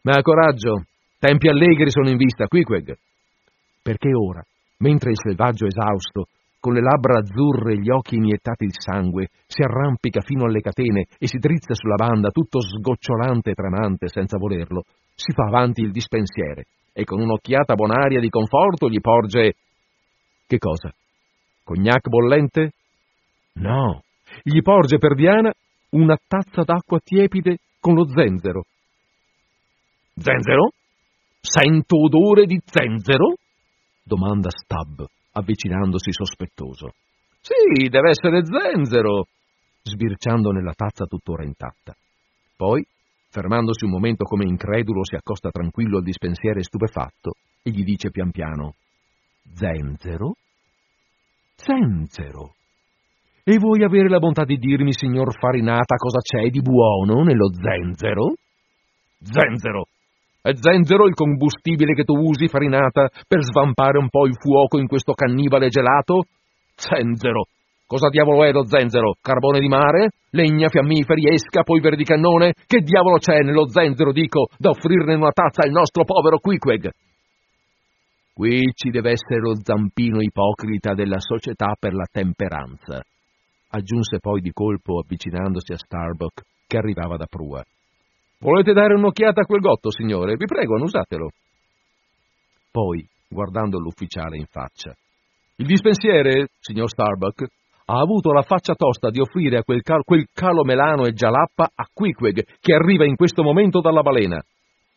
Ma 0.03 0.22
coraggio, 0.22 0.85
tempi 1.19 1.49
allegri 1.49 1.89
sono 1.89 2.10
in 2.10 2.18
vista, 2.18 2.47
Quiqueg. 2.47 2.95
Perché 3.84 4.15
ora, 4.15 4.41
mentre 4.77 5.11
il 5.11 5.19
selvaggio 5.19 5.65
esausto, 5.65 6.27
con 6.64 6.73
le 6.73 6.80
labbra 6.80 7.19
azzurre 7.19 7.73
e 7.73 7.80
gli 7.80 7.89
occhi 7.89 8.15
iniettati 8.15 8.65
di 8.65 8.72
sangue, 8.73 9.27
si 9.45 9.61
arrampica 9.61 10.22
fino 10.22 10.45
alle 10.45 10.61
catene 10.61 11.07
e 11.19 11.27
si 11.27 11.38
drizza 11.38 11.73
sulla 11.73 11.95
banda, 11.95 12.30
tutto 12.30 12.61
sgocciolante 12.61 13.51
e 13.51 13.53
tremante 13.53 14.07
senza 14.07 14.38
volerlo, 14.38 14.84
si 15.14 15.34
fa 15.34 15.43
avanti 15.43 15.81
il 15.81 15.91
dispensiere 15.91 16.68
e 16.93 17.03
con 17.03 17.19
un'occhiata 17.19 17.76
bonaria 17.76 18.22
di 18.22 18.30
conforto 18.30 18.88
gli 18.88 19.01
porge... 19.01 19.55
Che 20.47 20.57
cosa? 20.57 20.93
Cognac 21.64 22.07
bollente? 22.07 22.72
No, 23.55 24.03
gli 24.41 24.61
porge 24.61 24.97
per 24.97 25.15
Diana 25.15 25.51
una 25.89 26.18
tazza 26.26 26.64
d'acqua 26.64 26.99
tiepide 27.03 27.57
con 27.80 27.95
lo 27.95 28.07
zenzero. 28.07 28.64
Zenzero? 30.15 30.72
Sento 31.41 31.97
odore 32.01 32.45
di 32.45 32.60
zenzero? 32.64 33.35
Domanda 34.03 34.49
Stab, 34.49 35.05
avvicinandosi 35.31 36.11
sospettoso. 36.11 36.93
Sì, 37.39 37.89
deve 37.89 38.09
essere 38.09 38.45
zenzero, 38.45 39.25
sbirciando 39.81 40.51
nella 40.51 40.73
tazza 40.73 41.05
tuttora 41.05 41.43
intatta. 41.43 41.95
Poi, 42.55 42.85
fermandosi 43.30 43.85
un 43.85 43.91
momento 43.91 44.23
come 44.25 44.45
incredulo, 44.45 45.03
si 45.03 45.15
accosta 45.15 45.49
tranquillo 45.49 45.97
al 45.97 46.03
dispensiere 46.03 46.63
stupefatto 46.63 47.34
e 47.63 47.71
gli 47.71 47.84
dice 47.84 48.11
pian 48.11 48.31
piano: 48.31 48.75
Zenzero? 49.53 50.35
Zenzero! 51.55 52.55
E 53.43 53.57
vuoi 53.57 53.84
avere 53.84 54.07
la 54.07 54.19
bontà 54.19 54.45
di 54.45 54.55
dirmi, 54.55 54.93
signor 54.93 55.38
Farinata, 55.38 55.95
cosa 55.95 56.19
c'è 56.19 56.49
di 56.49 56.61
buono 56.61 57.23
nello 57.23 57.51
zenzero? 57.53 58.34
Zenzero! 59.19 59.88
È 60.44 60.52
zenzero 60.56 61.06
il 61.07 61.14
combustibile 61.14 61.94
che 61.94 62.03
tu 62.03 62.18
usi, 62.18 62.49
Farinata, 62.49 63.07
per 63.26 63.44
svampare 63.44 63.98
un 63.98 64.10
po' 64.10 64.26
il 64.26 64.36
fuoco 64.36 64.78
in 64.78 64.88
questo 64.88 65.14
cannibale 65.14 65.70
gelato? 65.70 66.26
Zenzero! 66.76 67.45
Cosa 67.88 68.10
diavolo 68.10 68.44
è 68.44 68.52
lo 68.52 68.68
zenzero? 68.68 69.14
Carbone 69.22 69.61
di 69.61 69.70
mare? 69.70 70.10
Legna, 70.32 70.68
fiammiferi, 70.68 71.32
esca, 71.32 71.64
polvere 71.64 71.95
di 71.95 72.03
cannone? 72.03 72.52
Che 72.68 72.82
diavolo 72.82 73.20
c'è 73.20 73.40
nello 73.40 73.70
zenzero, 73.70 74.11
dico, 74.11 74.48
da 74.57 74.72
offrirne 74.72 75.14
una 75.14 75.32
tazza 75.32 75.64
al 75.64 75.72
nostro 75.72 76.03
povero 76.03 76.40
Quickweg? 76.40 76.90
Qui 78.34 78.70
ci 78.74 78.90
deve 78.90 79.11
essere 79.11 79.40
lo 79.40 79.53
zampino 79.64 80.20
ipocrita 80.20 80.94
della 80.94 81.22
Società 81.22 81.78
per 81.80 81.94
la 81.94 82.07
Temperanza 82.11 83.02
aggiunse 83.74 84.20
poi 84.20 84.41
di 84.41 84.52
colpo 84.52 84.99
avvicinandosi 84.99 85.74
a 85.74 85.78
Starbuck, 85.78 86.44
che 86.68 86.78
arrivava 86.78 87.18
da 87.18 87.26
prua. 87.26 87.64
Volete 88.44 88.74
dare 88.74 88.94
un'occhiata 88.95 89.40
a 89.40 89.45
quel 89.45 89.61
gotto, 89.61 89.90
signore? 89.90 90.36
Vi 90.36 90.45
prego, 90.45 90.76
annusatelo. 90.76 91.30
Poi, 92.70 93.07
guardando 93.30 93.80
l'ufficiale 93.80 94.36
in 94.36 94.48
faccia, 94.48 94.94
il 95.56 95.65
dispensiere, 95.65 96.49
signor 96.60 96.90
Starbuck, 96.90 97.45
ha 97.86 97.99
avuto 98.02 98.34
la 98.34 98.41
faccia 98.41 98.74
tosta 98.76 99.10
di 99.11 99.22
offrire 99.22 99.60
a 99.60 99.64
quel, 99.64 99.82
cal- 99.82 100.03
quel 100.03 100.28
calo 100.34 100.65
melano 100.65 101.06
e 101.06 101.14
gialappa 101.14 101.72
a 101.74 101.88
Quickweg, 101.94 102.44
che 102.60 102.74
arriva 102.74 103.06
in 103.06 103.15
questo 103.15 103.44
momento 103.44 103.80
dalla 103.80 104.02
balena. 104.02 104.44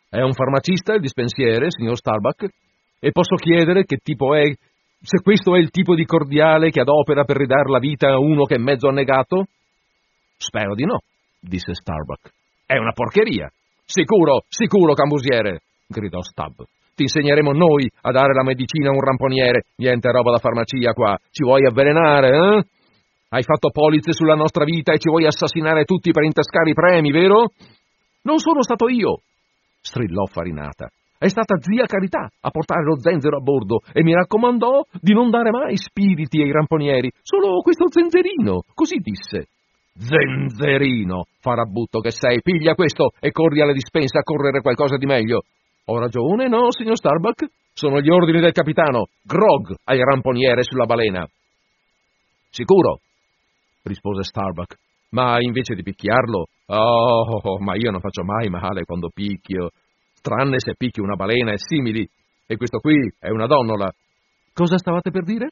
È 0.09 0.20
un 0.23 0.32
farmacista, 0.32 0.94
il 0.94 1.01
dispensiere, 1.01 1.70
signor 1.70 1.97
Starbuck? 1.97 2.48
E 2.98 3.12
posso 3.12 3.36
chiedere 3.36 3.85
che 3.85 3.98
tipo 4.02 4.35
è 4.35 4.43
se 5.01 5.23
questo 5.23 5.55
è 5.55 5.60
il 5.60 5.70
tipo 5.70 5.94
di 5.94 6.05
cordiale 6.05 6.70
che 6.70 6.81
adopera 6.81 7.23
per 7.23 7.36
ridare 7.36 7.70
la 7.70 7.78
vita 7.78 8.09
a 8.09 8.18
uno 8.18 8.43
che 8.43 8.56
è 8.56 8.59
mezzo 8.59 8.89
annegato? 8.89 9.44
Spero 10.36 10.74
di 10.74 10.85
no, 10.85 10.98
disse 11.39 11.74
Starbuck. 11.74 12.32
È 12.66 12.76
una 12.76 12.90
porcheria. 12.90 13.48
Sicuro, 13.84 14.43
sicuro, 14.48 14.93
cambusiere, 14.93 15.60
gridò 15.86 16.20
Stubb. 16.20 16.66
Ti 16.97 17.02
insegneremo 17.02 17.52
noi 17.52 17.88
a 18.02 18.10
dare 18.10 18.34
la 18.34 18.43
medicina 18.43 18.88
a 18.88 18.93
un 18.93 19.01
ramponiere. 19.01 19.66
Niente 19.76 20.10
roba 20.10 20.32
da 20.32 20.38
farmacia 20.38 20.93
qua. 20.93 21.16
Ci 21.30 21.44
vuoi 21.44 21.64
avvelenare, 21.64 22.28
eh? 22.28 22.64
Hai 23.28 23.43
fatto 23.44 23.70
polizze 23.70 24.12
sulla 24.12 24.34
nostra 24.34 24.64
vita 24.64 24.93
e 24.93 24.98
ci 24.98 25.09
vuoi 25.09 25.26
assassinare 25.26 25.84
tutti 25.84 26.10
per 26.10 26.24
intascare 26.24 26.70
i 26.70 26.74
premi, 26.74 27.12
vero? 27.12 27.52
Non 28.22 28.38
sono 28.38 28.62
stato 28.62 28.88
io, 28.88 29.20
strillò 29.80 30.24
Farinata. 30.26 30.90
È 31.18 31.28
stata 31.28 31.60
zia 31.60 31.86
Carità 31.86 32.28
a 32.40 32.51
portare 32.51 32.82
lo 32.82 32.98
zenzero 32.98 33.36
a 33.36 33.40
bordo 33.40 33.80
e 33.93 34.02
mi 34.02 34.12
raccomandò 34.12 34.82
di 35.01 35.12
non 35.12 35.30
dare 35.30 35.51
mai 35.51 35.76
spiriti 35.76 36.43
ai 36.43 36.51
ramponieri, 36.51 37.12
solo 37.22 37.60
questo 37.62 37.84
zenzerino, 37.88 38.62
così 38.74 38.97
disse. 38.97 39.47
Zenzerino, 39.98 41.24
farabutto 41.40 42.01
che 42.01 42.10
sei, 42.10 42.40
piglia 42.43 42.74
questo 42.74 43.10
e 43.18 43.31
corri 43.31 43.60
alla 43.60 43.73
dispensa 43.73 44.18
a 44.20 44.23
correre 44.23 44.60
qualcosa 44.60 44.97
di 44.97 45.06
meglio. 45.06 45.43
Ho 45.86 45.98
ragione, 45.98 46.48
no, 46.48 46.70
signor 46.70 46.97
Starbuck? 46.97 47.47
Sono 47.73 48.01
gli 48.01 48.10
ordini 48.10 48.40
del 48.40 48.52
capitano. 48.52 49.06
Grog 49.23 49.74
al 49.85 49.98
ramponiere 49.98 50.62
sulla 50.62 50.86
balena. 50.86 51.27
Sicuro, 52.51 53.01
rispose 53.82 54.23
Starbuck. 54.23 54.77
Ma 55.10 55.36
invece 55.40 55.74
di 55.74 55.82
picchiarlo, 55.82 56.47
oh, 56.66 57.59
ma 57.60 57.77
io 57.77 57.90
non 57.90 58.01
faccio 58.01 58.24
mai 58.24 58.48
male 58.48 58.85
quando 58.85 59.09
picchio 59.14 59.70
tranne 60.20 60.59
se 60.59 60.74
picchi 60.77 61.01
una 61.01 61.14
balena 61.14 61.52
e 61.52 61.59
simili, 61.59 62.06
e 62.47 62.56
questo 62.56 62.78
qui 62.78 62.97
è 63.18 63.31
una 63.31 63.47
donnola. 63.47 63.90
Cosa 64.52 64.77
stavate 64.77 65.10
per 65.10 65.23
dire? 65.23 65.51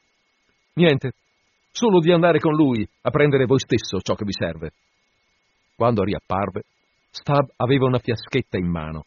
Niente, 0.73 1.13
solo 1.75 1.99
di 1.99 2.09
andare 2.09 2.39
con 2.39 2.53
lui 2.53 2.87
a 3.01 3.09
prendere 3.09 3.45
voi 3.45 3.59
stesso 3.59 3.99
ciò 3.99 4.15
che 4.15 4.23
vi 4.23 4.31
serve. 4.31 4.71
Quando 5.75 6.03
riapparve, 6.03 6.63
Stab 7.09 7.49
aveva 7.57 7.85
una 7.85 7.99
fiaschetta 7.99 8.57
in 8.57 8.69
mano 8.69 9.03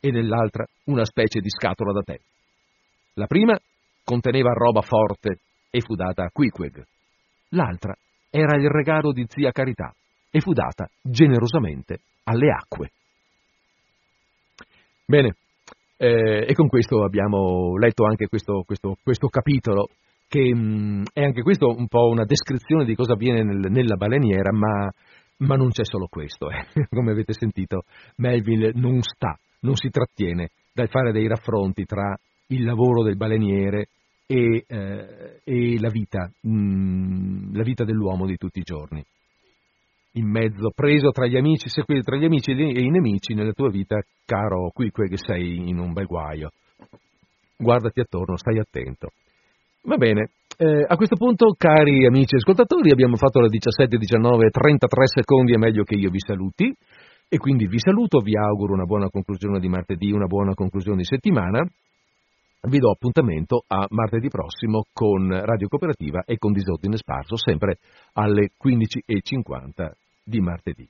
e 0.00 0.10
nell'altra 0.10 0.64
una 0.84 1.04
specie 1.04 1.40
di 1.40 1.50
scatola 1.50 1.92
da 1.92 2.00
tè. 2.00 2.18
La 3.14 3.26
prima 3.26 3.58
conteneva 4.04 4.52
roba 4.52 4.80
forte 4.80 5.40
e 5.68 5.80
fu 5.82 5.94
data 5.94 6.24
a 6.24 6.30
Quickweg. 6.32 6.82
L'altra 7.50 7.94
era 8.30 8.56
il 8.56 8.70
regalo 8.70 9.12
di 9.12 9.26
zia 9.28 9.52
Carità 9.52 9.94
e 10.30 10.40
fu 10.40 10.54
data 10.54 10.88
generosamente 11.02 12.00
alle 12.24 12.50
acque. 12.50 12.90
Bene, 15.04 15.36
eh, 15.98 16.46
e 16.48 16.54
con 16.54 16.68
questo 16.68 17.04
abbiamo 17.04 17.76
letto 17.76 18.06
anche 18.06 18.28
questo, 18.28 18.62
questo, 18.64 18.96
questo 19.02 19.28
capitolo, 19.28 19.90
che 20.28 20.54
mh, 20.54 20.60
mm, 20.60 21.02
è 21.12 21.24
anche 21.24 21.42
questo 21.42 21.74
un 21.74 21.88
po' 21.88 22.08
una 22.08 22.24
descrizione 22.24 22.84
di 22.84 22.94
cosa 22.94 23.14
avviene 23.14 23.42
nel, 23.42 23.70
nella 23.70 23.96
baleniera, 23.96 24.52
ma, 24.52 24.90
ma, 25.38 25.56
non 25.56 25.70
c'è 25.70 25.84
solo 25.84 26.06
questo. 26.08 26.50
Eh. 26.50 26.86
Come 26.90 27.12
avete 27.12 27.32
sentito, 27.32 27.82
Melville 28.16 28.72
non 28.74 29.00
sta, 29.00 29.36
non 29.60 29.74
si 29.74 29.88
trattiene 29.88 30.50
dal 30.72 30.88
fare 30.88 31.12
dei 31.12 31.26
raffronti 31.26 31.84
tra 31.84 32.16
il 32.48 32.64
lavoro 32.64 33.02
del 33.02 33.16
baleniere 33.16 33.88
e, 34.26 34.64
eh, 34.66 35.40
e 35.42 35.80
la, 35.80 35.88
vita, 35.88 36.30
mh, 36.42 36.50
mm, 36.50 37.54
la 37.54 37.62
vita 37.62 37.84
dell'uomo 37.84 38.26
di 38.26 38.36
tutti 38.36 38.58
i 38.58 38.64
giorni 38.64 39.04
in 40.12 40.28
mezzo, 40.28 40.70
preso 40.74 41.10
tra 41.10 41.26
gli 41.26 41.36
amici, 41.36 41.68
se 41.68 41.84
tra 41.84 42.16
gli 42.16 42.24
amici 42.24 42.50
e 42.50 42.80
i 42.80 42.90
nemici 42.90 43.34
nella 43.34 43.52
tua 43.52 43.70
vita, 43.70 44.00
caro 44.24 44.70
qui 44.72 44.90
che 44.90 45.16
sei 45.16 45.68
in 45.68 45.78
un 45.78 45.92
bel 45.92 46.06
guaio. 46.06 46.50
Guardati 47.56 48.00
attorno, 48.00 48.36
stai 48.36 48.58
attento. 48.58 49.10
Va 49.88 49.96
bene, 49.96 50.32
eh, 50.58 50.84
a 50.86 50.96
questo 50.96 51.16
punto, 51.16 51.54
cari 51.56 52.04
amici 52.04 52.34
ascoltatori, 52.34 52.90
abbiamo 52.90 53.16
fatto 53.16 53.40
le 53.40 53.48
17, 53.48 53.96
19, 53.96 54.50
33 54.50 55.06
secondi, 55.06 55.54
è 55.54 55.56
meglio 55.56 55.82
che 55.82 55.94
io 55.94 56.10
vi 56.10 56.20
saluti. 56.20 56.70
E 57.26 57.38
quindi 57.38 57.66
vi 57.66 57.78
saluto, 57.78 58.20
vi 58.20 58.36
auguro 58.36 58.74
una 58.74 58.84
buona 58.84 59.08
conclusione 59.08 59.58
di 59.60 59.68
martedì, 59.68 60.10
una 60.12 60.26
buona 60.26 60.52
conclusione 60.52 60.98
di 60.98 61.04
settimana. 61.04 61.66
Vi 62.60 62.78
do 62.78 62.90
appuntamento 62.90 63.64
a 63.66 63.86
martedì 63.88 64.28
prossimo 64.28 64.84
con 64.92 65.30
Radio 65.30 65.68
Cooperativa 65.68 66.22
e 66.26 66.36
con 66.36 66.52
Disordine 66.52 66.98
Sparso, 66.98 67.38
sempre 67.38 67.78
alle 68.12 68.50
15.50 68.62 69.90
di 70.22 70.40
martedì. 70.40 70.86